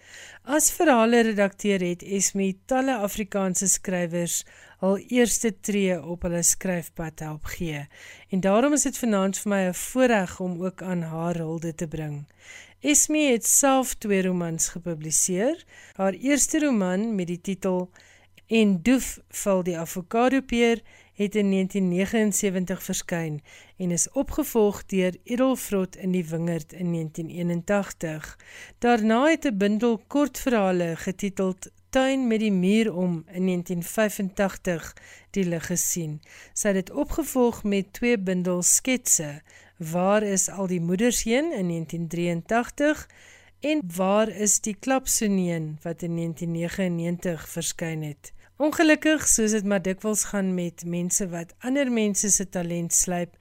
As 0.45 0.71
verhale 0.73 1.21
redakteur 1.23 1.81
het 1.81 2.03
Esme 2.03 2.55
talle 2.67 2.97
Afrikaanse 2.97 3.69
skrywers 3.69 4.45
hul 4.81 4.97
eerste 5.13 5.53
tree 5.61 5.99
op 6.01 6.23
hulle 6.25 6.43
skryfpad 6.43 7.21
help 7.21 7.45
gee. 7.55 7.85
En 8.31 8.41
daarom 8.41 8.73
is 8.73 8.87
dit 8.89 8.99
vanaand 8.99 9.39
vir 9.39 9.51
my 9.51 9.63
'n 9.69 9.75
voorreg 9.75 10.41
om 10.41 10.63
ook 10.65 10.83
aan 10.83 11.03
haar 11.03 11.37
hulde 11.37 11.75
te 11.75 11.89
bring. 11.89 12.27
Esme 12.81 13.33
het 13.33 13.47
self 13.47 13.95
twee 13.95 14.23
romans 14.23 14.69
gepubliseer. 14.69 15.65
Haar 15.97 16.13
eerste 16.13 16.59
roman 16.59 17.15
met 17.15 17.27
die 17.27 17.41
titel 17.41 17.91
En 18.51 18.83
doef 18.83 19.19
val 19.29 19.61
die 19.63 19.77
avokado 19.79 20.41
peer 20.43 20.81
het 21.15 21.37
in 21.39 21.51
1979 21.51 22.83
verskyn 22.83 23.37
en 23.77 23.91
is 23.95 24.09
opgevolg 24.11 24.81
deur 24.91 25.15
Edelvrot 25.23 25.97
in 25.97 26.11
die 26.11 26.25
wingerd 26.27 26.73
in 26.73 26.91
1981. 26.93 28.39
Daarna 28.79 29.21
het 29.29 29.45
'n 29.47 29.57
bundel 29.57 29.99
kortverhale 30.07 30.97
getiteld 30.97 31.71
tuin 31.91 32.27
met 32.27 32.41
die 32.41 32.53
muur 32.53 32.95
om 32.95 33.25
in 33.33 33.45
1985 33.45 34.97
die 35.31 35.45
lig 35.45 35.67
gesien. 35.67 36.21
Sy 36.53 36.67
het 36.69 36.87
dit 36.87 36.91
opgevolg 36.91 37.63
met 37.65 37.93
twee 37.93 38.19
bundels 38.19 38.75
sketse. 38.75 39.43
Waar 39.77 40.23
is 40.23 40.49
al 40.49 40.67
die 40.67 40.81
moeders 40.81 41.23
heen 41.23 41.53
in 41.53 41.69
1983 41.69 43.09
en 43.61 43.83
waar 43.97 44.29
is 44.29 44.61
die 44.61 44.75
klapsoneen 44.75 45.79
wat 45.83 46.03
in 46.03 46.17
1999 46.17 47.49
verskyn 47.49 48.03
het. 48.03 48.33
Ongelukkig, 48.61 49.23
soos 49.25 49.55
dit 49.57 49.65
maar 49.65 49.81
dikwels 49.81 50.27
gaan 50.29 50.51
met 50.53 50.83
mense 50.85 51.25
wat 51.33 51.55
ander 51.65 51.89
mense 51.89 52.29
se 52.29 52.45
talent 52.53 52.93
slyp, 52.93 53.39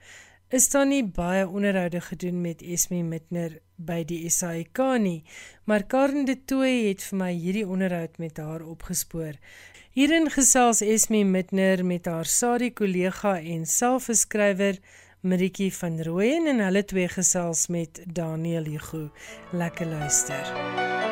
is 0.48 0.70
daar 0.72 0.86
nie 0.88 1.02
baie 1.04 1.42
onderhoude 1.44 2.00
gedoen 2.00 2.38
met 2.40 2.62
Esme 2.64 3.02
Mitner 3.04 3.58
by 3.76 3.98
die 4.08 4.30
SAIK 4.32 4.80
nie, 5.04 5.20
maar 5.68 5.84
Karen 5.84 6.24
de 6.24 6.38
Tooy 6.40 6.86
het 6.86 7.04
vir 7.04 7.20
my 7.20 7.28
hierdie 7.34 7.66
onderhoud 7.68 8.16
met 8.16 8.40
haar 8.40 8.64
opgespoor. 8.64 9.36
Hierin 9.92 10.32
gesels 10.32 10.80
Esme 10.80 11.20
Mitner 11.28 11.84
met 11.84 12.08
haar 12.08 12.24
SADI 12.24 12.72
kollega 12.72 13.36
en 13.44 13.68
selfskrywer 13.68 14.80
Maritjie 15.20 15.68
van 15.82 16.00
Rooyen 16.00 16.48
en 16.48 16.64
hulle 16.64 16.84
twee 16.84 17.12
gesels 17.12 17.68
met 17.68 18.00
Daniel 18.08 18.72
Hugo. 18.72 19.10
Lekker 19.52 19.86
luister. 19.86 20.48
MUZIEK 20.48 21.09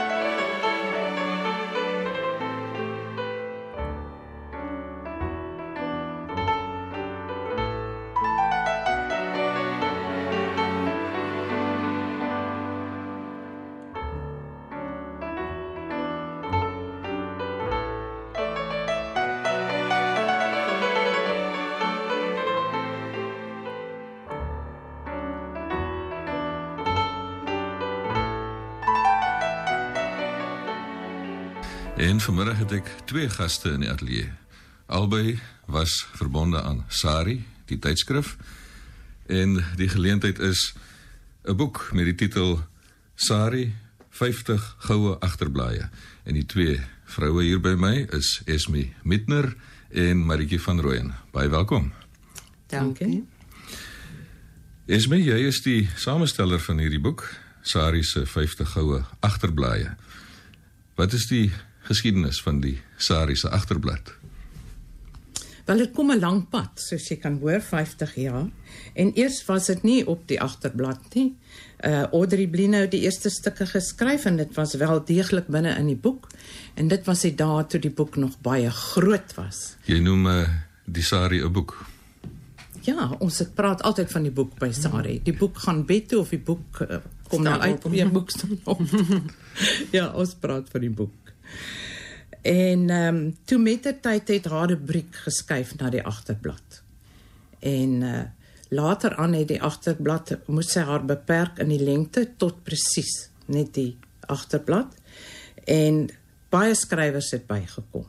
vanmiddag 32.28 32.58
het 32.60 32.72
ek 32.76 32.88
twee 33.08 33.28
gaste 33.32 33.70
in 33.72 33.86
die 33.86 33.88
ateljee. 33.88 34.26
Albei 34.92 35.38
was 35.64 36.02
verbonde 36.18 36.60
aan 36.60 36.82
Sari, 36.92 37.38
die 37.70 37.78
tydskrif. 37.80 38.34
En 39.32 39.54
die 39.80 39.88
geleentheid 39.88 40.38
is 40.38 40.74
'n 41.48 41.56
boek 41.56 41.88
met 41.92 42.04
die 42.04 42.14
titel 42.14 42.60
Sari 43.14 43.72
50 44.10 44.76
goue 44.78 45.16
agterblaaie. 45.18 45.88
En 46.24 46.34
die 46.34 46.44
twee 46.46 46.80
vroue 47.04 47.42
hier 47.42 47.60
by 47.60 47.74
my 47.78 48.06
is 48.12 48.42
Esme 48.44 48.92
Mitner 49.02 49.56
en 49.90 50.26
Maritjie 50.26 50.60
van 50.60 50.80
Rooyen. 50.80 51.14
Baie 51.32 51.48
welkom. 51.48 51.92
Dankie. 52.66 53.24
Esme, 54.86 55.16
jy 55.16 55.46
is 55.46 55.62
die 55.62 55.88
samesteller 55.96 56.60
van 56.60 56.78
hierdie 56.78 57.00
boek, 57.00 57.24
Sari 57.62 58.02
se 58.02 58.26
50 58.26 58.68
goue 58.68 59.04
agterblaaie. 59.20 59.96
Wat 60.94 61.12
is 61.12 61.26
die 61.26 61.52
geskiedenis 61.88 62.42
van 62.44 62.60
die 62.60 62.78
Sari 62.96 63.36
se 63.36 63.50
agterblad. 63.50 64.12
Wel 65.68 65.82
dit 65.84 65.92
kom 65.92 66.10
'n 66.10 66.20
lang 66.20 66.48
pad, 66.48 66.80
soos 66.80 67.08
jy 67.08 67.16
kan 67.16 67.38
hoor, 67.40 67.60
50 67.60 68.14
jaar. 68.14 68.48
En 68.94 69.10
eers 69.14 69.44
was 69.44 69.66
dit 69.66 69.82
nie 69.82 70.06
op 70.06 70.28
die 70.28 70.40
agterblad 70.40 71.14
nie. 71.14 71.36
Uh 71.84 72.02
Audrey 72.12 72.46
Blinou 72.46 72.88
die 72.88 73.00
eerste 73.00 73.30
stukke 73.30 73.66
geskryf 73.66 74.24
en 74.24 74.36
dit 74.36 74.54
was 74.54 74.74
wel 74.74 75.04
deeglik 75.04 75.46
binne 75.46 75.76
in 75.76 75.86
die 75.86 75.96
boek. 75.96 76.26
En 76.74 76.88
dit 76.88 77.04
was 77.04 77.20
die 77.20 77.34
dae 77.34 77.66
toe 77.66 77.80
die 77.80 77.90
boek 77.90 78.16
nog 78.16 78.40
baie 78.40 78.70
groot 78.70 79.34
was. 79.34 79.76
Jy 79.84 80.00
noem 80.00 80.26
uh, 80.26 80.48
die 80.84 81.02
Sari 81.02 81.44
'n 81.44 81.52
boek. 81.52 81.76
Ja, 82.80 83.10
ons 83.18 83.38
het 83.38 83.54
praat 83.54 83.82
altyd 83.82 84.10
van 84.10 84.22
die 84.22 84.32
boek 84.32 84.58
by 84.58 84.72
Sari. 84.72 85.20
Die 85.22 85.36
boek 85.36 85.58
gaan 85.58 85.84
bed 85.84 86.08
toe 86.08 86.20
of 86.20 86.28
die 86.28 86.40
boek 86.40 86.80
uh, 86.80 86.96
kom 87.28 87.42
nou 87.42 87.60
uit 87.60 87.84
op 87.84 87.92
die 87.92 88.08
boek 88.08 88.30
staan 88.30 88.58
op. 88.64 88.80
ja, 89.96 90.08
ons 90.14 90.34
praat 90.34 90.68
van 90.72 90.80
die 90.80 90.90
boek. 90.90 91.27
En 92.42 92.90
ehm 92.90 93.14
um, 93.14 93.36
toe 93.44 93.58
met 93.58 93.82
die 93.82 94.00
tyd 94.00 94.28
het 94.28 94.44
haar 94.44 94.68
rubriek 94.68 95.16
geskuif 95.26 95.76
na 95.76 95.90
die 95.90 96.02
agterblad. 96.02 96.82
En 97.58 98.02
uh 98.02 98.26
later 98.68 99.14
aan 99.16 99.32
het 99.32 99.48
die 99.48 99.62
agterblad 99.62 100.34
moes 100.46 100.72
sy 100.72 100.82
haar 100.84 101.04
beperk 101.04 101.58
in 101.58 101.70
die 101.72 101.80
lengte 101.80 102.26
tot 102.36 102.62
presies 102.64 103.30
net 103.46 103.72
die 103.74 103.96
agterblad. 104.28 104.92
En 105.64 106.08
baie 106.52 106.74
skrywers 106.74 107.30
het 107.30 107.46
bygekom. 107.46 108.04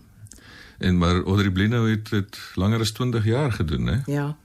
En 0.79 0.97
maar 0.97 1.23
Audrey 1.23 1.51
Blinou 1.51 1.89
het 1.89 2.09
dit 2.09 2.39
langer 2.55 2.79
as 2.79 2.91
20 2.91 3.25
jaar 3.25 3.51
gedoen, 3.51 3.87
hè? 3.87 3.97
Ja. 4.05 4.37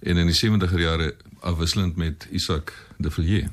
En 0.00 0.16
in 0.16 0.26
die 0.26 0.38
70er 0.38 0.78
jare 0.78 1.14
afwisselend 1.40 1.96
met 1.96 2.26
Isak 2.30 2.72
de 2.96 3.10
Villiers. 3.10 3.50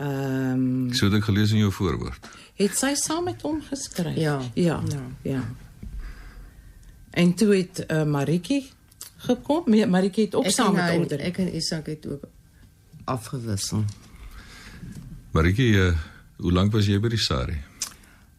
Ehm 0.00 0.52
um, 0.88 0.92
So 0.96 1.10
ek 1.12 1.24
gelees 1.28 1.50
in 1.52 1.58
jou 1.60 1.72
voorwoord. 1.72 2.28
het 2.56 2.76
sy 2.76 2.94
saam 2.94 3.24
met 3.24 3.42
hom 3.42 3.60
geskryf. 3.62 4.16
Ja. 4.16 4.40
Ja. 4.54 4.80
Ja. 4.88 5.02
ja. 5.22 5.42
En 7.10 7.34
toe 7.34 7.54
het 7.56 7.84
uh, 7.88 8.04
Maritjie 8.04 8.70
gekom. 9.16 9.62
Nee, 9.66 9.86
Maritjie 9.86 10.24
het 10.24 10.34
ook 10.34 10.44
Ek 10.44 10.52
saam 10.56 10.74
met 10.74 10.88
Audrey. 10.88 11.18
Ek 11.26 11.38
en 11.38 11.54
Isak 11.56 11.86
het 11.86 12.06
ook 12.06 12.24
afgewissel. 13.04 13.84
Maritjie, 15.32 15.72
uh, 15.72 15.92
hoe 16.36 16.52
lank 16.52 16.72
was 16.72 16.86
jy 16.86 16.98
by 17.00 17.08
die 17.12 17.18
Sari? 17.20 17.58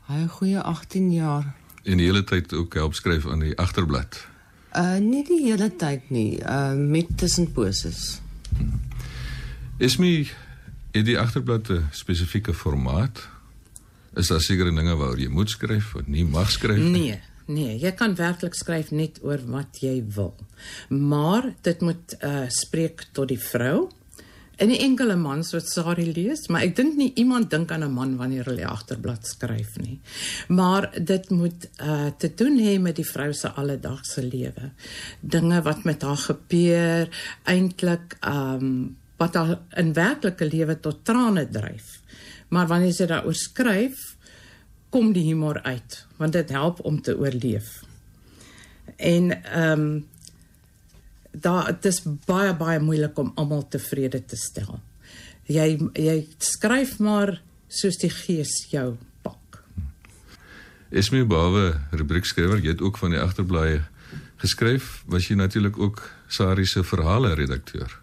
Hy 0.07 0.21
'n 0.23 0.27
goeie 0.27 0.59
18 0.61 1.11
jaar. 1.13 1.53
En 1.83 1.97
die 1.97 2.05
hele 2.05 2.23
tyd 2.23 2.53
ook 2.53 2.73
help 2.73 2.93
skryf 2.93 3.27
aan 3.27 3.39
die 3.39 3.57
agterblad. 3.57 4.27
Uh 4.75 4.97
nie 4.97 5.23
die 5.27 5.41
hele 5.43 5.75
tyd 5.75 6.09
nie, 6.09 6.39
uh 6.39 6.73
met 6.73 7.07
tussenposes. 7.17 8.21
Esme, 9.77 10.25
het 10.91 11.05
die 11.05 11.19
agterblad 11.19 11.69
'n 11.69 11.87
spesifieke 11.91 12.53
formaat? 12.53 13.27
Is 14.13 14.27
daar 14.27 14.41
sekere 14.41 14.73
dinge 14.75 14.95
waaroor 14.95 15.19
jy 15.19 15.27
moet 15.27 15.49
skryf 15.49 15.95
of 15.95 16.07
nie 16.07 16.25
mag 16.25 16.51
skryf 16.51 16.77
nie? 16.77 16.91
Nee, 16.91 17.19
nee, 17.45 17.77
jy 17.79 17.91
kan 17.91 18.15
werklik 18.15 18.53
skryf 18.53 18.91
net 18.91 19.19
oor 19.23 19.39
wat 19.45 19.79
jy 19.79 20.03
wil. 20.15 20.35
Maar 20.89 21.53
dit 21.61 21.81
moet 21.81 22.15
uh 22.23 22.45
spreek 22.47 23.05
tot 23.11 23.27
die 23.27 23.39
vrou. 23.39 23.89
En 24.61 24.69
nie 24.69 24.81
enkele 24.83 25.15
mans 25.15 25.53
wat 25.55 25.69
Sari 25.69 26.05
lees, 26.13 26.43
maar 26.47 26.61
ek 26.61 26.75
dink 26.75 26.97
nie 26.99 27.13
iemand 27.17 27.49
dink 27.49 27.71
aan 27.71 27.83
'n 27.83 27.93
man 27.93 28.17
wanneer 28.17 28.45
hulle 28.45 28.67
agterblad 28.67 29.25
skryf 29.25 29.77
nie. 29.81 29.99
Maar 30.47 30.91
dit 31.01 31.29
moet 31.29 31.69
uh 31.81 32.11
te 32.17 32.33
doen 32.35 32.59
hê 32.59 32.79
met 32.79 32.95
die 32.95 33.07
vrou 33.07 33.33
se 33.33 33.49
alledaagse 33.49 34.23
lewe. 34.23 34.71
Dinge 35.21 35.61
wat 35.61 35.83
met 35.83 36.01
haar 36.01 36.17
gebeur, 36.17 37.09
eintlik 37.43 38.17
um 38.21 38.97
wat 39.21 39.37
haar 39.37 39.59
in 39.77 39.93
werklike 39.93 40.47
lewe 40.49 40.79
tot 40.81 41.03
trane 41.05 41.45
dryf. 41.49 41.99
Maar 42.51 42.67
wanneer 42.67 42.95
sy 42.95 43.07
daaroor 43.09 43.37
skryf, 43.37 44.15
kom 44.91 45.13
die 45.15 45.27
humor 45.29 45.61
uit 45.63 46.01
want 46.19 46.35
dit 46.35 46.49
help 46.53 46.81
om 46.85 46.99
te 47.01 47.15
oorleef. 47.17 47.81
En 48.97 49.31
ehm 49.43 49.85
um, 49.85 50.09
daar 51.31 51.69
dit 51.71 51.85
is 51.87 52.01
baie 52.27 52.51
baie 52.59 52.79
moeilik 52.83 53.17
om 53.17 53.31
almal 53.39 53.63
tevrede 53.71 54.19
te 54.25 54.35
stel. 54.35 54.81
Jy 55.47 55.79
jy 55.95 56.17
skryf 56.43 56.97
maar 56.99 57.37
soos 57.71 57.97
die 58.01 58.11
gees 58.11 58.51
jou 58.73 58.97
pak. 59.23 59.61
Esme 60.91 61.23
behalwe 61.23 61.79
rubriekskrywer, 61.95 62.59
jy 62.59 62.75
het 62.75 62.83
ook 62.83 62.99
van 62.99 63.15
die 63.15 63.23
agterblaaie 63.23 63.79
geskryf, 64.43 65.03
was 65.07 65.29
jy 65.29 65.39
natuurlik 65.39 65.79
ook 65.79 66.03
Sari 66.27 66.65
se 66.65 66.83
verhale 66.83 67.33
redakteur. 67.39 68.00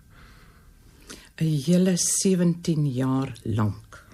'n 1.40 1.62
hele 1.66 1.96
17 1.96 2.86
jaar 2.92 3.32
lank. 3.42 4.04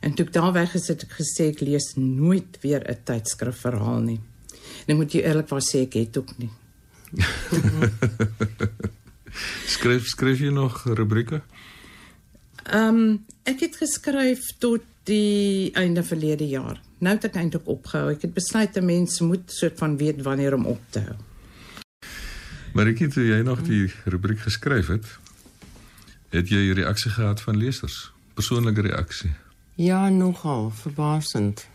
En 0.00 0.14
toe 0.14 0.26
ek 0.26 0.32
daar 0.32 0.52
weg 0.52 0.74
is, 0.74 0.88
het 0.88 1.02
ek 1.02 1.12
gesê 1.18 1.50
ek 1.50 1.60
lees 1.60 1.94
nooit 1.96 2.58
weer 2.60 2.82
'n 2.88 3.02
tydskrifverhaal 3.04 4.00
nie. 4.00 4.20
En 4.86 4.94
ek 4.94 4.96
moet 4.96 5.12
jy 5.12 5.22
eerlikwaar 5.22 5.62
sê 5.62 5.82
ek 5.86 5.94
het 5.94 6.16
ook 6.18 6.38
nie. 6.38 6.50
Skryf 9.74 10.06
skryf 10.06 10.38
jy 10.38 10.50
nog 10.50 10.84
rubrieke? 10.84 11.42
Ehm 12.62 12.88
um, 12.88 13.24
ek 13.42 13.60
het 13.60 13.76
geskryf 13.76 14.40
tot 14.58 14.82
die 15.04 15.72
einde 15.74 16.02
verlede 16.02 16.46
jaar. 16.46 16.80
Nou 16.98 17.14
het 17.16 17.24
ek 17.24 17.36
eintlik 17.36 17.66
opgehou. 17.66 18.12
Ek 18.12 18.22
het 18.22 18.34
besluit 18.34 18.76
'n 18.76 18.84
mens 18.84 19.20
moet 19.20 19.50
soort 19.50 19.78
van 19.78 19.96
weet 19.96 20.22
wanneer 20.22 20.54
om 20.54 20.66
op 20.66 20.80
te 20.90 21.00
hou. 21.00 21.16
Maar 22.72 22.86
ek 22.86 22.98
het 22.98 23.14
jy 23.14 23.42
nog 23.42 23.62
die 23.62 23.92
rubriek 24.04 24.38
geskryf 24.38 24.86
het, 24.86 25.06
het 26.32 26.48
jy 26.48 26.72
reaksie 26.72 27.10
gehad 27.12 27.40
van 27.40 27.56
lesers? 27.56 28.10
Persoonlike 28.34 28.80
reaksie. 28.80 29.32
Ja, 29.74 30.08
nogal 30.08 30.70
verbasend. 30.70 31.66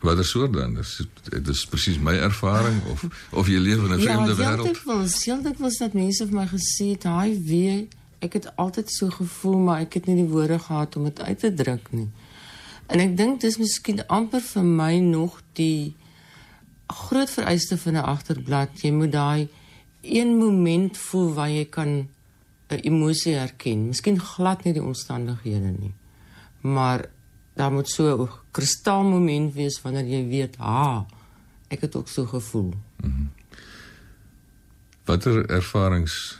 Watter 0.00 0.24
soort 0.24 0.52
dan? 0.52 0.74
Dis 0.74 1.02
dit 1.28 1.48
is 1.48 1.64
presies 1.68 1.98
my 1.98 2.14
ervaring 2.18 2.80
of 2.90 3.04
of 3.30 3.48
jy 3.48 3.58
leef 3.60 3.82
in 3.84 3.92
'n 3.92 4.00
vreemde 4.00 4.34
ja, 4.34 4.36
wêreld? 4.36 4.76
Ja, 4.84 4.96
was, 4.96 5.24
heeltyd 5.24 5.58
was 5.58 5.76
dat 5.76 5.92
mense 5.92 6.26
vir 6.26 6.34
my 6.34 6.46
gesê 6.46 6.86
het, 6.90 7.04
"Haai, 7.04 7.40
wie 7.44 7.88
ek 8.18 8.32
het 8.32 8.56
altyd 8.56 8.90
so 8.90 9.10
gevoel, 9.10 9.58
maar 9.58 9.80
ek 9.80 9.94
het 9.94 10.06
nie 10.06 10.16
die 10.16 10.32
woorde 10.32 10.58
gehad 10.58 10.96
om 10.96 11.04
dit 11.04 11.20
uit 11.20 11.38
te 11.38 11.54
druk 11.54 11.86
nie." 11.90 12.08
En 12.86 12.98
ek 12.98 13.16
dink 13.16 13.40
dis 13.40 13.56
miskien 13.56 14.06
amper 14.06 14.40
vir 14.40 14.64
my 14.64 14.98
nog 14.98 15.42
die 15.52 15.94
groot 16.86 17.30
vereiste 17.30 17.78
van 17.78 17.92
'n 17.92 18.04
agterblad. 18.04 18.80
Jy 18.80 18.90
moet 18.90 19.12
daai 19.12 19.48
een 20.02 20.36
moment 20.36 20.96
voel 20.96 21.32
waar 21.34 21.50
jy 21.50 21.64
kan 21.64 22.08
'n 22.70 22.80
emosie 22.82 23.34
herken. 23.34 23.86
Miskien 23.86 24.20
glad 24.20 24.64
nie 24.64 24.72
die 24.72 24.82
omstandighede 24.82 25.74
nie. 25.78 25.92
Maar 26.60 27.08
daar 27.54 27.72
moet 27.72 27.88
so 27.88 28.22
'n 28.22 28.28
kristalmoment 28.50 29.54
wees 29.54 29.80
wanneer 29.82 30.04
jy 30.04 30.28
weet, 30.28 30.56
"Ha, 30.56 31.06
ek 31.68 31.80
het 31.80 31.96
ook 31.96 32.08
so 32.08 32.26
gevoel." 32.26 32.74
Watter 35.04 35.46
ervarings 35.50 36.38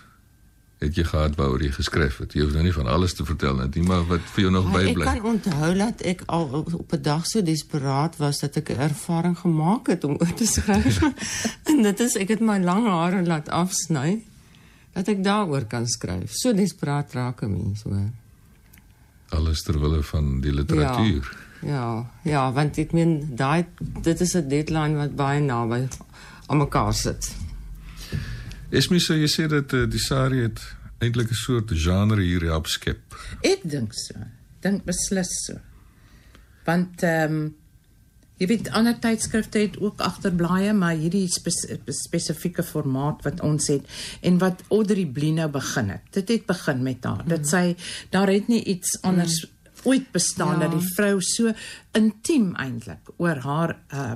het 0.81 0.95
jy 0.97 1.05
gehad 1.05 1.35
waaroor 1.37 1.61
jy 1.63 1.71
geskryf 1.77 2.19
het? 2.23 2.33
Jy 2.33 2.41
hoef 2.47 2.53
nou 2.53 2.63
nie 2.65 2.73
van 2.73 2.87
alles 2.87 3.13
te 3.15 3.25
vertel 3.25 3.59
nie, 3.69 3.83
maar 3.85 4.07
wat 4.09 4.21
vir 4.33 4.41
jou 4.47 4.53
nog 4.53 4.71
Maar 4.71 4.81
ek 4.81 4.87
bybly. 4.95 5.05
kan 5.05 5.25
onthou 5.25 5.75
dat 5.77 6.01
ek 6.01 6.23
al 6.27 6.45
op- 6.49 6.75
op 6.75 6.93
'n 6.93 7.03
dag 7.03 7.27
so 7.27 7.43
desperaat 7.43 8.17
was 8.17 8.39
dat 8.39 8.57
ek 8.57 8.69
'n 8.71 8.79
ervaring 8.81 9.39
gemaak 9.39 9.87
het 9.87 10.05
om 10.05 10.17
oor 10.21 10.35
te 10.35 10.47
skryf. 10.57 11.01
en 11.65 11.83
dit 11.83 12.01
is 12.01 12.17
ek 12.17 12.29
het 12.29 12.41
my 12.41 12.59
lang 12.59 12.87
hare 12.87 13.23
laat 13.27 13.49
afsny 13.49 14.25
dat 14.93 15.09
ek 15.09 15.23
daaroor 15.25 15.65
kan 15.71 15.87
skryf. 15.87 16.33
So 16.33 16.53
desperaat 16.53 17.15
raak 17.15 17.43
'n 17.43 17.53
mens 17.53 17.83
hoor. 17.83 18.11
Alles 19.31 19.63
ter 19.63 19.79
wille 19.81 20.03
van 20.03 20.41
die 20.41 20.53
literatuur. 20.53 21.37
Ja, 21.63 22.11
ja, 22.25 22.53
want 22.53 22.79
ek 22.79 22.93
meen 22.93 23.37
daai 23.37 23.67
dit 24.03 24.21
is 24.21 24.35
'n 24.37 24.49
deadline 24.49 24.97
wat 24.97 25.17
baie 25.17 25.41
naby 25.41 25.89
aan 26.47 26.59
mekaar 26.59 26.95
sit. 26.95 27.35
Esme 28.71 28.99
sou 29.01 29.17
jy 29.17 29.29
sê 29.29 29.47
dat 29.49 29.73
uh, 29.73 29.87
die 29.91 29.99
Sari 29.99 30.43
het 30.43 30.61
eintlik 30.99 31.31
'n 31.31 31.35
soort 31.35 31.71
genre 31.71 32.23
hier 32.23 32.41
help 32.41 32.67
skep. 32.67 33.01
Ek 33.43 33.61
dink 33.63 33.93
so. 33.95 34.15
Dink 34.61 34.85
beslis 34.85 35.31
so. 35.47 35.59
Want 36.65 37.03
ehm 37.03 37.35
um, 37.35 37.55
jy 38.41 38.49
weet 38.49 38.71
ander 38.77 38.97
tydskrifte 38.99 39.61
het 39.61 39.77
ook 39.81 40.01
agterblaaie, 40.01 40.73
maar 40.73 40.97
hierdie 40.97 41.27
spes 41.29 41.61
spesifieke 42.01 42.65
formaat 42.65 43.23
wat 43.27 43.43
ons 43.45 43.69
het 43.69 43.85
en 44.25 44.39
wat 44.41 44.65
Audrey 44.73 45.05
Blino 45.05 45.49
begin 45.53 45.93
het. 45.95 46.09
Dit 46.17 46.33
het 46.33 46.47
begin 46.49 46.83
met 46.83 47.05
haar. 47.05 47.23
Dit 47.29 47.47
sê 47.47 47.77
daar 48.11 48.33
het 48.33 48.49
nie 48.49 48.63
iets 48.65 48.97
anders 49.03 49.45
ooit 49.85 50.11
bestaan 50.13 50.59
Ja. 50.59 50.67
dat 50.67 50.73
die 50.73 50.89
vrou 50.95 51.21
so 51.21 51.53
intiem 51.93 52.55
eintlik 52.57 53.13
oor 53.17 53.37
haar 53.37 53.79
uh 53.93 54.13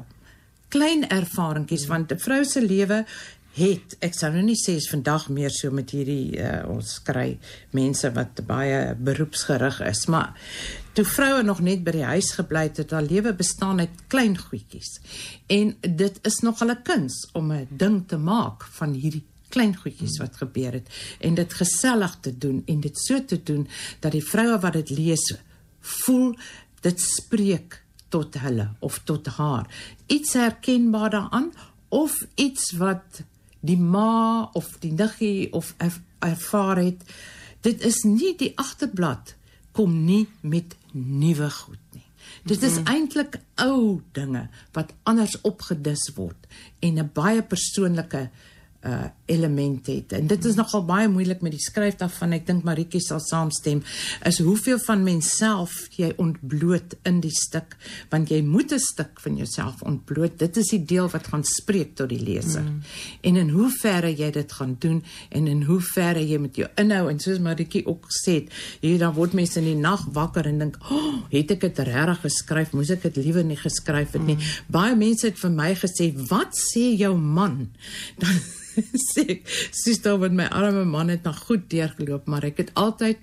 klein 0.75 1.09
ervaringkies 1.09 1.87
want 1.87 2.13
'n 2.13 2.19
vrou 2.19 2.45
se 2.45 2.61
lewe 2.61 3.05
het 3.55 3.97
ek 4.01 4.15
sou 4.15 4.33
nou 4.33 4.43
nie 4.43 4.59
sê 4.59 4.75
is 4.75 4.89
vandag 4.91 5.29
meer 5.29 5.51
so 5.51 5.71
met 5.71 5.91
hierdie 5.91 6.35
uh, 6.43 6.69
ons 6.69 6.99
kry 7.07 7.39
mense 7.71 8.11
wat 8.17 8.43
baie 8.47 8.95
beroepsgerig 8.95 9.81
is 9.81 10.07
maar 10.07 10.35
toe 10.95 11.05
vroue 11.05 11.43
nog 11.43 11.61
net 11.61 11.83
by 11.85 11.97
die 11.97 12.07
huis 12.07 12.33
gebly 12.39 12.69
het 12.69 12.81
het 12.83 12.93
haar 12.95 13.07
lewe 13.07 13.35
bestaan 13.35 13.83
uit 13.83 14.03
klein 14.13 14.37
goedjies 14.39 14.99
en 15.47 15.75
dit 15.81 16.19
is 16.23 16.41
nog 16.47 16.63
'n 16.63 16.83
kuns 16.83 17.29
om 17.33 17.53
'n 17.53 17.69
ding 17.71 18.09
te 18.09 18.17
maak 18.17 18.65
van 18.79 18.93
hierdie 18.93 19.25
klein 19.49 19.77
goedjies 19.77 20.19
wat 20.19 20.37
gebeur 20.37 20.73
het 20.73 20.89
en 21.21 21.35
dit 21.35 21.53
gesellig 21.53 22.19
te 22.21 22.39
doen 22.39 22.63
en 22.67 22.81
dit 22.81 22.99
so 22.99 23.25
te 23.25 23.43
doen 23.43 23.69
dat 24.01 24.13
die 24.13 24.25
vroue 24.25 24.59
wat 24.59 24.73
dit 24.73 24.91
lees 24.91 25.35
voel 25.81 26.37
dit 26.81 27.01
spreek 27.01 27.83
tot 28.09 28.35
hulle 28.35 28.69
of 28.79 29.01
tot 29.05 29.27
haar 29.27 29.67
iets 30.07 30.33
herkenbaar 30.33 31.11
daaraan 31.11 31.53
of 31.89 32.27
iets 32.35 32.73
wat 32.73 33.23
die 33.65 33.79
ma 33.79 34.51
of 34.53 34.77
die 34.83 34.93
niggie 34.93 35.53
of 35.53 35.75
er, 35.77 35.95
ervaar 36.19 36.77
het. 36.77 37.03
Dit 37.65 37.85
is 37.85 38.03
nie 38.03 38.35
die 38.37 38.53
agterblad 38.61 39.35
kom 39.75 40.05
nie 40.05 40.27
met 40.41 40.77
nuwe 40.95 41.51
goed 41.51 41.83
nie. 41.93 42.07
Dit 42.49 42.63
is 42.63 42.79
eintlik 42.89 43.39
ou 43.61 44.01
dinge 44.17 44.49
wat 44.73 44.95
anders 45.03 45.37
opgedis 45.45 46.09
word 46.17 46.49
en 46.81 46.99
'n 46.99 47.11
baie 47.13 47.43
persoonlike 47.43 48.31
uh 48.85 49.09
element 49.27 49.87
het. 49.87 50.13
En 50.13 50.27
dit 50.27 50.45
is 50.45 50.55
nogal 50.55 50.85
baie 50.85 51.09
moeilik 51.09 51.41
met 51.45 51.55
die 51.55 51.63
skryf 51.63 51.97
daarvan. 52.01 52.35
Ek 52.37 52.47
dink 52.47 52.65
Maritjie 52.67 53.01
sal 53.01 53.23
saamstem 53.25 53.81
is 54.29 54.41
hoeveel 54.45 54.79
van 54.85 55.05
menself 55.07 55.73
jy 55.97 56.11
ontbloot 56.21 56.97
in 57.09 57.21
die 57.25 57.33
stuk 57.33 57.77
want 58.13 58.29
jy 58.33 58.43
moet 58.45 58.73
'n 58.73 58.79
stuk 58.79 59.21
van 59.21 59.37
jouself 59.37 59.83
ontbloot. 59.83 60.39
Dit 60.39 60.57
is 60.57 60.69
die 60.69 60.85
deel 60.85 61.09
wat 61.09 61.27
gaan 61.27 61.45
spreek 61.45 61.95
tot 61.97 62.09
die 62.09 62.21
leser. 62.21 62.63
Mm. 62.63 62.83
En 63.21 63.37
in 63.37 63.49
hoe 63.49 63.71
verre 63.71 64.13
jy 64.15 64.31
dit 64.31 64.53
gaan 64.53 64.77
doen 64.79 65.03
en 65.31 65.47
in 65.47 65.63
hoe 65.63 65.81
verre 65.81 66.21
jy 66.29 66.39
met 66.39 66.57
jou 66.57 66.69
inhou 66.77 67.09
en 67.11 67.21
soos 67.21 67.39
Maritjie 67.39 67.87
ook 67.87 68.07
gesê 68.11 68.35
het, 68.35 68.53
hier 68.81 68.99
dan 68.99 69.15
word 69.15 69.33
mense 69.33 69.59
in 69.59 69.65
die 69.65 69.81
nag 69.81 70.05
wakker 70.13 70.47
en 70.47 70.59
dink, 70.59 70.77
"O, 70.91 70.95
oh, 70.97 71.15
het 71.31 71.51
ek 71.51 71.61
dit 71.61 71.79
regtig 71.79 72.21
geskryf? 72.21 72.73
Moes 72.73 72.91
ek 72.91 73.03
dit 73.03 73.17
liewer 73.17 73.45
nie 73.45 73.57
geskryf 73.57 74.13
het 74.13 74.27
nie." 74.27 74.37
Mm. 74.37 74.43
Baie 74.67 74.97
mense 74.97 75.27
het 75.27 75.39
vir 75.39 75.51
my 75.51 75.75
gesê, 75.75 76.13
"Wat 76.29 76.53
sê 76.53 76.97
jou 76.97 77.17
man?" 77.17 77.71
Dan 78.19 78.41
sê 79.15 79.95
daar 80.03 80.19
met 80.19 80.33
my 80.33 80.49
arme 80.51 80.85
man 80.85 81.09
het 81.09 81.23
nog 81.23 81.39
goed 81.47 81.71
deurgeloop, 81.71 82.27
maar 82.27 82.45
ek 82.45 82.65
het 82.65 82.75
altyd 82.75 83.19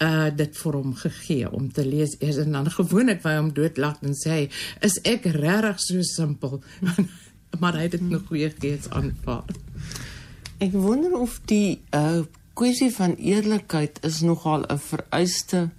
uh 0.00 0.30
dit 0.32 0.54
vir 0.56 0.76
hom 0.78 0.94
gegee 0.96 1.48
om 1.52 1.66
te 1.72 1.84
lees 1.84 2.14
eers 2.20 2.38
en 2.40 2.52
dan 2.56 2.70
gewoonlik 2.72 3.20
by 3.22 3.34
hom 3.36 3.50
doodlag 3.52 3.98
en 4.00 4.14
sê 4.16 4.46
is 4.80 4.96
ek 5.04 5.28
regtig 5.36 5.82
so 5.84 6.06
simpel 6.08 6.62
maar 7.60 7.76
hy 7.76 7.84
het 7.88 7.98
dit 7.98 8.06
nog 8.08 8.24
goeie 8.30 8.48
gees 8.62 8.88
aanvaar 8.96 9.44
Ek 10.60 10.74
wonder 10.76 11.14
of 11.16 11.38
die 11.48 11.80
uh 11.96 12.20
kwessie 12.60 12.90
van 12.92 13.14
eerlikheid 13.16 14.00
is 14.04 14.18
nogal 14.20 14.66
'n 14.68 14.76
vereiste 14.76 15.70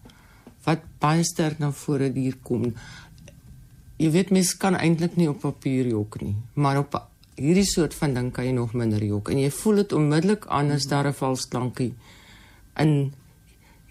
wat 0.66 0.82
baie 1.04 1.24
sterk 1.24 1.60
na 1.60 1.70
vore 1.72 2.10
hier 2.16 2.38
kom. 2.42 2.74
Jy 4.02 4.10
weet 4.12 4.32
mens 4.32 4.58
kan 4.58 4.76
eintlik 4.76 5.16
nie 5.16 5.30
op 5.30 5.40
papier 5.46 5.86
jok 5.86 6.22
nie, 6.22 6.36
maar 6.54 6.78
op 6.78 6.98
hierdie 7.36 7.66
soort 7.66 7.96
van 7.96 8.14
ding 8.14 8.32
kan 8.32 8.46
jy 8.46 8.52
nog 8.52 8.74
minder 8.74 9.04
jok 9.04 9.30
en 9.30 9.40
jy 9.40 9.50
voel 9.52 9.76
dit 9.76 9.94
onmiddellik 9.94 10.46
aan 10.48 10.72
as 10.72 10.88
daar 10.88 11.08
'n 11.08 11.14
valsklankie 11.14 11.94
in 12.78 13.14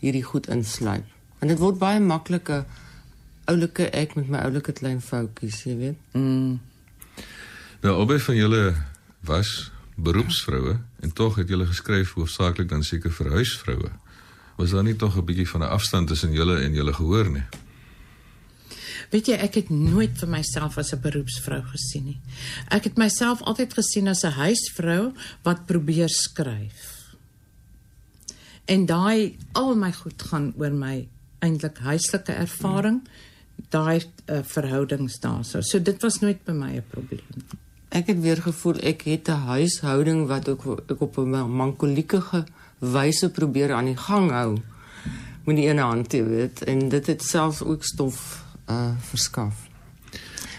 hierdie 0.00 0.24
goed 0.24 0.48
insluip. 0.48 1.04
En 1.40 1.48
dit 1.48 1.58
word 1.58 1.78
baie 1.78 2.00
maklike 2.00 2.64
oulike 3.44 3.90
ek 3.90 4.14
met 4.14 4.28
my 4.28 4.38
oulike 4.38 4.72
klein 4.72 5.00
foutjies, 5.00 5.64
jy 5.64 5.76
weet. 5.76 5.98
mm. 6.12 6.60
Nou 7.80 7.94
albei 7.96 8.18
van 8.18 8.36
julle 8.36 8.74
was 9.20 9.70
beroepsvroue 9.96 10.78
en 11.00 11.12
tog 11.12 11.36
het 11.40 11.48
julle 11.48 11.66
geskryf 11.66 12.12
hoofsaaklik 12.12 12.68
dan 12.68 12.84
seker 12.84 13.10
vir 13.10 13.30
huisvroue. 13.30 13.90
Was 14.56 14.70
daar 14.70 14.84
nie 14.84 14.96
tog 14.96 15.16
'n 15.16 15.24
bietjie 15.24 15.48
van 15.48 15.60
'n 15.60 15.72
afstand 15.72 16.08
tussen 16.08 16.32
julle 16.32 16.60
en 16.60 16.74
julle 16.74 16.92
gehoor 16.92 17.30
nie? 17.30 17.44
Weet 19.10 19.26
jy, 19.26 19.36
ek 19.42 19.56
het 19.58 19.70
nooit 19.74 20.14
vir 20.20 20.28
myself 20.30 20.78
as 20.78 20.92
'n 20.94 21.02
beroepsvrou 21.02 21.62
gesien 21.72 22.04
nie. 22.04 22.20
Ek 22.70 22.84
het 22.84 22.96
myself 22.96 23.42
altyd 23.42 23.74
gesien 23.74 24.08
as 24.08 24.24
'n 24.24 24.38
huisvrou 24.38 25.12
wat 25.42 25.66
probeer 25.66 26.08
skryf. 26.08 27.16
En 28.66 28.86
daai 28.86 29.36
al 29.52 29.74
my 29.74 29.92
goed 29.92 30.22
gaan 30.22 30.54
oor 30.56 30.70
my 30.70 31.08
eintlik 31.40 31.78
huislike 31.78 32.32
ervaring, 32.32 33.00
daai 33.70 34.00
uh, 34.28 34.42
verhoudings 34.42 35.18
daarso. 35.20 35.60
So 35.60 35.82
dit 35.82 36.02
was 36.02 36.20
nooit 36.20 36.44
by 36.44 36.52
my 36.52 36.76
'n 36.76 36.84
probleem. 36.90 37.44
Ek 37.90 38.06
het 38.06 38.20
weer 38.20 38.36
gevoel 38.36 38.78
ek 38.78 39.02
het 39.02 39.28
'n 39.28 39.46
huishouding 39.50 40.26
wat 40.26 40.48
ook 40.48 40.90
ek 40.90 41.00
op 41.00 41.18
'n 41.18 41.50
mankolieke 41.50 42.44
wyse 42.78 43.30
probeer 43.30 43.72
aan 43.72 43.84
die 43.84 43.96
gang 43.96 44.30
hou. 44.30 44.58
Met 45.44 45.56
die 45.56 45.66
ene 45.66 45.80
hand, 45.80 46.12
jy 46.12 46.24
weet, 46.24 46.62
en 46.62 46.88
dit 46.88 47.06
het 47.06 47.22
selfs 47.22 47.62
ook 47.62 47.84
stof 47.84 48.44
uh 48.70 48.92
verskaf. 49.10 49.66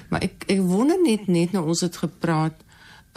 Maar 0.10 0.28
ek 0.28 0.46
ek 0.52 0.60
wonder 0.60 1.00
net 1.02 1.28
net 1.28 1.56
nou 1.56 1.66
ons 1.72 1.82
het 1.86 1.98
gepraat 2.04 2.58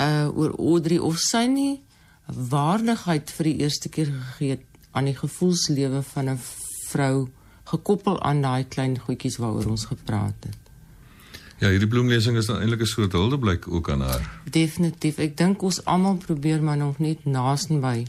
uh 0.00 0.28
oor 0.30 0.54
Audrey 0.58 0.98
of 0.98 1.18
sy 1.18 1.46
nie 1.50 1.82
waardigheid 2.26 3.30
vir 3.36 3.50
die 3.50 3.58
eerste 3.66 3.88
keer 3.88 4.12
gegee 4.12 4.56
het 4.56 4.66
aan 4.94 5.10
die 5.10 5.18
gevoelslewe 5.18 6.02
van 6.14 6.30
'n 6.30 6.40
vrou 6.88 7.28
gekoppel 7.64 8.20
aan 8.22 8.42
daai 8.42 8.64
klein 8.64 8.98
goedjies 8.98 9.36
waaroor 9.36 9.70
ons 9.70 9.84
gepraat 9.84 10.38
het. 10.44 10.60
Ja, 11.58 11.68
hierdie 11.68 11.88
bloemlesing 11.88 12.36
is 12.36 12.48
eintlik 12.48 12.80
'n 12.80 12.86
soort 12.86 13.12
huldeblyk 13.12 13.68
ook 13.68 13.90
aan 13.90 14.00
haar. 14.00 14.40
Definitief. 14.50 15.18
Ek 15.18 15.36
dink 15.36 15.62
ons 15.62 15.84
almal 15.84 16.16
probeer 16.16 16.62
maar 16.62 16.76
nog 16.76 16.98
net 16.98 17.24
naastenby 17.24 18.06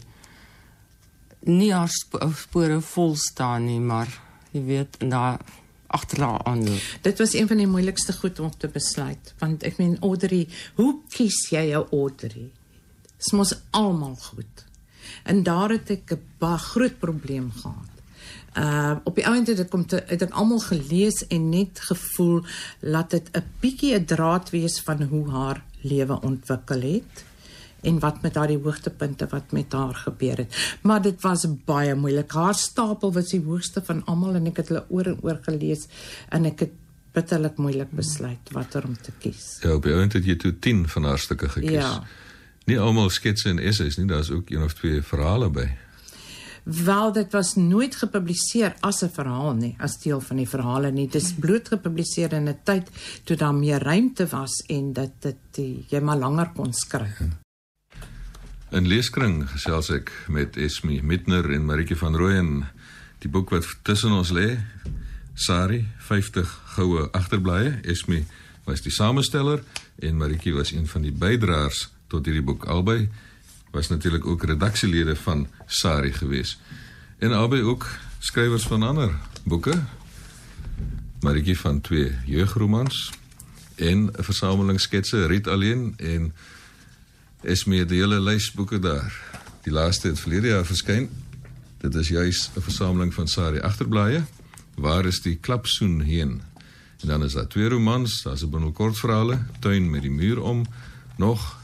nie 1.46 1.70
haar 1.72 1.90
sp 1.90 2.18
spore 2.34 2.80
vol 2.82 3.14
staan 3.18 3.66
nie, 3.68 3.80
maar 3.80 4.10
jy 4.52 4.62
weet, 4.66 4.98
en 5.04 5.12
daar 5.14 5.40
agterlaat 5.86 6.44
aanloop. 6.44 6.80
Dit 7.02 7.18
was 7.18 7.32
een 7.32 7.48
van 7.48 7.56
die 7.56 7.66
moeilikste 7.66 8.12
goed 8.12 8.40
om 8.40 8.50
te 8.56 8.68
besluit, 8.68 9.34
want 9.38 9.62
ek 9.62 9.78
meen 9.78 9.98
Audrey, 10.00 10.46
hoe 10.74 10.94
kies 11.08 11.48
jy 11.50 11.68
jou 11.70 11.86
Audrey? 11.90 12.50
Dit 13.16 13.32
mos 13.32 13.54
almal 13.70 14.16
goed. 14.16 14.64
En 15.24 15.42
daar 15.42 15.70
het 15.70 15.90
ek 15.90 16.12
'n 16.12 16.22
baie 16.38 16.58
groot 16.58 16.98
probleem 16.98 17.52
gehad. 17.52 17.94
Uh 18.56 18.96
op 19.04 19.14
die 19.14 19.26
ouend 19.26 19.46
het 19.46 19.58
ek 19.58 19.70
kom 19.70 19.86
te 19.86 20.02
het 20.06 20.22
ek 20.22 20.32
almal 20.32 20.60
gelees 20.60 21.26
en 21.26 21.48
net 21.48 21.80
gevoel 21.80 22.44
laat 22.80 23.10
dit 23.10 23.28
'n 23.32 23.44
bietjie 23.60 23.94
'n 23.94 24.04
draad 24.04 24.50
wees 24.50 24.80
van 24.80 25.02
hoe 25.02 25.30
haar 25.30 25.64
lewe 25.80 26.20
ontwikkel 26.20 26.80
het 26.80 27.24
en 27.86 28.00
wat 28.02 28.22
met 28.22 28.34
daardie 28.34 28.58
hoogtepunte 28.62 29.28
wat 29.30 29.54
met 29.56 29.72
haar 29.72 29.94
gebeur 29.94 30.42
het. 30.42 30.56
Maar 30.82 31.02
dit 31.02 31.22
was 31.22 31.46
baie 31.68 31.94
moeilik. 31.94 32.32
Haar 32.32 32.54
stapel 32.58 33.12
was 33.12 33.30
die 33.30 33.42
hoogste 33.44 33.82
van 33.84 34.02
almal 34.10 34.34
en 34.40 34.50
ek 34.50 34.62
het 34.62 34.72
hulle 34.72 34.84
oor 34.88 35.12
en 35.12 35.22
oor 35.22 35.38
gelees 35.46 35.86
en 36.34 36.50
ek 36.50 36.66
het 36.66 36.74
bitterlik 37.16 37.56
moeilik 37.62 37.92
besluit 37.96 38.52
watter 38.52 38.84
om 38.84 38.96
te 39.00 39.14
kies. 39.22 39.56
Ja, 39.62 39.74
op 39.78 39.86
die 39.86 39.94
ouend 39.94 40.12
het 40.18 40.26
jy 40.28 40.36
toe 40.36 40.52
10 40.52 40.84
van 40.92 41.08
haar 41.08 41.22
stukke 41.22 41.48
gekies. 41.48 41.80
Ja. 41.80 42.02
Nie 42.66 42.78
almal 42.82 43.10
sketse 43.14 43.48
en 43.52 43.62
essays 43.62 43.96
nie, 43.96 44.08
daar's 44.10 44.32
ook 44.34 44.50
een 44.50 44.64
of 44.66 44.74
twee 44.74 45.00
verhale 45.02 45.48
by. 45.54 45.68
Wel 46.66 47.12
dit 47.14 47.32
was 47.32 47.54
nooit 47.54 47.94
gepubliseer 47.94 48.74
as 48.82 49.04
'n 49.04 49.14
verhaal 49.14 49.54
nie, 49.54 49.76
as 49.78 50.00
deel 50.02 50.20
van 50.20 50.36
die 50.36 50.48
verhale 50.48 50.90
nie. 50.90 51.06
Dit 51.06 51.22
is 51.22 51.32
bloot 51.32 51.68
gepubliseer 51.68 52.32
in 52.32 52.48
'n 52.48 52.58
tyd 52.64 52.90
toe 53.24 53.36
daar 53.36 53.54
meer 53.54 53.82
ruimte 53.82 54.26
was 54.26 54.64
en 54.66 54.92
dat 54.92 55.10
dit 55.20 55.36
jy 55.88 56.00
maar 56.00 56.18
langer 56.18 56.50
kon 56.54 56.72
skryf. 56.72 57.45
In 58.74 58.88
leeskring 58.90 59.44
gesels 59.46 59.92
ek 59.94 60.08
met 60.26 60.56
Esme 60.58 60.96
Mitner 61.06 61.46
en 61.54 61.68
Maritje 61.68 61.94
van 62.00 62.16
Rooyen. 62.18 62.64
Die 63.22 63.30
boek 63.30 63.52
wat 63.54 63.68
tussen 63.86 64.10
ons 64.10 64.32
lê, 64.34 64.56
Sari 65.38 65.84
50 66.08 66.50
goue 66.74 67.04
agterblaaie. 67.14 67.76
Esme 67.86 68.24
was 68.66 68.82
die 68.82 68.90
samesteller 68.90 69.62
en 70.02 70.18
Maritje 70.18 70.56
was 70.56 70.72
een 70.74 70.90
van 70.90 71.06
die 71.06 71.14
bydraers 71.14 71.84
tot 72.10 72.26
hierdie 72.26 72.42
boek. 72.42 72.66
Albei 72.66 73.06
was 73.70 73.92
natuurlik 73.92 74.26
ook 74.26 74.48
redaksielede 74.50 75.14
van 75.22 75.46
Sari 75.70 76.10
gewees. 76.12 76.56
En 77.22 77.38
albei 77.38 77.62
ook 77.62 77.86
skrywers 78.18 78.66
van 78.66 78.82
ander 78.82 79.14
boeke. 79.44 79.78
Maritje 81.22 81.54
van 81.62 81.80
twee 81.80 82.18
jeugromans 82.26 83.12
en 83.76 84.10
'n 84.10 84.26
versameling 84.26 84.80
sketse 84.80 85.26
Riet 85.26 85.46
alleen 85.46 85.94
en 85.96 86.32
is 87.46 87.64
meer 87.64 87.86
die 87.86 88.00
hele 88.02 88.18
lys 88.20 88.48
boeke 88.54 88.78
daar. 88.82 89.12
Die 89.62 89.72
laaste 89.74 90.10
het 90.10 90.20
verlede 90.20 90.50
jaar 90.50 90.66
verskyn. 90.66 91.08
Dit 91.78 91.94
is 91.94 92.08
juis 92.08 92.50
'n 92.56 92.60
versameling 92.60 93.14
van 93.14 93.28
Sari 93.28 93.60
agterblaaie. 93.60 94.24
Waar 94.74 95.06
is 95.06 95.20
die 95.22 95.36
klapsoen 95.36 96.00
heen? 96.00 96.42
En 97.00 97.08
dan 97.08 97.24
is 97.24 97.32
daar 97.32 97.46
twee 97.46 97.68
romans, 97.68 98.22
daar's 98.22 98.42
'n 98.42 98.50
bundel 98.50 98.72
kortverhale, 98.72 99.38
Tuin 99.60 99.90
met 99.90 100.02
die 100.02 100.10
muur 100.10 100.40
om, 100.40 100.66
nog 101.16 101.58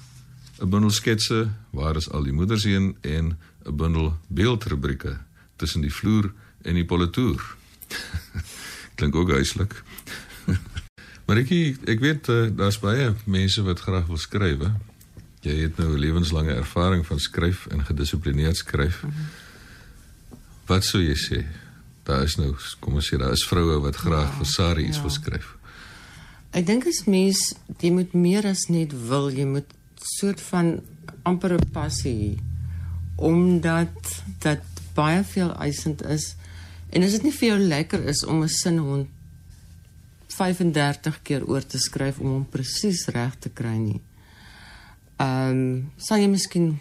'n 0.60 0.68
bundel 0.68 0.90
sketse, 0.90 1.50
Waar 1.70 1.96
is 1.96 2.10
al 2.10 2.22
die 2.22 2.32
moeders 2.32 2.64
heen 2.64 2.96
en 3.00 3.38
'n 3.64 3.76
bundel 3.76 4.18
beeldrubrieke 4.28 5.18
tussen 5.56 5.80
die 5.80 5.94
vloer 5.94 6.32
en 6.62 6.74
die 6.74 6.84
politoer. 6.84 7.56
Klink 8.94 9.14
ook 9.14 9.30
huislik. 9.30 9.82
maar 11.26 11.36
ek 11.36 11.50
ek 11.84 12.00
weet 12.00 12.28
uh, 12.28 12.50
daar's 12.56 12.78
baie 12.78 13.14
mense 13.24 13.62
wat 13.62 13.80
graag 13.80 14.06
wil 14.06 14.18
skryf, 14.18 14.58
hè. 14.58 14.70
Jy 15.43 15.57
het 15.62 15.76
nou 15.76 15.95
'n 15.95 15.99
lewenslange 15.99 16.55
ervaring 16.55 17.07
van 17.07 17.18
skryf 17.18 17.66
en 17.66 17.84
gedissiplineerd 17.84 18.57
skryf. 18.57 19.03
Mm 19.03 19.11
-hmm. 19.11 19.26
Wat 20.66 20.84
sou 20.84 21.03
jy 21.03 21.14
sê? 21.14 21.45
Daar 22.03 22.22
is 22.22 22.36
nou, 22.36 22.55
kom 22.78 22.95
ons 22.95 23.09
sê, 23.12 23.18
daar 23.18 23.32
is 23.32 23.47
vroue 23.47 23.80
wat 23.80 23.97
graag 23.97 24.30
ja, 24.30 24.36
vir 24.36 24.47
Sari 24.47 24.84
iets 24.86 24.97
ja. 24.97 25.03
wil 25.03 25.11
skryf. 25.11 25.57
Ek 26.51 26.66
dink 26.66 26.86
as 26.86 27.05
mens 27.05 27.55
jy 27.80 27.90
moet 27.90 28.12
meer 28.12 28.47
as 28.47 28.68
net 28.68 28.93
wil, 29.09 29.30
jy 29.30 29.45
moet 29.45 29.66
soort 29.97 30.40
van 30.40 30.80
amper 31.22 31.55
'n 31.55 31.70
passie 31.72 32.38
omdat 33.16 34.22
dit 34.38 34.62
baie 34.95 35.24
veel 35.24 35.55
eisend 35.57 36.05
is. 36.05 36.36
En 36.90 37.03
as 37.03 37.11
dit 37.11 37.22
nie 37.22 37.32
vir 37.32 37.49
jou 37.49 37.59
lekker 37.59 38.05
is 38.05 38.24
om 38.24 38.43
'n 38.43 38.49
sin 38.49 38.78
hond 38.78 39.09
35 40.26 41.22
keer 41.22 41.45
oor 41.47 41.66
te 41.66 41.78
skryf 41.78 42.18
om 42.18 42.26
hom 42.26 42.47
presies 42.49 43.07
reg 43.07 43.38
te 43.38 43.49
kry 43.49 43.76
nie 43.76 44.01
ehm 45.22 45.50
um, 45.50 45.90
sal 45.96 46.18
jy 46.18 46.28
miskien 46.32 46.80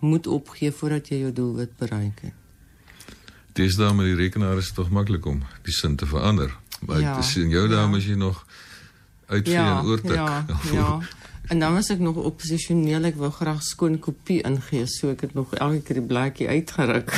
moet 0.00 0.26
opgee 0.30 0.70
voordat 0.72 1.08
jy 1.10 1.18
jou 1.24 1.32
doelwit 1.34 1.76
bereik 1.80 2.20
het. 2.22 2.34
Dis 3.58 3.74
dan 3.76 3.96
met 3.98 4.06
die 4.06 4.14
rekenaar 4.14 4.58
is 4.60 4.70
tog 4.72 4.90
maklik 4.94 5.26
om 5.26 5.40
die 5.66 5.72
sin 5.74 5.96
te 5.96 6.06
verander. 6.06 6.52
Maar 6.86 7.00
Ja, 7.00 7.08
ja, 7.10 7.16
dis 7.16 7.36
in 7.36 7.48
jou 7.50 7.64
ja. 7.68 7.74
dae 7.74 7.96
as 7.96 8.04
jy 8.06 8.14
nog 8.14 8.44
uitvee 9.26 9.56
en 9.56 9.84
oortik. 9.84 10.14
Ja, 10.14 10.44
ja. 10.78 11.00
En 11.48 11.58
dan 11.58 11.72
was 11.72 11.88
ek 11.90 11.98
nog 11.98 12.16
oppositioneel, 12.16 13.04
ek 13.08 13.16
wou 13.16 13.30
graag 13.32 13.62
skoon 13.64 13.98
kopie 13.98 14.42
ingee, 14.44 14.84
so 14.86 15.10
ek 15.10 15.20
het 15.26 15.34
nog 15.34 15.54
elke 15.56 15.80
keer 15.82 15.98
die 16.02 16.06
blaadjie 16.06 16.48
uitgeruk 16.48 17.10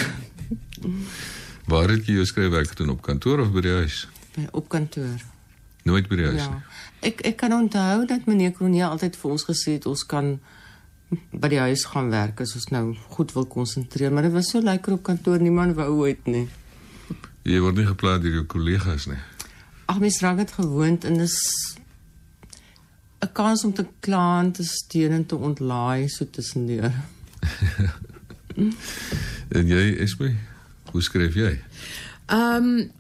Waar 1.71 1.89
het 1.93 2.07
jy 2.07 2.15
jou 2.15 2.25
skryfwerk 2.27 2.69
gedoen 2.73 2.91
op 2.95 3.03
kantoor 3.03 3.41
of 3.45 3.53
by 3.53 3.61
die 3.67 3.75
huis? 3.83 4.07
by 4.37 4.47
op 4.57 4.69
kantoor. 4.71 5.19
Nooit 5.85 6.09
by 6.09 6.17
die 6.17 6.27
huis 6.27 6.43
Ja. 6.43 6.49
nie. 6.51 6.63
Ek 7.11 7.21
ek 7.25 7.37
kan 7.37 7.53
onthou 7.53 8.07
dat 8.07 8.27
meneer 8.27 8.53
Kronie 8.53 8.85
altyd 8.85 9.17
vir 9.17 9.31
ons 9.31 9.45
gesê 9.45 9.73
het 9.79 9.87
ons 9.87 10.05
kan 10.07 10.39
by 11.33 11.49
die 11.49 11.59
huis 11.59 11.85
gaan 11.85 12.11
werk 12.11 12.41
as 12.41 12.55
ons 12.55 12.69
nou 12.71 12.95
goed 13.09 13.33
wil 13.33 13.47
konsentreer, 13.47 14.13
maar 14.13 14.23
dit 14.23 14.33
was 14.33 14.51
so 14.51 14.61
lekker 14.61 14.93
op 14.93 15.03
kantoor, 15.03 15.39
niemand 15.41 15.75
wou 15.75 15.89
ooit 16.05 16.27
nie. 16.27 16.49
Jy 17.45 17.59
word 17.61 17.77
nie 17.77 17.87
geplaas 17.87 18.21
deur 18.21 18.33
jou 18.33 18.45
kollegas 18.45 19.07
nie. 19.07 19.19
Ag 19.89 19.99
mens 19.99 20.21
raak 20.21 20.37
dit 20.37 20.53
gewoond 20.53 21.05
en 21.05 21.15
dis 21.19 21.37
'n 23.23 23.33
kans 23.33 23.65
om 23.65 23.73
te 23.73 23.87
kla 24.01 24.41
en 24.41 24.53
te 24.53 24.63
steun 24.65 25.13
en 25.13 25.27
te 25.27 25.37
ontlaai 25.37 26.09
so 26.09 26.25
tussendeur. 26.31 26.93
En 29.51 29.67
jy, 29.67 29.97
Esme, 30.03 30.35
hoe 30.93 31.03
skryf 31.03 31.35
jy? 31.35 31.59
Ehm 32.27 32.65
um, 32.65 32.91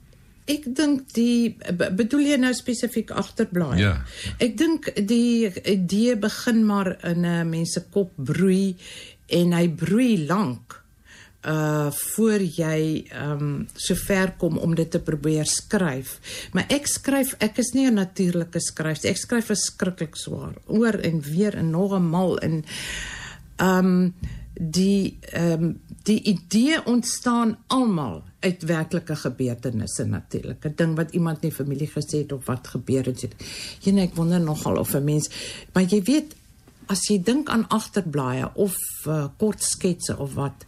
ek 0.54 0.66
dink 0.76 1.12
die 1.14 1.56
be- 1.76 1.90
bedoel 1.96 2.26
jy 2.32 2.36
nou 2.42 2.52
spesifiek 2.56 3.10
agterblaai? 3.10 3.78
Ja. 3.80 3.94
Ek 4.38 4.56
dink 4.58 4.90
die 5.06 5.50
idee 5.64 6.16
begin 6.16 6.64
maar 6.66 6.96
in 7.04 7.24
'n 7.24 7.48
mens 7.50 7.72
se 7.72 7.82
kop 7.90 8.12
broei 8.16 8.76
en 9.28 9.52
hy 9.52 9.68
broei 9.68 10.26
lank 10.26 10.80
uh 11.40 11.88
voor 11.90 12.42
jy 12.42 13.04
ehm 13.08 13.30
um, 13.32 13.68
so 13.74 13.94
ver 13.94 14.34
kom 14.36 14.58
om 14.58 14.74
dit 14.74 14.90
te 14.90 15.00
probeer 15.00 15.46
skryf. 15.48 16.18
Maar 16.52 16.66
ek 16.68 16.86
skryf, 16.86 17.34
ek 17.40 17.58
is 17.58 17.72
nie 17.72 17.86
'n 17.88 17.94
natuurlike 17.94 18.60
skrywer. 18.60 19.08
Ek 19.08 19.16
skryf 19.16 19.46
verskriklik 19.46 20.16
swaar 20.16 20.54
oor 20.66 20.94
en 21.00 21.20
weer 21.20 21.56
en 21.56 21.70
nog 21.70 21.94
'n 21.96 22.10
mal 22.10 22.38
en 22.38 22.64
ehm 23.56 23.86
um, 23.86 24.14
die 24.54 25.16
ehm 25.32 25.62
um, 25.62 25.80
die 26.02 26.22
idee 26.22 26.84
ontstaan 26.84 27.56
almal 27.66 28.22
uit 28.40 28.62
werklike 28.62 29.16
gebeurtenisse 29.16 30.04
natuurlik. 30.04 30.64
'n 30.64 30.72
Ding 30.76 30.96
wat 30.96 31.12
iemand 31.12 31.42
in 31.42 31.48
die 31.48 31.56
familie 31.56 31.88
gesê 31.88 32.22
het 32.22 32.32
of 32.32 32.46
wat 32.46 32.68
gebeur 32.68 33.04
het. 33.04 33.34
Jy 33.80 33.92
net 33.92 34.10
ek 34.10 34.16
wonder 34.16 34.40
nogal 34.40 34.76
of 34.76 34.94
'n 34.94 35.04
mens 35.04 35.30
maar 35.72 35.84
jy 35.84 36.02
weet 36.02 36.34
as 36.90 37.06
jy 37.08 37.20
dink 37.22 37.48
aan 37.48 37.68
agterblaaie 37.68 38.50
of 38.54 38.74
uh, 39.06 39.28
kort 39.38 39.62
sketse 39.62 40.16
of 40.18 40.34
wat 40.34 40.64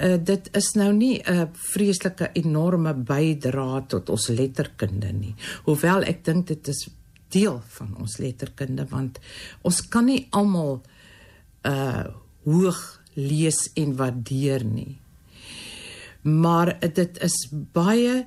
uh, 0.00 0.16
dit 0.20 0.50
is 0.52 0.74
nou 0.74 0.92
nie 0.92 1.22
'n 1.24 1.48
vreeslike 1.52 2.30
enorme 2.32 2.94
bydra 2.94 3.86
tot 3.88 4.08
ons 4.08 4.28
letterkunde 4.28 5.12
nie. 5.12 5.34
Hoewel 5.64 6.02
ek 6.02 6.24
dink 6.24 6.46
dit 6.46 6.68
is 6.68 6.88
deel 7.28 7.62
van 7.78 7.96
ons 8.00 8.18
letterkunde 8.18 8.86
want 8.90 9.18
ons 9.62 9.80
kan 9.88 10.04
nie 10.04 10.26
almal 10.30 10.82
uh 11.62 12.06
hoog 12.46 13.02
lees 13.14 13.72
en 13.74 13.96
waardeer 13.96 14.64
nie. 14.64 14.98
Maar 16.26 16.74
dit 16.80 17.20
is 17.22 17.36
baie 17.50 18.24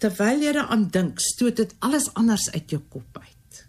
terwyl 0.00 0.42
jy 0.44 0.52
daaraan 0.56 0.88
dink, 0.92 1.20
stoot 1.20 1.56
dit 1.56 1.72
alles 1.84 2.10
anders 2.20 2.50
uit 2.52 2.72
jou 2.74 2.80
kop 2.92 3.20
uit. 3.20 3.60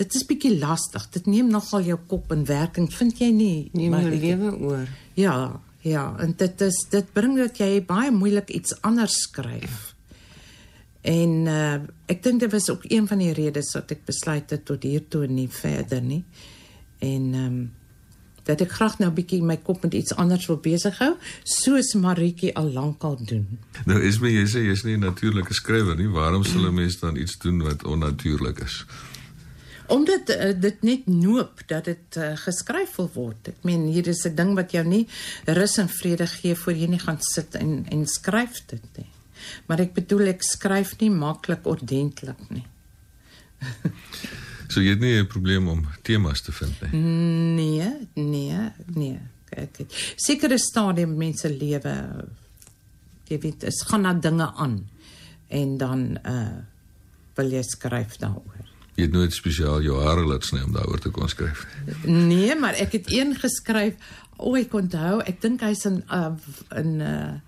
Dit 0.00 0.14
is 0.16 0.24
bietjie 0.26 0.56
lastig. 0.58 1.04
Dit 1.14 1.28
neem 1.30 1.50
nogal 1.52 1.84
jou 1.86 1.98
kop 2.10 2.32
in 2.34 2.46
werking, 2.48 2.88
vind 2.94 3.20
jy 3.20 3.30
nie? 3.34 3.70
Neem 3.76 3.94
jou 3.98 4.14
lewe 4.14 4.52
oor. 4.56 4.88
Ja, 5.18 5.36
ja, 5.86 6.04
en 6.20 6.34
dit 6.36 6.64
is 6.66 6.78
dit 6.92 7.12
bring 7.16 7.36
dat 7.38 7.58
jy 7.60 7.80
baie 7.86 8.10
moeilik 8.12 8.50
iets 8.54 8.74
anders 8.86 9.22
skryf. 9.26 9.94
En 11.06 11.36
uh 11.48 11.80
ek 12.10 12.24
dink 12.24 12.42
dit 12.42 12.52
was 12.52 12.68
ook 12.72 12.84
een 12.90 13.06
van 13.08 13.20
die 13.22 13.32
redes 13.32 13.70
dat 13.72 13.92
ek 13.94 14.02
besluit 14.08 14.50
het 14.50 14.64
tot 14.66 14.82
hier 14.82 15.04
toe 15.08 15.24
en 15.28 15.36
nie 15.38 15.48
verder 15.48 16.02
nie. 16.02 16.24
En 16.98 17.34
ehm 17.34 17.44
um, 17.46 17.60
dat 18.44 18.60
ek 18.60 18.72
graag 18.72 18.98
nou 18.98 19.10
'n 19.10 19.14
bietjie 19.14 19.42
my 19.42 19.56
kop 19.56 19.82
met 19.82 19.94
iets 19.94 20.14
anders 20.14 20.46
wil 20.46 20.56
besig 20.56 20.98
hou, 20.98 21.14
soos 21.42 21.94
Maritjie 21.94 22.54
al 22.54 22.72
lankal 22.72 23.18
doen. 23.24 23.58
Nou 23.84 24.00
Esme, 24.00 24.30
jy 24.32 24.46
sê 24.46 24.64
jy's 24.64 24.84
nie 24.84 24.96
'n 24.96 25.00
natuurlike 25.00 25.54
skrywer 25.54 25.96
nie. 25.96 26.08
Waarom 26.08 26.44
sal 26.44 26.66
'n 26.66 26.74
mens 26.74 26.98
dan 26.98 27.16
iets 27.16 27.38
doen 27.38 27.62
wat 27.62 27.84
onnatuurlik 27.84 28.58
is? 28.58 28.84
Omdat 29.86 30.30
uh, 30.30 30.60
dit 30.60 30.82
net 30.82 31.06
noop 31.06 31.62
dat 31.66 31.84
dit 31.84 32.16
uh, 32.16 32.36
geskryf 32.36 32.96
wil 32.96 33.10
word. 33.14 33.48
Ek 33.48 33.62
meen 33.62 33.86
hier 33.90 34.06
is 34.06 34.24
'n 34.24 34.34
ding 34.34 34.54
wat 34.54 34.70
jou 34.70 34.84
nie 34.86 35.06
rus 35.44 35.78
en 35.78 35.88
vrede 35.88 36.26
gee 36.26 36.54
voor 36.54 36.72
jy 36.72 36.86
nie 36.86 36.98
gaan 36.98 37.18
sit 37.20 37.54
en 37.54 37.86
en 37.88 38.06
skryf 38.06 38.62
dit 38.66 38.86
nie. 38.96 39.10
Maar 39.66 39.80
ek 39.80 39.94
bedoel 39.94 40.26
ek 40.34 40.42
skryf 40.42 40.98
nie 41.00 41.10
maklik 41.10 41.66
ordentlik 41.66 42.38
nie. 42.50 42.66
So 44.70 44.80
jy 44.80 44.94
het 44.94 45.00
nie 45.02 45.18
'n 45.18 45.26
probleem 45.26 45.68
om 45.68 45.86
temas 46.02 46.40
te 46.42 46.52
vind 46.52 46.80
nie. 46.80 47.00
Nee, 47.00 48.08
nee, 48.14 48.70
nee. 48.94 49.18
Kyk, 49.50 49.72
kyk. 49.72 50.14
sekere 50.16 50.58
stadium 50.58 51.16
mense 51.16 51.48
lewe 51.50 52.24
jy 53.30 53.38
weet, 53.38 53.64
is 53.68 53.82
gaan 53.86 54.06
na 54.06 54.14
dinge 54.14 54.52
aan 54.56 54.88
en 55.48 55.78
dan 55.78 56.18
uh 56.26 56.58
wil 57.38 57.52
jy 57.54 57.62
skryf 57.64 58.18
daaroor. 58.20 58.66
Jy 58.98 59.06
het 59.06 59.14
nooit 59.14 59.32
spesiaal 59.32 59.80
jou 59.80 60.00
hare 60.02 60.26
laat 60.28 60.44
sny 60.44 60.60
om 60.66 60.74
daaroor 60.74 61.00
te 61.00 61.12
kon 61.14 61.28
skryf. 61.30 61.62
nie. 62.04 62.26
Nee, 62.26 62.56
maar 62.58 62.74
ek 62.74 62.98
het 62.98 63.12
een 63.12 63.32
geskryf. 63.38 63.94
O, 64.36 64.56
ek 64.58 64.74
onthou, 64.74 65.20
ek 65.24 65.40
dink 65.40 65.62
hy's 65.64 65.86
in 65.88 66.02
uh, 66.12 66.34
in 66.76 66.98
uh 67.00 67.38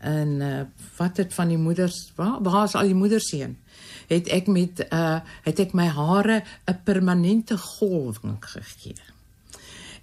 in 0.00 0.40
uh, 0.40 0.62
wat 0.96 1.18
het 1.20 1.34
van 1.36 1.48
die 1.52 1.60
moeders, 1.60 2.12
waar 2.16 2.38
waar 2.42 2.64
is 2.64 2.74
al 2.74 2.88
die 2.88 2.96
moeders 2.96 3.30
heen? 3.36 3.56
Het 4.10 4.28
ek 4.34 4.50
met 4.50 4.82
uh 4.90 5.20
het 5.46 5.62
ek 5.62 5.72
my 5.72 5.86
hare 5.86 6.42
'n 6.66 6.82
permanente 6.84 7.56
golwing 7.56 8.38
gegee. 8.40 8.98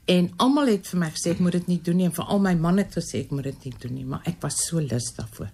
En 0.08 0.30
almal 0.39 0.70
het 0.72 0.88
vir 0.88 0.99
my 1.01 1.08
gesê 1.12 1.34
ek 1.34 1.39
moet 1.43 1.58
dit 1.58 1.66
nie 1.68 1.80
doen 1.84 1.97
nie 1.99 2.05
en 2.08 2.14
veral 2.16 2.39
my 2.39 2.53
man 2.55 2.80
het 2.80 2.93
gesê 2.95 3.26
ek 3.26 3.32
moet 3.36 3.49
dit 3.49 3.66
nie 3.68 3.74
doen 3.84 3.95
nie, 3.97 4.05
maar 4.08 4.24
ek 4.30 4.38
was 4.39 4.62
so 4.70 4.80
lus 4.80 5.10
daarvoor. 5.18 5.49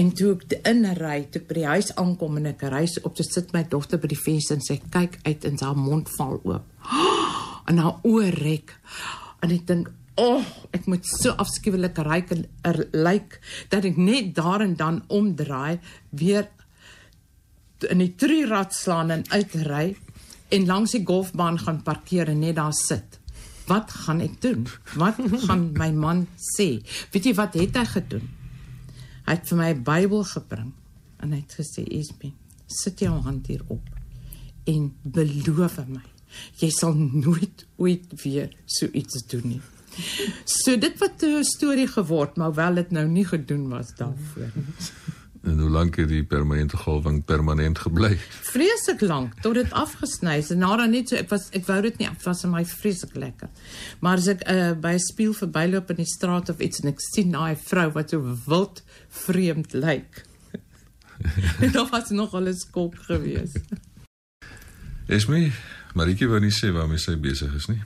En 0.00 0.08
toe 0.16 0.30
ek 0.38 0.54
inry, 0.70 1.18
toe 1.28 1.42
ek 1.42 1.48
by 1.50 1.56
die 1.58 1.66
huis 1.68 1.90
aankom 2.00 2.38
en 2.40 2.48
ek 2.54 2.64
ry 2.72 2.86
op 3.04 3.18
te 3.18 3.26
sit 3.28 3.52
my 3.52 3.60
dogter 3.68 4.00
by 4.00 4.08
die 4.08 4.16
venster 4.16 4.56
en 4.56 4.64
sy 4.64 4.78
kyk 4.94 5.18
uit 5.26 5.44
en 5.44 5.60
haar 5.60 5.76
mond 5.76 6.08
val 6.16 6.38
oop. 6.40 6.64
En 7.70 7.78
haar 7.78 8.00
oë 8.08 8.30
rek. 8.34 8.72
En 9.44 9.52
ek 9.54 9.66
dink, 9.68 9.90
"O, 10.16 10.38
oh, 10.38 10.46
ek 10.72 10.88
moet 10.90 11.04
so 11.06 11.30
afskuwelik 11.36 12.00
ryk 12.02 12.32
en 12.34 12.46
er, 12.64 12.80
lyk 12.92 13.36
dat 13.68 13.84
ek 13.84 13.96
net 13.96 14.34
daar 14.34 14.64
en 14.64 14.74
dan 14.74 15.02
omdraai, 15.06 15.78
weer 16.10 16.48
in 17.88 17.98
die 17.98 18.14
trierad 18.14 18.74
slaan 18.74 19.10
en 19.10 19.24
uitry 19.30 19.96
en 20.50 20.66
langs 20.66 20.96
die 20.96 21.04
golfbaan 21.06 21.58
gaan 21.58 21.82
parkeer 21.82 22.28
en 22.28 22.42
net 22.42 22.56
daar 22.58 22.74
sit. 22.74 23.18
Wat 23.70 23.90
gaan 24.04 24.20
ek 24.20 24.40
doen? 24.42 24.66
Wat 24.98 25.18
gaan 25.46 25.70
my 25.78 25.90
man 25.94 26.26
sê? 26.56 26.80
Weet 27.14 27.30
jy 27.30 27.34
wat 27.38 27.54
het 27.54 27.76
hy 27.78 27.86
gedoen? 27.86 28.28
Hy 29.28 29.36
het 29.36 29.46
vir 29.48 29.58
my 29.58 29.70
'n 29.70 29.82
Bybel 29.86 30.24
gebring 30.24 30.72
en 31.20 31.32
hy 31.32 31.40
het 31.40 31.54
gesê, 31.54 31.86
"Esme, 31.86 32.32
sit 32.66 33.00
jou 33.00 33.20
hand 33.22 33.46
hierop 33.46 33.88
en 34.66 34.94
beloof 35.02 35.78
my, 35.86 36.02
jy 36.58 36.70
sal 36.70 36.94
nooit 36.94 37.66
ooit 37.76 38.22
weer 38.22 38.50
so 38.66 38.86
iets 38.92 39.22
doen 39.26 39.48
nie." 39.48 39.60
So 40.44 40.76
dit 40.76 40.98
wat 40.98 41.22
'n 41.22 41.44
storie 41.44 41.86
geword, 41.86 42.36
maar 42.36 42.54
wel 42.54 42.74
dit 42.74 42.90
nou 42.90 43.06
nie 43.06 43.24
gedoen 43.24 43.68
was 43.68 43.94
daarvoor. 43.96 44.52
En 45.42 45.58
hoe 45.58 45.70
lank 45.70 45.96
het 45.96 46.08
die 46.08 46.24
permanente 46.24 46.76
golwing 46.76 47.24
permanent 47.24 47.78
gebly? 47.78 48.16
vreeslik 48.52 49.00
lank 49.00 49.34
tot 49.40 49.54
dit 49.54 49.72
afgesny 49.72 50.36
is 50.36 50.50
en 50.52 50.58
nader 50.60 50.88
net 50.88 51.08
so 51.08 51.16
ek 51.16 51.30
was 51.32 51.46
ek 51.56 51.64
wou 51.68 51.78
dit 51.86 52.00
nie 52.00 52.08
af 52.08 52.24
was 52.28 52.42
vir 52.44 52.50
my 52.52 52.64
vreeslik 52.68 53.14
lekker. 53.16 53.48
Maar 54.04 54.20
as 54.20 54.28
ek 54.34 54.42
uh, 54.44 54.72
by 54.76 54.92
'n 54.98 55.04
spieël 55.04 55.36
verbyloop 55.36 55.90
in 55.90 56.02
die 56.02 56.10
straat 56.12 56.52
of 56.52 56.60
iets 56.60 56.82
en 56.82 56.92
ek 56.92 57.00
sien 57.00 57.32
daai 57.32 57.56
vrou 57.56 57.88
wat 57.96 58.12
so 58.12 58.36
wild 58.46 58.82
vreemd 59.08 59.72
lyk. 59.72 60.24
dan 61.74 61.88
was 61.90 62.10
nog 62.10 62.34
alles 62.34 62.60
skok 62.68 62.96
geweest. 63.08 63.64
Esme, 65.08 65.52
Maritjie 65.94 66.28
wou 66.28 66.40
nie 66.40 66.52
sê 66.52 66.68
waarmee 66.72 67.00
sy 67.00 67.16
besig 67.16 67.54
is 67.56 67.68
nie. 67.72 67.80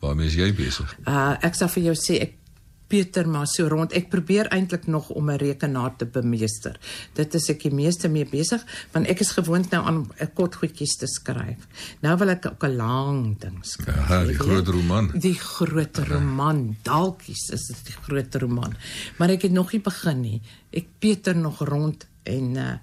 Waarmee 0.00 0.26
is 0.26 0.40
jy 0.40 0.48
besig? 0.56 0.96
Uh 1.04 1.36
ek 1.44 1.54
sal 1.54 1.68
vir 1.68 1.92
jou 1.92 1.96
sê 2.00 2.16
ek 2.28 2.40
Peter 2.86 3.28
maar 3.28 3.46
so 3.46 3.66
rond. 3.68 3.92
Ek 3.96 4.10
probeer 4.12 4.48
eintlik 4.52 4.86
nog 4.86 5.08
om 5.10 5.30
'n 5.30 5.38
rekenaar 5.38 5.96
te 5.96 6.06
bemeester. 6.06 6.78
Dit 7.12 7.34
is 7.34 7.48
ek 7.48 7.62
die 7.62 7.74
meeste 7.74 8.08
mee 8.08 8.24
besig 8.24 8.64
want 8.92 9.06
ek 9.06 9.20
is 9.20 9.30
gewoond 9.32 9.70
nou 9.70 9.84
aan 9.84 10.10
'n 10.20 10.32
kort 10.34 10.54
goedjies 10.54 10.96
te 10.96 11.06
skryf. 11.06 11.66
Nou 12.00 12.16
wil 12.18 12.28
ek 12.28 12.46
ook 12.46 12.64
'n 12.64 12.76
lang 12.76 13.38
ding 13.38 13.58
skryf. 13.62 13.96
Aha, 13.96 14.24
die 14.24 14.34
groot 14.34 14.68
roman. 14.68 15.10
Die 15.14 15.38
groot 15.38 15.98
roman, 15.98 16.76
dalkies 16.82 17.50
is 17.50 17.66
dit 17.66 17.86
die 17.86 17.98
groot 18.02 18.34
roman. 18.34 18.76
Maar 19.18 19.30
ek 19.30 19.42
het 19.42 19.52
nog 19.52 19.72
nie 19.72 19.80
begin 19.80 20.20
nie. 20.20 20.42
Ek 20.70 20.86
Peter 20.98 21.36
nog 21.36 21.58
rond 21.58 22.06
en 22.22 22.56
uh 22.56 22.76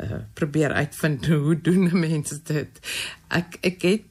uh 0.00 0.22
probeer 0.34 0.72
uitvind 0.72 1.26
hoe 1.44 1.60
doen 1.60 1.90
mense 1.92 2.40
dit. 2.42 2.80
Ek 3.28 3.58
ek 3.60 3.82
het 3.82 4.02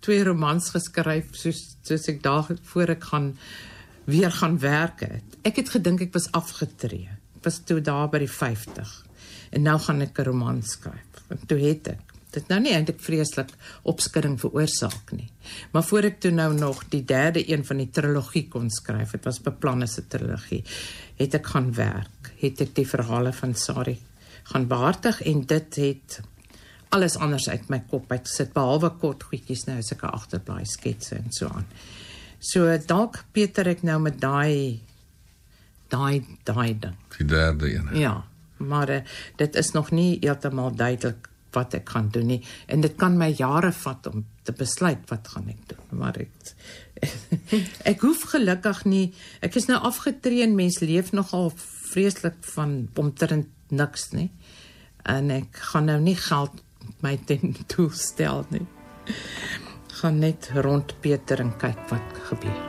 twee 0.00 0.24
romans 0.24 0.70
geskryf 0.70 1.34
soos 1.36 1.76
soos 1.82 2.08
ek 2.08 2.22
daar 2.22 2.48
voor 2.72 2.88
ek 2.96 3.04
gaan 3.12 3.36
weer 4.10 4.32
gaan 4.32 4.58
werk 4.58 5.00
het. 5.06 5.38
Ek 5.46 5.56
het 5.56 5.70
gedink 5.72 6.00
ek 6.00 6.12
was 6.12 6.30
afgetree. 6.36 7.08
Ek 7.38 7.46
was 7.46 7.60
toe 7.64 7.80
daar 7.80 8.08
by 8.12 8.18
die 8.24 8.30
50. 8.30 8.92
En 9.50 9.66
nou 9.66 9.78
gaan 9.78 10.00
ek 10.00 10.18
'n 10.18 10.28
roman 10.28 10.62
skryf. 10.62 11.24
En 11.28 11.46
toe 11.46 11.58
het 11.58 11.88
ek 11.88 12.10
dit 12.30 12.48
nou 12.48 12.60
nie 12.60 12.72
eintlik 12.74 13.00
vreeslik 13.02 13.50
opskudding 13.82 14.38
veroorsaak 14.40 15.12
nie. 15.12 15.30
Maar 15.72 15.84
voor 15.84 16.02
ek 16.10 16.20
toe 16.20 16.30
nou 16.30 16.54
nog 16.54 16.84
die 16.92 17.04
derde 17.04 17.42
een 17.42 17.64
van 17.66 17.76
die 17.82 17.90
trilogie 17.90 18.48
kon 18.48 18.70
skryf, 18.70 19.10
dit 19.10 19.24
was 19.24 19.40
beplan 19.40 19.82
as 19.82 19.98
'n 19.98 20.06
trilogie, 20.08 20.64
het 21.16 21.34
ek 21.34 21.46
gaan 21.46 21.74
werk. 21.74 22.32
Het 22.40 22.60
ek 22.60 22.74
die 22.74 22.86
verhale 22.86 23.32
van 23.32 23.54
Sari 23.54 23.98
gaan 24.42 24.66
behartig 24.66 25.22
en 25.22 25.46
dit 25.46 25.74
het 25.74 26.20
alles 26.88 27.16
anders 27.16 27.48
uit 27.48 27.68
my 27.68 27.82
kop 27.90 28.10
uit 28.10 28.26
gesit 28.26 28.52
behalwe 28.52 28.90
kort 28.98 29.22
goedjies 29.22 29.66
nou 29.66 29.78
as 29.78 29.92
ek 29.92 30.02
'n 30.02 30.14
agterblaai 30.18 30.64
sketse 30.64 31.16
en 31.16 31.30
so 31.30 31.46
aan. 31.46 31.66
So 32.40 32.68
dalk 32.88 33.24
Pieter 33.32 33.68
ek 33.68 33.84
nou 33.86 33.98
met 34.00 34.20
daai 34.20 34.80
daai 35.90 36.24
daai 36.46 36.78
ding. 36.78 36.96
Die 37.16 37.26
derde 37.26 37.68
een. 37.72 37.90
Ja, 37.98 38.24
maar 38.56 38.90
uh, 38.90 39.00
dit 39.36 39.56
is 39.58 39.72
nog 39.76 39.90
nie 39.90 40.18
heeltemal 40.20 40.74
duidelik 40.74 41.28
wat 41.50 41.74
ek 41.74 41.88
gaan 41.90 42.12
doen 42.14 42.28
nie 42.30 42.42
en 42.70 42.84
dit 42.84 42.92
kan 42.94 43.16
my 43.18 43.32
jare 43.34 43.72
vat 43.74 44.06
om 44.06 44.22
te 44.46 44.52
besluit 44.54 45.02
wat 45.10 45.32
gaan 45.32 45.48
ek 45.50 45.64
doen 45.72 45.98
maar 45.98 46.14
ek 46.22 46.52
ek 47.90 48.04
hoef 48.06 48.22
gelukkig 48.30 48.84
nie 48.86 49.08
ek 49.42 49.58
is 49.58 49.66
nou 49.66 49.80
afgetree 49.88 50.44
en 50.46 50.54
mens 50.54 50.78
leef 50.84 51.10
nogal 51.10 51.50
vreeslik 51.90 52.38
van 52.54 52.84
omtrent 52.94 53.50
niks 53.74 54.12
nie 54.14 54.28
en 55.10 55.32
ek 55.34 55.58
gaan 55.72 55.90
nou 55.90 55.98
nie 56.04 56.14
geld 56.14 56.62
my 57.02 57.16
ten 57.26 57.54
doel 57.72 57.90
stel 57.96 58.44
nie. 58.50 58.66
Gaan 60.00 60.18
net 60.18 60.46
rond 60.54 60.94
Peter 61.04 61.42
en 61.42 61.50
kyk 61.60 61.80
wat 61.90 62.14
gebeur. 62.30 62.60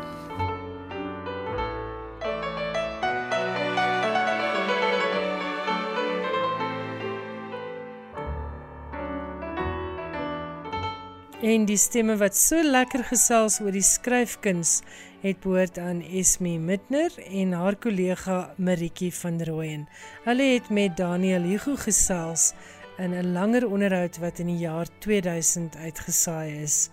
En 11.40 11.64
die 11.70 11.80
stemme 11.80 12.18
wat 12.20 12.36
so 12.36 12.60
lekker 12.60 13.08
gesels 13.14 13.62
oor 13.64 13.72
die 13.72 13.86
skryfkuns 13.86 14.82
het 15.24 15.40
behoort 15.40 15.80
aan 15.80 16.04
Esme 16.04 16.58
Mitner 16.60 17.16
en 17.30 17.56
haar 17.56 17.80
kollega 17.80 18.42
Maritjie 18.58 19.14
van 19.24 19.40
Rooyen. 19.40 19.88
Hulle 20.28 20.54
het 20.58 20.68
met 20.68 21.00
Daniel 21.00 21.48
Hugo 21.48 21.80
gesels 21.80 22.52
in 23.00 23.16
'n 23.16 23.32
langer 23.32 23.72
onderhoud 23.72 24.20
wat 24.20 24.40
in 24.40 24.52
die 24.52 24.68
jaar 24.68 24.88
2000 25.00 25.76
uitgesaai 25.76 26.64
is. 26.64 26.90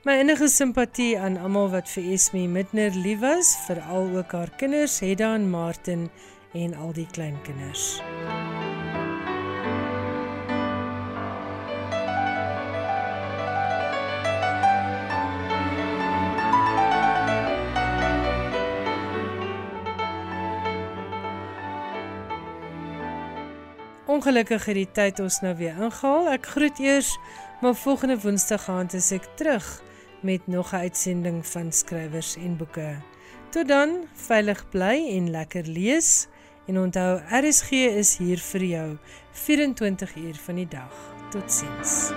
My 0.00 0.14
innige 0.16 0.46
simpatie 0.48 1.18
aan 1.20 1.34
almal 1.36 1.66
wat 1.74 1.90
vir 1.92 2.06
Esme 2.14 2.46
Mitner 2.48 2.94
lief 2.96 3.18
was, 3.20 3.50
veral 3.66 4.06
ook 4.16 4.30
haar 4.32 4.48
kinders, 4.56 4.94
Hedda 5.04 5.34
en 5.36 5.50
Martin 5.52 6.06
en 6.56 6.72
al 6.72 6.94
die 6.96 7.04
kleinkinders. 7.12 8.00
Ongelukkig 24.08 24.64
het 24.64 24.80
die 24.80 24.88
tyd 24.96 25.20
ons 25.20 25.42
nou 25.44 25.52
weer 25.60 25.76
ingehaal. 25.76 26.32
Ek 26.32 26.48
groet 26.56 26.80
eers, 26.80 27.12
maar 27.60 27.76
volgende 27.76 28.16
Woensdag 28.24 28.64
gaan 28.64 28.88
ek 28.88 29.28
terug 29.36 29.68
met 30.22 30.46
nog 30.46 30.72
'n 30.72 30.76
uitsending 30.76 31.46
van 31.46 31.72
skrywers 31.72 32.36
en 32.36 32.56
boeke. 32.56 32.96
Tot 33.50 33.68
dan, 33.68 34.04
veilig 34.14 34.68
bly 34.68 35.08
en 35.08 35.30
lekker 35.30 35.66
lees 35.66 36.26
en 36.66 36.78
onthou 36.78 37.20
RSG 37.30 37.70
is 37.70 38.16
hier 38.16 38.38
vir 38.38 38.64
jou 38.64 38.96
24 39.32 40.16
uur 40.16 40.34
van 40.34 40.54
die 40.54 40.68
dag. 40.68 41.14
Totsiens. 41.30 42.10